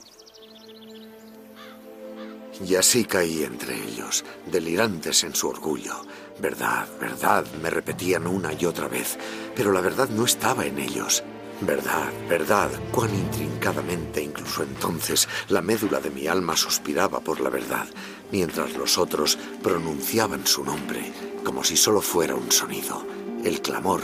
Y 2.65 2.77
así 2.77 3.05
caí 3.05 3.43
entre 3.43 3.75
ellos, 3.75 4.25
delirantes 4.47 5.25
en 5.25 5.35
su 5.35 5.49
orgullo. 5.49 5.95
Verdad, 6.39 6.87
verdad, 7.01 7.47
me 7.63 7.71
repetían 7.71 8.27
una 8.27 8.53
y 8.53 8.67
otra 8.67 8.87
vez, 8.87 9.19
pero 9.57 9.73
la 9.73 9.81
verdad 9.81 10.09
no 10.11 10.25
estaba 10.25 10.67
en 10.67 10.79
ellos. 10.79 11.25
Verdad, 11.63 12.11
verdad, 12.29 12.71
cuán 12.91 13.15
intrincadamente 13.15 14.23
incluso 14.23 14.63
entonces 14.63 15.29
la 15.49 15.61
médula 15.61 16.01
de 16.01 16.11
mi 16.11 16.27
alma 16.27 16.57
suspiraba 16.57 17.21
por 17.21 17.41
la 17.41 17.51
verdad, 17.51 17.87
mientras 18.33 18.75
los 18.77 18.97
otros 18.97 19.39
pronunciaban 19.63 20.47
su 20.47 20.65
nombre 20.65 21.13
como 21.45 21.65
si 21.65 21.77
solo 21.77 22.01
fuera 22.01 22.35
un 22.35 22.51
sonido, 22.51 23.05
el 23.45 23.61
clamor 23.61 24.03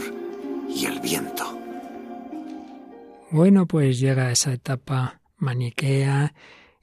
y 0.69 0.85
el 0.85 0.99
viento. 0.99 1.57
Bueno, 3.29 3.67
pues 3.67 3.99
llega 3.99 4.31
esa 4.31 4.53
etapa 4.53 5.21
maniquea, 5.37 6.33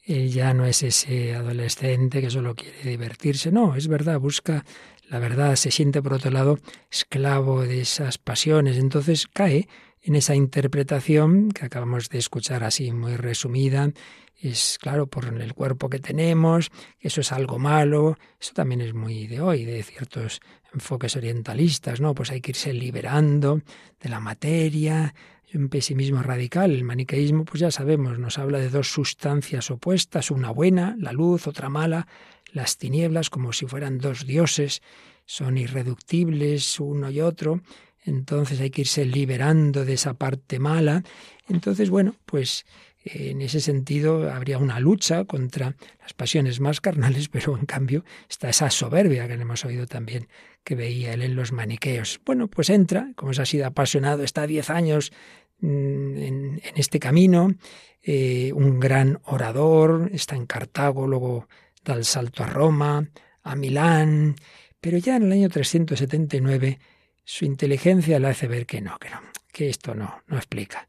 él 0.05 0.31
ya 0.31 0.53
no 0.55 0.67
es 0.67 0.83
ese 0.83 1.35
adolescente 1.35 2.21
que 2.21 2.31
solo 2.31 2.55
quiere 2.55 2.91
divertirse, 2.91 3.51
no, 3.51 3.75
es 3.75 3.89
verdad, 3.89 4.21
busca 4.21 4.65
la 5.09 5.19
verdad, 5.19 5.57
se 5.57 5.71
siente 5.71 6.03
por 6.03 6.15
otro 6.15 6.31
lado 6.31 6.59
esclavo 6.91 7.63
de 7.63 7.81
esas 7.81 8.19
pasiones, 8.19 8.77
entonces 8.79 9.27
cae 9.27 9.69
en 10.05 10.15
esa 10.15 10.35
interpretación 10.35 11.51
que 11.51 11.65
acabamos 11.65 12.11
de 12.11 12.19
escuchar 12.19 12.63
así 12.63 12.93
muy 12.93 13.17
resumida, 13.17 13.91
es 14.39 14.79
claro 14.79 15.07
por 15.07 15.25
el 15.25 15.55
cuerpo 15.55 15.89
que 15.89 15.99
tenemos, 15.99 16.71
eso 17.01 17.23
es 17.23 17.33
algo 17.33 17.59
malo, 17.59 18.19
eso 18.39 18.53
también 18.53 18.83
es 18.83 18.93
muy 18.93 19.27
de 19.27 19.41
hoy, 19.41 19.65
de 19.65 19.83
ciertos 19.83 20.41
enfoques 20.75 21.17
orientalistas, 21.17 22.01
¿no? 22.01 22.15
Pues 22.15 22.31
hay 22.31 22.43
que 22.43 22.51
irse 22.51 22.75
liberando 22.75 23.63
de 24.01 24.09
la 24.11 24.21
materia, 24.21 25.15
un 25.55 25.69
pesimismo 25.69 26.23
radical. 26.23 26.73
El 26.73 26.85
maniqueísmo, 26.85 27.45
pues 27.45 27.61
ya 27.61 27.71
sabemos, 27.71 28.19
nos 28.19 28.39
habla 28.39 28.59
de 28.59 28.69
dos 28.69 28.89
sustancias 28.89 29.71
opuestas, 29.71 30.31
una 30.31 30.51
buena, 30.51 30.97
la 30.99 31.13
luz, 31.13 31.47
otra 31.47 31.69
mala, 31.69 32.07
las 32.53 32.77
tinieblas, 32.77 33.31
como 33.31 33.53
si 33.53 33.67
fueran 33.67 33.99
dos 33.99 34.27
dioses, 34.27 34.83
son 35.25 35.57
irreductibles 35.57 36.79
uno 36.81 37.11
y 37.11 37.21
otro, 37.21 37.63
entonces 38.05 38.61
hay 38.61 38.71
que 38.71 38.83
irse 38.83 39.05
liberando 39.05 39.85
de 39.85 39.95
esa 39.95 40.15
parte 40.15 40.59
mala. 40.59 41.03
Entonces, 41.49 41.91
bueno, 41.91 42.15
pues 42.27 42.67
en 43.05 43.43
ese 43.43 43.61
sentido 43.61 44.33
habría 44.33 44.59
una 44.59 44.81
lucha 44.81 45.25
contra 45.25 45.77
las 46.01 46.15
pasiones 46.15 46.61
más 46.61 46.81
carnales, 46.81 47.29
pero 47.33 47.57
en 47.57 47.67
cambio 47.67 48.05
está 48.29 48.49
esa 48.49 48.71
soberbia 48.71 49.27
que 49.27 49.35
hemos 49.35 49.65
oído 49.65 49.87
también 49.87 50.29
que 50.65 50.75
veía 50.75 51.13
él 51.13 51.23
en 51.23 51.37
los 51.37 51.53
maniqueos. 51.53 52.21
Bueno, 52.25 52.49
pues 52.49 52.71
entra, 52.71 53.13
como 53.17 53.35
se 53.35 53.43
ha 53.43 53.47
sido 53.47 53.67
apasionado, 53.67 54.23
está 54.23 54.47
diez 54.47 54.71
años 54.71 55.13
mm, 55.61 56.17
en, 56.17 56.63
este 56.75 56.99
camino, 56.99 57.55
eh, 58.03 58.53
un 58.55 58.81
gran 58.81 59.21
orador, 59.25 60.11
está 60.13 60.37
en 60.37 60.47
Cartago, 60.47 61.07
luego 61.07 61.49
da 61.85 61.95
el 61.95 62.05
salto 62.05 62.45
a 62.45 62.47
Roma, 62.47 63.07
a 63.43 63.57
Milán, 63.57 64.37
pero 64.81 64.97
ya 64.97 65.17
en 65.17 65.25
el 65.25 65.33
año 65.33 65.49
379 65.51 66.79
su 67.25 67.45
inteligencia 67.45 68.19
le 68.19 68.29
hace 68.29 68.47
ver 68.49 68.67
que 68.67 68.81
no, 68.81 68.99
que 68.99 69.11
no, 69.11 69.21
que 69.53 69.69
esto 69.69 69.95
no, 69.95 70.23
no 70.27 70.37
explica, 70.37 70.89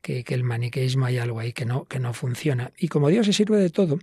que, 0.00 0.24
que 0.24 0.34
el 0.34 0.44
maniqueísmo 0.44 1.06
hay 1.06 1.18
algo 1.18 1.40
ahí 1.40 1.52
que 1.52 1.64
no, 1.64 1.84
que 1.84 1.98
no 1.98 2.12
funciona. 2.12 2.72
Y 2.78 2.88
como 2.88 3.08
Dios 3.08 3.26
se 3.26 3.32
sirve 3.32 3.58
de 3.58 3.70
todo, 3.70 3.98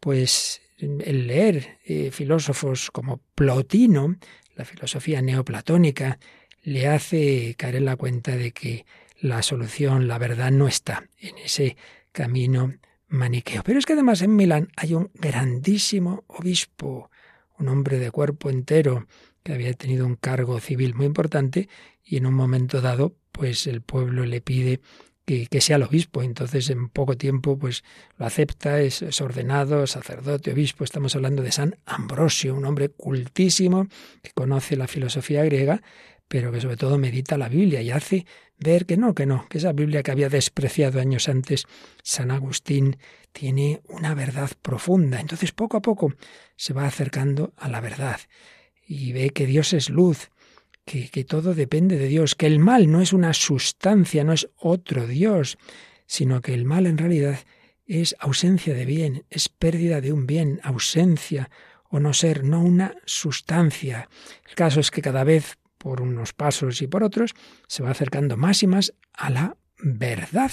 pues 0.00 0.62
el 0.78 1.26
leer 1.26 1.78
eh, 1.84 2.10
filósofos 2.10 2.90
como 2.90 3.20
Plotino, 3.34 4.16
la 4.54 4.64
filosofía 4.64 5.22
neoplatónica, 5.22 6.18
le 6.62 6.88
hace 6.88 7.54
caer 7.56 7.76
en 7.76 7.84
la 7.84 7.96
cuenta 7.96 8.36
de 8.36 8.52
que 8.52 8.84
la 9.20 9.42
solución, 9.42 10.08
la 10.08 10.18
verdad, 10.18 10.50
no 10.50 10.68
está 10.68 11.08
en 11.18 11.38
ese 11.38 11.76
camino 12.12 12.74
maniqueo. 13.08 13.62
Pero 13.62 13.78
es 13.78 13.86
que 13.86 13.94
además 13.94 14.22
en 14.22 14.36
Milán 14.36 14.68
hay 14.76 14.94
un 14.94 15.10
grandísimo 15.14 16.24
obispo, 16.26 17.10
un 17.58 17.68
hombre 17.68 17.98
de 17.98 18.10
cuerpo 18.10 18.50
entero, 18.50 19.06
que 19.46 19.52
había 19.52 19.72
tenido 19.74 20.06
un 20.06 20.16
cargo 20.16 20.58
civil 20.58 20.96
muy 20.96 21.06
importante 21.06 21.68
y 22.02 22.16
en 22.16 22.26
un 22.26 22.34
momento 22.34 22.80
dado, 22.80 23.14
pues 23.30 23.68
el 23.68 23.80
pueblo 23.80 24.26
le 24.26 24.40
pide 24.40 24.80
que, 25.24 25.60
sea 25.60 25.76
el 25.76 25.84
obispo. 25.84 26.24
Entonces, 26.24 26.68
en 26.68 26.88
poco 26.88 27.16
tiempo, 27.16 27.56
pues 27.56 27.84
lo 28.16 28.26
acepta, 28.26 28.80
es, 28.80 29.02
es, 29.02 29.20
ordenado, 29.20 29.86
sacerdote, 29.86 30.50
obispo. 30.50 30.82
Estamos 30.82 31.14
hablando 31.14 31.44
de 31.44 31.52
San 31.52 31.78
Ambrosio, 31.86 32.56
un 32.56 32.64
hombre 32.64 32.88
cultísimo 32.88 33.86
que 34.20 34.32
conoce 34.32 34.74
la 34.74 34.88
filosofía 34.88 35.44
griega, 35.44 35.80
pero 36.26 36.50
que 36.50 36.60
sobre 36.60 36.76
todo 36.76 36.98
medita 36.98 37.38
la 37.38 37.48
Biblia 37.48 37.82
y 37.82 37.92
hace 37.92 38.26
ver 38.58 38.84
que 38.84 38.96
no, 38.96 39.14
que 39.14 39.26
no, 39.26 39.46
que 39.48 39.58
esa 39.58 39.72
Biblia 39.72 40.02
que 40.02 40.10
había 40.10 40.28
despreciado 40.28 40.98
años 40.98 41.28
antes 41.28 41.66
San 42.02 42.32
Agustín 42.32 42.96
tiene 43.30 43.80
una 43.88 44.12
verdad 44.16 44.50
profunda. 44.60 45.20
Entonces, 45.20 45.52
poco 45.52 45.76
a 45.76 45.82
poco 45.82 46.14
se 46.56 46.72
va 46.72 46.84
acercando 46.84 47.52
a 47.56 47.68
la 47.68 47.80
verdad 47.80 48.18
y 48.86 49.12
ve 49.12 49.30
que 49.30 49.46
Dios 49.46 49.72
es 49.72 49.90
luz 49.90 50.30
que, 50.86 51.24
todo 51.24 51.54
depende 51.54 51.98
de 51.98 52.06
Dios, 52.06 52.36
que 52.36 52.46
el 52.46 52.60
mal 52.60 52.90
no 52.90 53.00
es 53.00 53.12
una 53.12 53.34
sustancia, 53.34 54.22
no 54.22 54.32
es 54.32 54.48
otro 54.56 55.06
Dios, 55.08 55.58
sino 56.06 56.40
que 56.40 56.54
el 56.54 56.64
mal 56.64 56.86
en 56.86 56.96
realidad 56.96 57.40
es 57.86 58.14
ausencia 58.20 58.72
de 58.72 58.84
bien, 58.84 59.24
es 59.28 59.48
pérdida 59.48 60.00
de 60.00 60.12
un 60.12 60.26
bien, 60.26 60.60
ausencia 60.62 61.50
o 61.90 61.98
no 61.98 62.14
ser, 62.14 62.44
no 62.44 62.60
una 62.60 62.94
sustancia. 63.04 64.08
El 64.48 64.54
caso 64.54 64.78
es 64.78 64.92
que 64.92 65.02
cada 65.02 65.24
vez, 65.24 65.58
por 65.76 66.00
unos 66.00 66.32
pasos 66.32 66.80
y 66.82 66.86
por 66.86 67.02
otros, 67.02 67.34
se 67.66 67.82
va 67.82 67.90
acercando 67.90 68.36
más 68.36 68.62
y 68.62 68.68
más 68.68 68.94
a 69.12 69.30
la 69.30 69.56
verdad. 69.78 70.52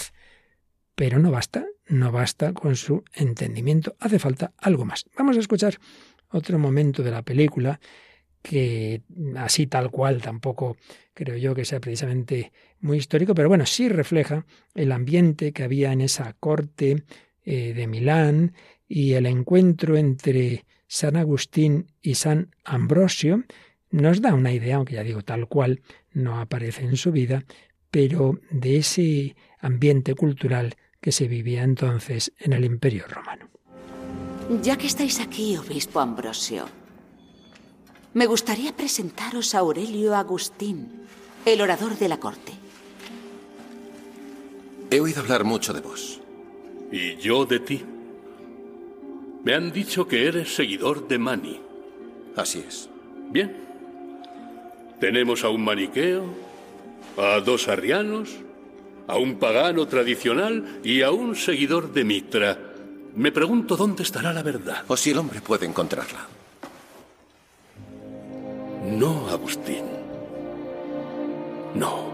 Pero 0.96 1.20
no 1.20 1.30
basta, 1.30 1.66
no 1.88 2.12
basta 2.12 2.54
con 2.54 2.76
su 2.76 3.04
entendimiento, 3.14 3.96
hace 4.00 4.18
falta 4.18 4.52
algo 4.58 4.86
más. 4.86 5.06
Vamos 5.16 5.38
a 5.38 5.42
escuchar 5.42 5.78
otro 6.30 6.58
momento 6.58 7.04
de 7.04 7.12
la 7.12 7.22
película 7.22 7.80
que 8.44 9.02
así 9.38 9.66
tal 9.66 9.89
cual 9.89 10.22
tampoco 10.22 10.78
creo 11.14 11.38
yo 11.38 11.56
que 11.56 11.66
sea 11.66 11.80
precisamente 11.80 12.52
muy 12.82 12.98
histórico, 12.98 13.34
pero 13.34 13.48
bueno, 13.48 13.66
sí 13.66 13.89
refleja 13.89 14.46
el 14.76 14.91
ambiente 14.91 15.54
que 15.54 15.64
había 15.64 15.94
en 15.94 16.02
esa 16.02 16.34
corte 16.34 17.04
eh, 17.46 17.74
de 17.74 17.88
Milán 17.88 18.54
y 18.88 19.14
el 19.14 19.26
encuentro 19.26 19.98
entre 19.98 20.66
San 20.88 21.16
Agustín 21.16 21.88
y 22.02 22.16
San 22.16 22.54
Ambrosio 22.66 23.44
nos 23.89 24.22
da 24.22 24.34
una 24.34 24.52
idea, 24.52 24.76
aunque 24.76 24.96
ya 24.96 25.04
digo 25.04 25.22
tal 25.22 25.48
cual 25.48 25.82
no 26.12 26.39
aparece 26.39 26.84
en 26.84 26.98
su 26.98 27.12
vida, 27.12 27.46
pero 27.89 28.39
de 28.52 28.78
ese 28.78 29.36
ambiente 29.60 30.16
cultural 30.16 30.76
que 31.00 31.12
se 31.12 31.28
vivía 31.28 31.64
entonces 31.64 32.34
en 32.39 32.54
el 32.54 32.66
Imperio 32.66 33.06
Romano. 33.08 33.50
Ya 34.62 34.78
que 34.78 34.88
estáis 34.88 35.20
aquí, 35.20 35.56
obispo 35.58 36.00
Ambrosio, 36.00 36.66
me 38.14 38.28
gustaría 38.28 38.76
presentaros 38.76 39.55
a 39.55 39.59
Aurelio 39.59 40.16
Agustín, 40.16 41.07
el 41.45 41.61
orador 41.61 41.97
de 41.97 42.07
la 42.07 42.20
corte. 42.20 42.53
He 44.91 44.99
oído 44.99 45.22
hablar 45.22 45.43
mucho 45.43 45.74
de 45.74 45.82
vos. 45.82 46.22
Y 46.91 47.16
yo 47.16 47.45
de 47.45 47.59
ti. 47.59 47.84
Me 49.43 49.55
han 49.55 49.72
dicho 49.72 50.07
que 50.07 50.28
eres 50.28 50.53
seguidor 50.53 51.07
de 51.07 51.18
Mani. 51.18 51.59
Así 52.36 52.64
es. 52.68 52.88
Bien. 53.32 53.57
Tenemos 54.99 55.43
a 55.43 55.49
un 55.49 55.64
maniqueo, 55.64 56.26
a 57.18 57.39
dos 57.39 57.68
arrianos, 57.68 58.30
a 59.07 59.18
un 59.18 59.39
pagano 59.39 59.88
tradicional 59.88 60.80
y 60.84 61.01
a 61.01 61.09
un 61.09 61.36
seguidor 61.36 61.91
de 61.91 62.03
Mitra. 62.03 62.59
Me 63.16 63.32
pregunto 63.32 63.76
dónde 63.76 64.03
estará 64.03 64.32
la 64.32 64.43
verdad. 64.43 64.84
O 64.88 64.95
si 64.95 65.09
el 65.09 65.18
hombre 65.18 65.41
puede 65.41 65.66
encontrarla. 65.66 66.28
No, 68.98 69.28
Agustín. 69.28 69.86
No. 71.74 72.14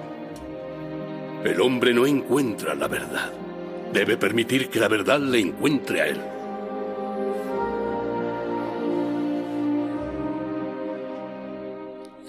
El 1.43 1.59
hombre 1.59 1.93
no 1.93 2.05
encuentra 2.05 2.73
la 2.73 2.87
verdad. 2.87 3.33
Debe 3.91 4.17
permitir 4.17 4.69
que 4.69 4.79
la 4.79 4.87
verdad 4.87 5.19
le 5.19 5.39
encuentre 5.39 6.01
a 6.01 6.07
él. 6.07 6.21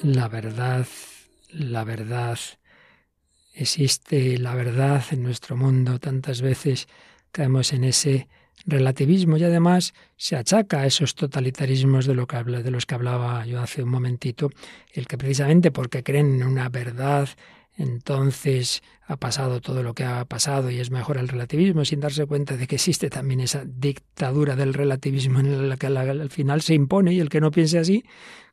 La 0.03 0.29
verdad, 0.29 0.87
la 1.51 1.85
verdad. 1.85 2.39
Existe 3.55 4.39
la 4.39 4.55
verdad 4.55 5.05
en 5.13 5.23
nuestro 5.23 5.57
mundo. 5.57 6.01
Tantas 6.01 6.43
veces 6.43 6.89
caemos 7.31 7.73
en 7.73 7.85
ese 7.85 8.29
relativismo 8.67 9.37
y 9.37 9.45
además 9.45 9.95
se 10.17 10.37
achaca 10.37 10.81
a 10.81 10.87
esos 10.87 11.15
totalitarismos 11.15 12.07
de, 12.07 12.15
lo 12.15 12.27
que 12.27 12.37
habla, 12.37 12.63
de 12.63 12.71
los 12.71 12.87
que 12.87 12.95
hablaba 12.95 13.45
yo 13.47 13.61
hace 13.61 13.83
un 13.83 13.91
momentito, 13.91 14.51
el 14.93 15.07
que 15.07 15.19
precisamente 15.19 15.71
porque 15.71 16.03
creen 16.03 16.41
en 16.41 16.47
una 16.47 16.69
verdad, 16.69 17.29
entonces 17.77 18.83
ha 19.07 19.17
pasado 19.17 19.61
todo 19.61 19.83
lo 19.83 19.95
que 19.95 20.05
ha 20.05 20.25
pasado 20.25 20.71
y 20.71 20.79
es 20.79 20.91
mejor 20.91 21.19
el 21.19 21.29
relativismo 21.29 21.85
sin 21.85 22.01
darse 22.01 22.27
cuenta 22.27 22.57
de 22.57 22.67
que 22.67 22.75
existe 22.77 23.09
también 23.09 23.41
esa 23.41 23.65
dictadura 23.65 24.55
del 24.57 24.75
relativismo 24.75 25.41
en 25.41 25.69
la 25.69 25.77
que 25.77 25.87
al 25.87 26.31
final 26.31 26.61
se 26.61 26.75
impone 26.75 27.15
y 27.15 27.21
el 27.21 27.29
que 27.29 27.41
no 27.41 27.51
piense 27.51 27.79
así, 27.79 28.05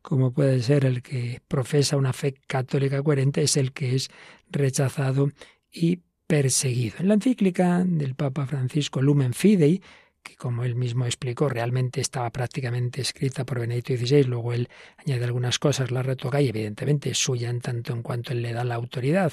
como 0.01 0.32
puede 0.32 0.62
ser 0.62 0.86
el 0.86 1.01
que 1.01 1.41
profesa 1.47 1.97
una 1.97 2.14
fe 2.14 2.36
católica 2.47 3.03
coherente, 3.03 3.41
es 3.41 3.58
el 3.58 3.74
que 3.74 3.95
es 3.95 4.10
rechazado 4.49 5.30
y 5.72 5.99
perseguido. 6.28 6.97
En 6.99 7.07
la 7.07 7.15
encíclica 7.15 7.84
del 7.86 8.13
Papa 8.13 8.45
Francisco 8.45 9.01
Lumen 9.01 9.34
Fidei, 9.34 9.82
que 10.21 10.36
como 10.36 10.65
él 10.65 10.75
mismo 10.75 11.05
explicó, 11.05 11.47
realmente 11.47 12.01
estaba 12.01 12.30
prácticamente 12.32 13.01
escrita 13.01 13.45
por 13.45 13.61
Benedicto 13.61 13.95
XVI, 13.95 14.25
luego 14.25 14.51
él 14.51 14.67
añade 14.97 15.23
algunas 15.23 15.57
cosas, 15.57 15.89
la 15.89 16.03
retoca 16.03 16.41
y 16.41 16.49
evidentemente 16.49 17.09
es 17.11 17.17
suya 17.17 17.49
en 17.49 17.61
tanto 17.61 17.93
en 17.93 18.01
cuanto 18.01 18.34
él 18.34 18.41
le 18.41 18.51
da 18.51 18.65
la 18.65 18.75
autoridad, 18.75 19.32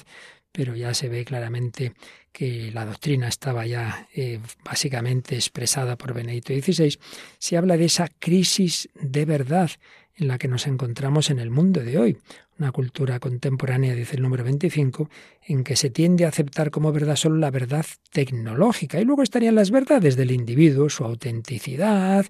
pero 0.53 0.73
ya 0.73 0.93
se 0.93 1.09
ve 1.09 1.25
claramente 1.25 1.93
que 2.31 2.71
la 2.71 2.85
doctrina 2.85 3.27
estaba 3.27 3.65
ya 3.65 4.07
eh, 4.15 4.39
básicamente 4.63 5.35
expresada 5.35 5.97
por 5.97 6.13
Benedicto 6.13 6.53
XVI, 6.53 6.97
se 7.37 7.57
habla 7.57 7.75
de 7.75 7.85
esa 7.85 8.07
crisis 8.19 8.87
de 8.93 9.25
verdad 9.25 9.69
en 10.15 10.29
la 10.29 10.37
que 10.37 10.47
nos 10.47 10.65
encontramos 10.65 11.29
en 11.29 11.39
el 11.39 11.49
mundo 11.49 11.81
de 11.81 11.97
hoy, 11.97 12.17
una 12.57 12.71
cultura 12.71 13.19
contemporánea, 13.19 13.95
dice 13.95 14.15
el 14.15 14.21
número 14.21 14.43
25, 14.43 15.09
en 15.47 15.63
que 15.63 15.75
se 15.75 15.89
tiende 15.89 16.25
a 16.25 16.29
aceptar 16.29 16.71
como 16.71 16.91
verdad 16.91 17.15
solo 17.15 17.37
la 17.37 17.51
verdad 17.51 17.85
tecnológica. 18.11 18.99
Y 18.99 19.05
luego 19.05 19.23
estarían 19.23 19.55
las 19.55 19.71
verdades 19.71 20.15
del 20.15 20.31
individuo, 20.31 20.89
su 20.89 21.03
autenticidad, 21.03 22.25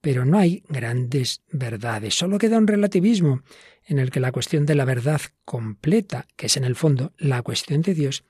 pero 0.00 0.24
no 0.24 0.38
hay 0.38 0.62
grandes 0.68 1.42
verdades. 1.50 2.14
Solo 2.14 2.38
queda 2.38 2.58
un 2.58 2.66
relativismo 2.66 3.42
en 3.86 3.98
el 3.98 4.10
que 4.10 4.20
la 4.20 4.32
cuestión 4.32 4.64
de 4.66 4.74
la 4.74 4.84
verdad 4.84 5.20
completa, 5.44 6.26
que 6.36 6.46
es 6.46 6.56
en 6.56 6.64
el 6.64 6.76
fondo 6.76 7.12
la 7.18 7.42
cuestión 7.42 7.82
de 7.82 7.94
Dios, 7.94 8.24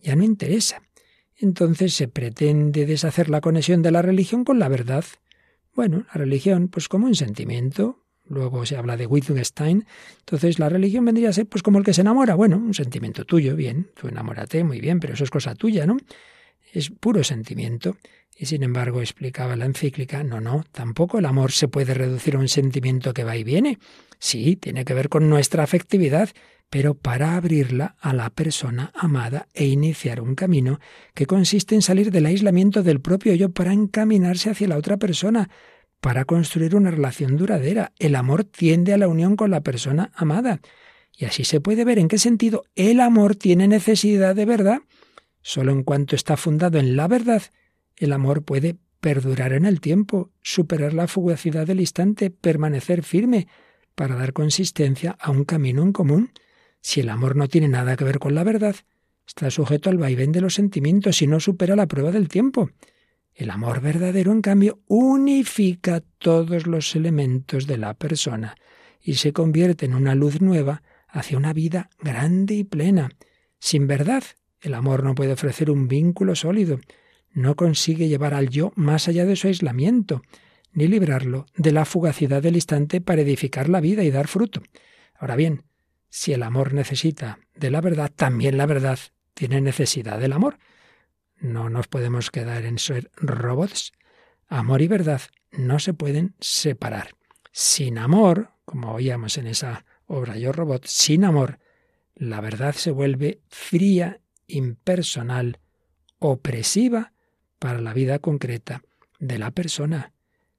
ya 0.00 0.14
no 0.16 0.24
interesa. 0.24 0.82
Entonces 1.36 1.94
se 1.94 2.06
pretende 2.06 2.86
deshacer 2.86 3.28
la 3.28 3.40
conexión 3.40 3.82
de 3.82 3.90
la 3.90 4.02
religión 4.02 4.44
con 4.44 4.58
la 4.58 4.68
verdad. 4.68 5.04
Bueno, 5.74 6.04
la 6.12 6.20
religión, 6.20 6.68
pues 6.68 6.88
como 6.88 7.06
un 7.06 7.14
sentimiento, 7.14 8.01
luego 8.32 8.66
se 8.66 8.76
habla 8.76 8.96
de 8.96 9.06
Wittgenstein. 9.06 9.86
Entonces 10.20 10.58
la 10.58 10.68
religión 10.68 11.04
vendría 11.04 11.28
a 11.28 11.32
ser 11.32 11.46
pues 11.46 11.62
como 11.62 11.78
el 11.78 11.84
que 11.84 11.94
se 11.94 12.00
enamora, 12.00 12.34
bueno, 12.34 12.56
un 12.56 12.74
sentimiento 12.74 13.24
tuyo, 13.24 13.54
bien, 13.54 13.90
tú 13.94 14.08
enamórate, 14.08 14.64
muy 14.64 14.80
bien, 14.80 15.00
pero 15.00 15.14
eso 15.14 15.24
es 15.24 15.30
cosa 15.30 15.54
tuya, 15.54 15.86
¿no? 15.86 15.96
Es 16.72 16.90
puro 16.90 17.22
sentimiento. 17.22 17.96
Y 18.36 18.46
sin 18.46 18.62
embargo, 18.62 19.00
explicaba 19.00 19.56
la 19.56 19.66
encíclica, 19.66 20.24
no, 20.24 20.40
no, 20.40 20.64
tampoco 20.72 21.18
el 21.18 21.26
amor 21.26 21.52
se 21.52 21.68
puede 21.68 21.92
reducir 21.92 22.34
a 22.34 22.38
un 22.38 22.48
sentimiento 22.48 23.12
que 23.12 23.24
va 23.24 23.36
y 23.36 23.44
viene. 23.44 23.78
Sí, 24.18 24.56
tiene 24.56 24.84
que 24.84 24.94
ver 24.94 25.10
con 25.10 25.28
nuestra 25.28 25.62
afectividad, 25.62 26.30
pero 26.70 26.94
para 26.94 27.36
abrirla 27.36 27.96
a 28.00 28.14
la 28.14 28.30
persona 28.30 28.90
amada 28.94 29.46
e 29.52 29.66
iniciar 29.66 30.22
un 30.22 30.34
camino 30.34 30.80
que 31.12 31.26
consiste 31.26 31.74
en 31.74 31.82
salir 31.82 32.10
del 32.10 32.24
aislamiento 32.24 32.82
del 32.82 33.02
propio 33.02 33.34
yo 33.34 33.50
para 33.50 33.74
encaminarse 33.74 34.48
hacia 34.48 34.68
la 34.68 34.78
otra 34.78 34.96
persona, 34.96 35.50
para 36.02 36.24
construir 36.24 36.74
una 36.74 36.90
relación 36.90 37.36
duradera. 37.36 37.92
El 38.00 38.16
amor 38.16 38.42
tiende 38.42 38.92
a 38.92 38.98
la 38.98 39.06
unión 39.06 39.36
con 39.36 39.52
la 39.52 39.60
persona 39.60 40.10
amada. 40.16 40.60
Y 41.16 41.26
así 41.26 41.44
se 41.44 41.60
puede 41.60 41.84
ver 41.84 42.00
en 42.00 42.08
qué 42.08 42.18
sentido 42.18 42.64
el 42.74 42.98
amor 42.98 43.36
tiene 43.36 43.68
necesidad 43.68 44.34
de 44.34 44.44
verdad. 44.44 44.80
Solo 45.42 45.70
en 45.70 45.84
cuanto 45.84 46.16
está 46.16 46.36
fundado 46.36 46.80
en 46.80 46.96
la 46.96 47.06
verdad, 47.06 47.42
el 47.96 48.12
amor 48.12 48.42
puede 48.42 48.74
perdurar 48.98 49.52
en 49.52 49.64
el 49.64 49.80
tiempo, 49.80 50.32
superar 50.42 50.92
la 50.92 51.06
fugacidad 51.06 51.68
del 51.68 51.78
instante, 51.78 52.30
permanecer 52.30 53.04
firme, 53.04 53.46
para 53.94 54.16
dar 54.16 54.32
consistencia 54.32 55.16
a 55.20 55.30
un 55.30 55.44
camino 55.44 55.84
en 55.84 55.92
común. 55.92 56.32
Si 56.80 56.98
el 56.98 57.10
amor 57.10 57.36
no 57.36 57.46
tiene 57.46 57.68
nada 57.68 57.96
que 57.96 58.04
ver 58.04 58.18
con 58.18 58.34
la 58.34 58.42
verdad, 58.42 58.74
está 59.24 59.52
sujeto 59.52 59.88
al 59.88 59.98
vaivén 59.98 60.32
de 60.32 60.40
los 60.40 60.54
sentimientos 60.54 61.22
y 61.22 61.28
no 61.28 61.38
supera 61.38 61.76
la 61.76 61.86
prueba 61.86 62.10
del 62.10 62.26
tiempo. 62.26 62.70
El 63.34 63.50
amor 63.50 63.80
verdadero, 63.80 64.32
en 64.32 64.42
cambio, 64.42 64.80
unifica 64.86 66.02
todos 66.18 66.66
los 66.66 66.94
elementos 66.94 67.66
de 67.66 67.78
la 67.78 67.94
persona 67.94 68.56
y 69.00 69.14
se 69.14 69.32
convierte 69.32 69.86
en 69.86 69.94
una 69.94 70.14
luz 70.14 70.40
nueva 70.40 70.82
hacia 71.08 71.38
una 71.38 71.52
vida 71.52 71.90
grande 72.00 72.54
y 72.54 72.64
plena. 72.64 73.10
Sin 73.58 73.86
verdad, 73.86 74.22
el 74.60 74.74
amor 74.74 75.02
no 75.02 75.14
puede 75.14 75.32
ofrecer 75.32 75.70
un 75.70 75.88
vínculo 75.88 76.34
sólido, 76.34 76.78
no 77.32 77.56
consigue 77.56 78.08
llevar 78.08 78.34
al 78.34 78.48
yo 78.48 78.72
más 78.76 79.08
allá 79.08 79.24
de 79.24 79.36
su 79.36 79.48
aislamiento, 79.48 80.22
ni 80.72 80.86
librarlo 80.86 81.46
de 81.56 81.72
la 81.72 81.84
fugacidad 81.84 82.42
del 82.42 82.56
instante 82.56 83.00
para 83.00 83.22
edificar 83.22 83.68
la 83.68 83.80
vida 83.80 84.04
y 84.04 84.10
dar 84.10 84.28
fruto. 84.28 84.62
Ahora 85.14 85.36
bien, 85.36 85.64
si 86.08 86.32
el 86.32 86.42
amor 86.42 86.74
necesita 86.74 87.38
de 87.54 87.70
la 87.70 87.80
verdad, 87.80 88.10
también 88.14 88.56
la 88.56 88.66
verdad 88.66 88.98
tiene 89.34 89.60
necesidad 89.60 90.18
del 90.18 90.32
amor. 90.32 90.58
No 91.42 91.68
nos 91.70 91.88
podemos 91.88 92.30
quedar 92.30 92.64
en 92.64 92.78
ser 92.78 93.10
robots. 93.16 93.92
Amor 94.46 94.80
y 94.80 94.86
verdad 94.86 95.22
no 95.50 95.80
se 95.80 95.92
pueden 95.92 96.36
separar. 96.38 97.16
Sin 97.50 97.98
amor, 97.98 98.52
como 98.64 98.92
oíamos 98.94 99.36
en 99.38 99.48
esa 99.48 99.84
obra 100.06 100.36
Yo 100.36 100.52
Robot, 100.52 100.86
sin 100.86 101.24
amor, 101.24 101.58
la 102.14 102.40
verdad 102.40 102.76
se 102.76 102.92
vuelve 102.92 103.40
fría, 103.48 104.20
impersonal, 104.46 105.58
opresiva 106.20 107.12
para 107.58 107.80
la 107.80 107.92
vida 107.92 108.20
concreta 108.20 108.84
de 109.18 109.40
la 109.40 109.50
persona. 109.50 110.12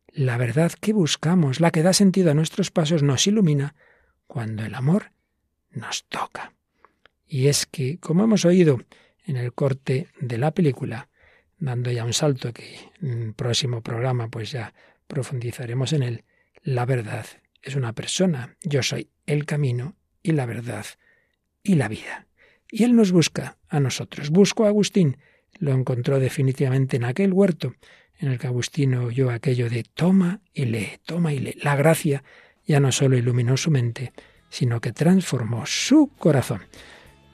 La 0.07 0.36
verdad 0.36 0.73
que 0.73 0.91
buscamos, 0.91 1.61
la 1.61 1.71
que 1.71 1.81
da 1.81 1.93
sentido 1.93 2.31
a 2.31 2.36
nuestros 2.36 2.71
pasos, 2.71 3.03
nos 3.03 3.25
ilumina 3.25 3.73
cuando 4.27 4.65
el 4.65 4.75
amor 4.75 5.13
nos 5.71 6.03
toca. 6.09 6.51
Y 7.25 7.47
es 7.47 7.65
que, 7.65 7.99
como 7.99 8.25
hemos 8.25 8.43
oído 8.43 8.79
en 9.26 9.38
el 9.38 9.53
corte 9.53 10.07
de 10.19 10.38
la 10.38 10.51
película, 10.51 11.09
dando 11.57 11.91
ya 11.91 12.05
un 12.05 12.13
salto 12.13 12.53
que 12.53 12.78
en 13.01 13.21
el 13.21 13.34
próximo 13.34 13.82
programa 13.82 14.28
pues 14.30 14.51
ya 14.51 14.74
profundizaremos 15.07 15.93
en 15.93 16.03
él, 16.03 16.24
la 16.63 16.86
verdad 16.86 17.26
es 17.61 17.76
una 17.76 17.93
persona, 17.93 18.55
yo 18.61 18.84
soy 18.84 19.09
el 19.26 19.45
camino 19.45 19.95
y 20.21 20.34
la 20.34 20.45
verdad 20.45 20.86
y 21.63 21.76
la 21.76 21.88
vida. 21.88 22.28
Y 22.69 22.84
Él 22.84 22.95
nos 22.95 23.11
busca 23.11 23.57
a 23.69 23.80
nosotros. 23.80 24.30
Busco 24.30 24.65
a 24.65 24.69
Agustín, 24.69 25.17
lo 25.59 25.71
encontró 25.74 26.19
definitivamente 26.19 26.97
en 26.97 27.05
aquel 27.05 27.32
huerto 27.32 27.76
en 28.17 28.30
el 28.30 28.39
que 28.39 28.47
Agustino 28.47 29.05
oyó 29.05 29.30
aquello 29.30 29.69
de 29.69 29.84
toma 29.84 30.41
y 30.53 30.65
lee, 30.65 30.99
toma 31.05 31.34
y 31.34 31.39
lee. 31.39 31.57
La 31.61 31.76
gracia 31.76 32.24
ya 32.65 32.80
no 32.80 32.91
solo 32.91 33.17
iluminó 33.17 33.57
su 33.57 33.71
mente, 33.71 34.13
sino 34.49 34.80
que 34.82 34.93
transformó 34.93 35.65
su 35.65 36.11
corazón. 36.17 36.63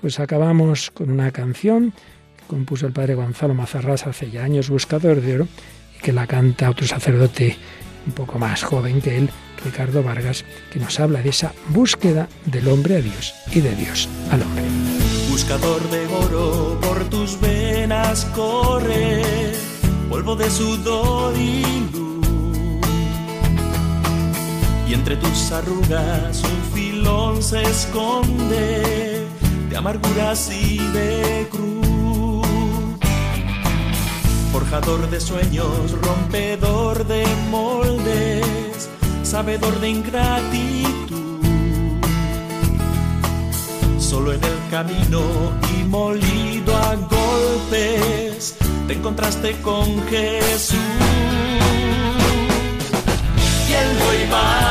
Pues 0.01 0.19
acabamos 0.21 0.91
con 0.91 1.11
una 1.11 1.31
canción 1.31 1.91
que 2.37 2.45
compuso 2.47 2.87
el 2.87 2.93
padre 2.93 3.15
Gonzalo 3.15 3.53
Mazarrás 3.53 4.07
hace 4.07 4.31
ya 4.31 4.43
años, 4.45 4.69
Buscador 4.69 5.19
de 5.19 5.35
Oro, 5.35 5.47
y 5.97 6.01
que 6.01 6.13
la 6.13 6.25
canta 6.25 6.69
otro 6.69 6.87
sacerdote 6.87 7.57
un 8.07 8.13
poco 8.13 8.39
más 8.39 8.63
joven 8.63 9.01
que 9.01 9.17
él, 9.17 9.29
Ricardo 9.63 10.01
Vargas, 10.01 10.45
que 10.71 10.79
nos 10.79 10.99
habla 11.01 11.21
de 11.21 11.29
esa 11.29 11.53
búsqueda 11.67 12.29
del 12.45 12.69
hombre 12.69 12.95
a 12.95 13.01
Dios 13.01 13.33
y 13.53 13.59
de 13.59 13.75
Dios 13.75 14.07
al 14.31 14.41
hombre. 14.41 14.63
Buscador 15.29 15.81
de 15.89 16.07
oro, 16.07 16.79
por 16.81 17.03
tus 17.09 17.37
venas 17.41 18.23
corre, 18.33 19.21
polvo 20.09 20.35
de 20.37 20.49
sudor 20.49 21.35
y. 21.37 21.63
Y 24.87 24.93
entre 24.93 25.17
tus 25.17 25.51
arrugas 25.51 26.41
un 26.41 26.73
filón 26.73 27.43
se 27.43 27.61
esconde 27.61 29.28
de 29.69 29.77
amarguras 29.77 30.49
y 30.51 30.77
de 30.89 31.47
cruz. 31.51 32.47
Forjador 34.51 35.09
de 35.09 35.19
sueños, 35.19 35.91
rompedor 36.01 37.05
de 37.05 37.25
moldes, 37.49 38.89
sabedor 39.23 39.79
de 39.79 39.89
ingratitud. 39.89 41.39
Solo 43.99 44.33
en 44.33 44.43
el 44.43 44.59
camino 44.71 45.21
y 45.77 45.83
molido 45.83 46.75
a 46.75 46.95
golpes 46.95 48.55
te 48.87 48.93
encontraste 48.93 49.55
con 49.61 50.01
Jesús. 50.07 50.79
¿Quién 53.67 53.99
lo 53.99 54.25
iba 54.25 54.68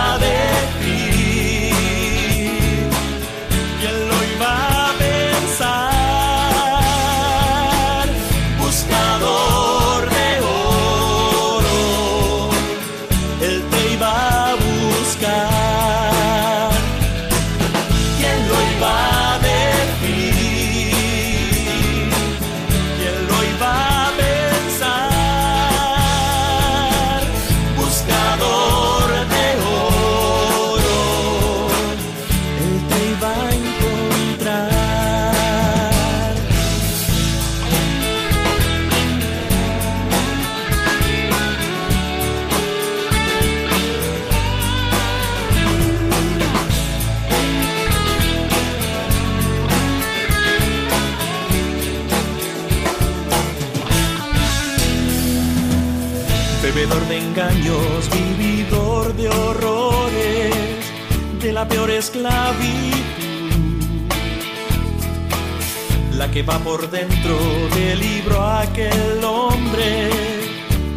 La 66.12 66.30
que 66.30 66.42
va 66.42 66.58
por 66.58 66.90
dentro 66.90 67.38
del 67.76 68.00
libro 68.00 68.42
aquel 68.42 69.22
hombre 69.24 70.10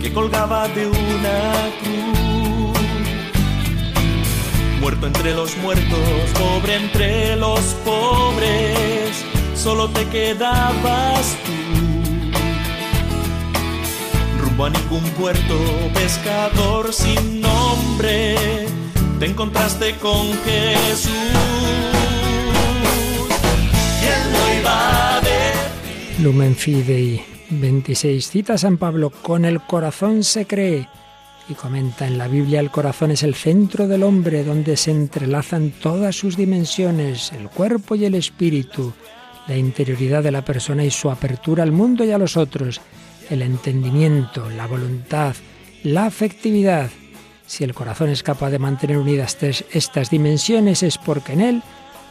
que 0.02 0.12
colgaba 0.12 0.68
de 0.70 0.88
una 0.88 1.70
cruz. 1.80 2.80
Muerto 4.80 5.06
entre 5.06 5.34
los 5.36 5.56
muertos, 5.58 6.30
pobre 6.40 6.76
entre 6.78 7.36
los 7.36 7.60
pobres, 7.86 9.24
solo 9.54 9.90
te 9.90 10.08
quedabas 10.08 11.38
tú 11.46 11.62
rumbo 14.42 14.66
a 14.66 14.70
ningún 14.70 15.04
puerto, 15.12 15.56
pescador 15.94 16.94
sin 16.94 17.42
nombre, 17.42 18.36
te 19.22 19.28
encontraste 19.28 19.94
con 19.98 20.34
Jesús. 20.44 21.12
Lumen 26.24 26.56
Fidei 26.56 27.22
26 27.52 28.28
cita 28.28 28.58
San 28.58 28.78
Pablo, 28.78 29.12
con 29.12 29.46
el 29.46 29.62
corazón 29.62 30.24
se 30.24 30.48
cree. 30.48 30.90
Y 31.48 31.54
comenta 31.54 32.08
en 32.08 32.18
la 32.18 32.28
Biblia 32.28 32.60
el 32.60 32.72
corazón 32.72 33.12
es 33.12 33.22
el 33.22 33.36
centro 33.36 33.88
del 33.88 34.02
hombre 34.02 34.44
donde 34.44 34.76
se 34.76 34.90
entrelazan 34.90 35.70
todas 35.70 36.16
sus 36.16 36.36
dimensiones, 36.36 37.32
el 37.32 37.48
cuerpo 37.48 37.94
y 37.94 38.06
el 38.06 38.16
espíritu, 38.16 38.92
la 39.48 39.56
interioridad 39.56 40.24
de 40.24 40.32
la 40.32 40.44
persona 40.44 40.84
y 40.84 40.90
su 40.90 41.12
apertura 41.12 41.62
al 41.62 41.72
mundo 41.72 42.04
y 42.04 42.12
a 42.12 42.18
los 42.18 42.38
otros, 42.38 42.82
el 43.30 43.44
entendimiento, 43.44 44.50
la 44.50 44.66
voluntad, 44.66 45.36
la 45.84 46.08
afectividad. 46.08 46.90
Si 47.52 47.66
el 47.66 47.74
corazón 47.74 48.08
es 48.10 48.24
capaz 48.24 48.50
de 48.50 48.60
mantener 48.60 48.98
unidas 48.98 49.36
tres- 49.36 49.66
estas 49.74 50.10
dimensiones 50.10 50.84
es 50.84 50.98
porque 50.98 51.34
en 51.34 51.42
él 51.42 51.64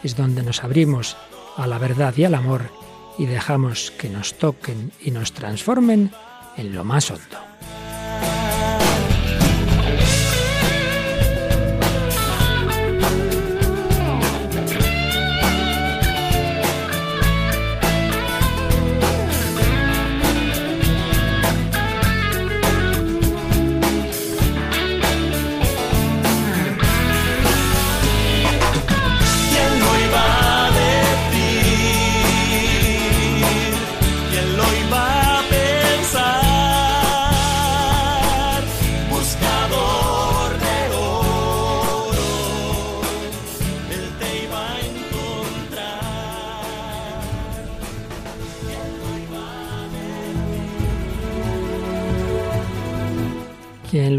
es 0.05 0.15
donde 0.15 0.43
nos 0.43 0.63
abrimos 0.63 1.17
a 1.57 1.67
la 1.67 1.79
verdad 1.79 2.13
y 2.15 2.25
al 2.25 2.35
amor 2.35 2.71
y 3.17 3.25
dejamos 3.25 3.91
que 3.93 4.11
nos 4.11 4.35
toquen 4.37 4.93
y 5.01 5.13
nos 5.13 5.33
transformen 5.33 6.13
en 6.59 6.75
lo 6.75 6.85
más 6.85 7.11
hondo. 7.11 7.39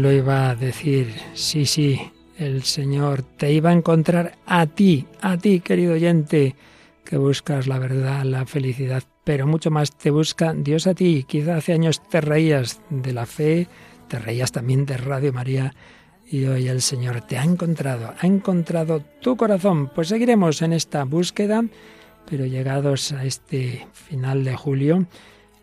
Lo 0.02 0.10
iba 0.10 0.50
a 0.50 0.56
decir? 0.56 1.14
Sí, 1.34 1.64
sí, 1.64 2.00
el 2.36 2.64
Señor 2.64 3.22
te 3.22 3.52
iba 3.52 3.70
a 3.70 3.72
encontrar 3.72 4.36
a 4.46 4.66
ti, 4.66 5.06
a 5.20 5.36
ti, 5.36 5.60
querido 5.60 5.94
oyente, 5.94 6.56
que 7.04 7.16
buscas 7.16 7.68
la 7.68 7.78
verdad, 7.78 8.24
la 8.24 8.44
felicidad, 8.44 9.04
pero 9.22 9.46
mucho 9.46 9.70
más 9.70 9.96
te 9.96 10.10
busca 10.10 10.54
Dios 10.54 10.88
a 10.88 10.94
ti. 10.94 11.24
Quizá 11.28 11.54
hace 11.54 11.72
años 11.72 12.02
te 12.08 12.20
reías 12.20 12.80
de 12.90 13.12
la 13.12 13.26
fe, 13.26 13.68
te 14.08 14.18
reías 14.18 14.50
también 14.50 14.86
de 14.86 14.96
Radio 14.96 15.32
María 15.32 15.72
y 16.28 16.46
hoy 16.46 16.66
el 16.66 16.82
Señor 16.82 17.20
te 17.20 17.38
ha 17.38 17.44
encontrado, 17.44 18.12
ha 18.18 18.26
encontrado 18.26 19.04
tu 19.20 19.36
corazón. 19.36 19.88
Pues 19.94 20.08
seguiremos 20.08 20.62
en 20.62 20.72
esta 20.72 21.04
búsqueda, 21.04 21.64
pero 22.28 22.44
llegados 22.44 23.12
a 23.12 23.24
este 23.24 23.86
final 23.92 24.42
de 24.42 24.56
julio, 24.56 25.06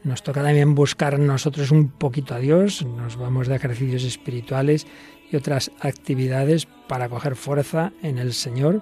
nos 0.03 0.23
toca 0.23 0.43
también 0.43 0.75
buscar 0.75 1.19
nosotros 1.19 1.71
un 1.71 1.89
poquito 1.89 2.33
a 2.33 2.39
Dios, 2.39 2.85
nos 2.85 3.17
vamos 3.17 3.47
de 3.47 3.55
ejercicios 3.55 4.03
espirituales 4.03 4.87
y 5.31 5.35
otras 5.35 5.71
actividades 5.79 6.67
para 6.87 7.09
coger 7.09 7.35
fuerza 7.35 7.91
en 8.01 8.17
el 8.17 8.33
Señor. 8.33 8.81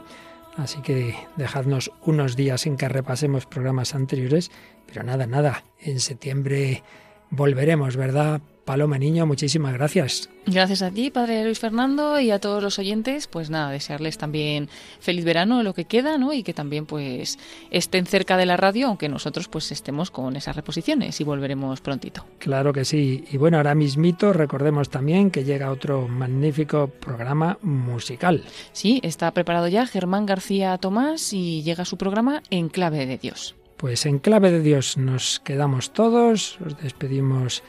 Así 0.56 0.82
que 0.82 1.16
dejadnos 1.36 1.92
unos 2.04 2.36
días 2.36 2.66
en 2.66 2.78
que 2.78 2.90
repasemos 2.90 3.46
programas 3.46 3.94
anteriores, 3.94 4.52
pero 4.88 5.04
nada, 5.04 5.28
nada, 5.28 5.64
en 5.80 6.00
septiembre 6.00 6.84
volveremos, 7.30 7.96
¿verdad? 7.96 8.42
Paloma 8.68 8.98
Niño, 8.98 9.26
muchísimas 9.26 9.72
gracias. 9.72 10.30
Gracias 10.46 10.82
a 10.82 10.92
ti, 10.92 11.10
Padre 11.10 11.46
Luis 11.46 11.58
Fernando, 11.58 12.20
y 12.20 12.32
a 12.32 12.40
todos 12.40 12.62
los 12.62 12.78
oyentes. 12.78 13.26
Pues 13.26 13.50
nada, 13.50 13.72
desearles 13.72 14.18
también 14.18 14.68
feliz 15.00 15.24
verano, 15.24 15.64
lo 15.64 15.74
que 15.74 15.86
queda, 15.86 16.18
¿no? 16.18 16.34
Y 16.34 16.44
que 16.44 16.54
también 16.54 16.86
pues 16.86 17.40
estén 17.72 18.06
cerca 18.06 18.36
de 18.36 18.46
la 18.46 18.58
radio, 18.58 18.88
aunque 18.88 19.08
nosotros 19.08 19.48
pues 19.48 19.72
estemos 19.72 20.12
con 20.12 20.36
esas 20.36 20.58
reposiciones 20.58 21.20
y 21.22 21.24
volveremos 21.24 21.80
prontito. 21.80 22.26
Claro 22.40 22.74
que 22.74 22.84
sí. 22.84 23.24
Y 23.32 23.38
bueno, 23.38 23.56
ahora 23.56 23.74
mismito 23.74 24.34
recordemos 24.34 24.90
también 24.90 25.32
que 25.32 25.46
llega 25.46 25.72
otro 25.72 26.10
magnífico 26.10 26.88
programa 26.88 27.58
musical. 27.62 28.44
Sí, 28.74 29.00
está 29.02 29.32
preparado 29.32 29.70
ya 29.70 29.88
Germán 29.88 30.26
García 30.26 30.78
Tomás 30.78 31.32
y 31.32 31.64
llega 31.64 31.86
su 31.86 31.98
programa 31.98 32.44
En 32.50 32.68
Clave 32.68 33.06
de 33.06 33.18
Dios. 33.18 33.56
Pues 33.78 34.06
en 34.06 34.20
Clave 34.20 34.52
de 34.52 34.60
Dios 34.60 34.98
nos 34.98 35.40
quedamos 35.40 35.94
todos, 35.94 36.60
os 36.66 36.78
despedimos 36.82 37.64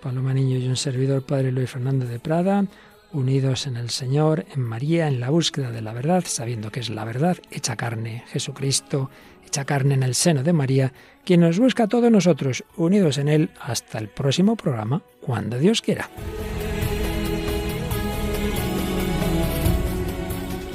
Paloma 0.00 0.34
Niño 0.34 0.58
y 0.58 0.66
un 0.66 0.76
servidor, 0.76 1.22
Padre 1.22 1.52
Luis 1.52 1.70
Fernando 1.70 2.06
de 2.06 2.18
Prada, 2.18 2.64
unidos 3.12 3.66
en 3.66 3.76
el 3.76 3.90
Señor, 3.90 4.46
en 4.54 4.62
María, 4.62 5.08
en 5.08 5.20
la 5.20 5.30
búsqueda 5.30 5.70
de 5.70 5.82
la 5.82 5.92
verdad, 5.92 6.24
sabiendo 6.26 6.70
que 6.70 6.80
es 6.80 6.90
la 6.90 7.04
verdad, 7.04 7.36
hecha 7.50 7.76
carne, 7.76 8.24
Jesucristo, 8.28 9.10
hecha 9.46 9.64
carne 9.64 9.94
en 9.94 10.02
el 10.02 10.14
seno 10.14 10.42
de 10.42 10.52
María, 10.52 10.92
quien 11.24 11.40
nos 11.40 11.58
busca 11.58 11.84
a 11.84 11.88
todos 11.88 12.10
nosotros, 12.10 12.64
unidos 12.76 13.18
en 13.18 13.28
Él, 13.28 13.50
hasta 13.60 13.98
el 13.98 14.08
próximo 14.08 14.56
programa, 14.56 15.02
cuando 15.20 15.58
Dios 15.58 15.82
quiera. 15.82 16.08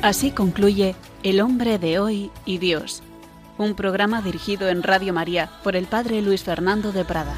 Así 0.02 0.32
concluye 0.32 0.96
El 1.24 1.42
hombre 1.42 1.80
de 1.80 1.98
hoy 1.98 2.30
y 2.46 2.60
Dios, 2.60 3.02
un 3.58 3.74
programa 3.76 4.22
dirigido 4.22 4.70
en 4.70 4.84
Radio 4.84 5.14
María 5.14 5.50
por 5.64 5.76
el 5.76 5.86
Padre 5.88 6.22
Luis 6.22 6.44
Fernando 6.44 6.92
de 6.92 7.06
Prada. 7.06 7.36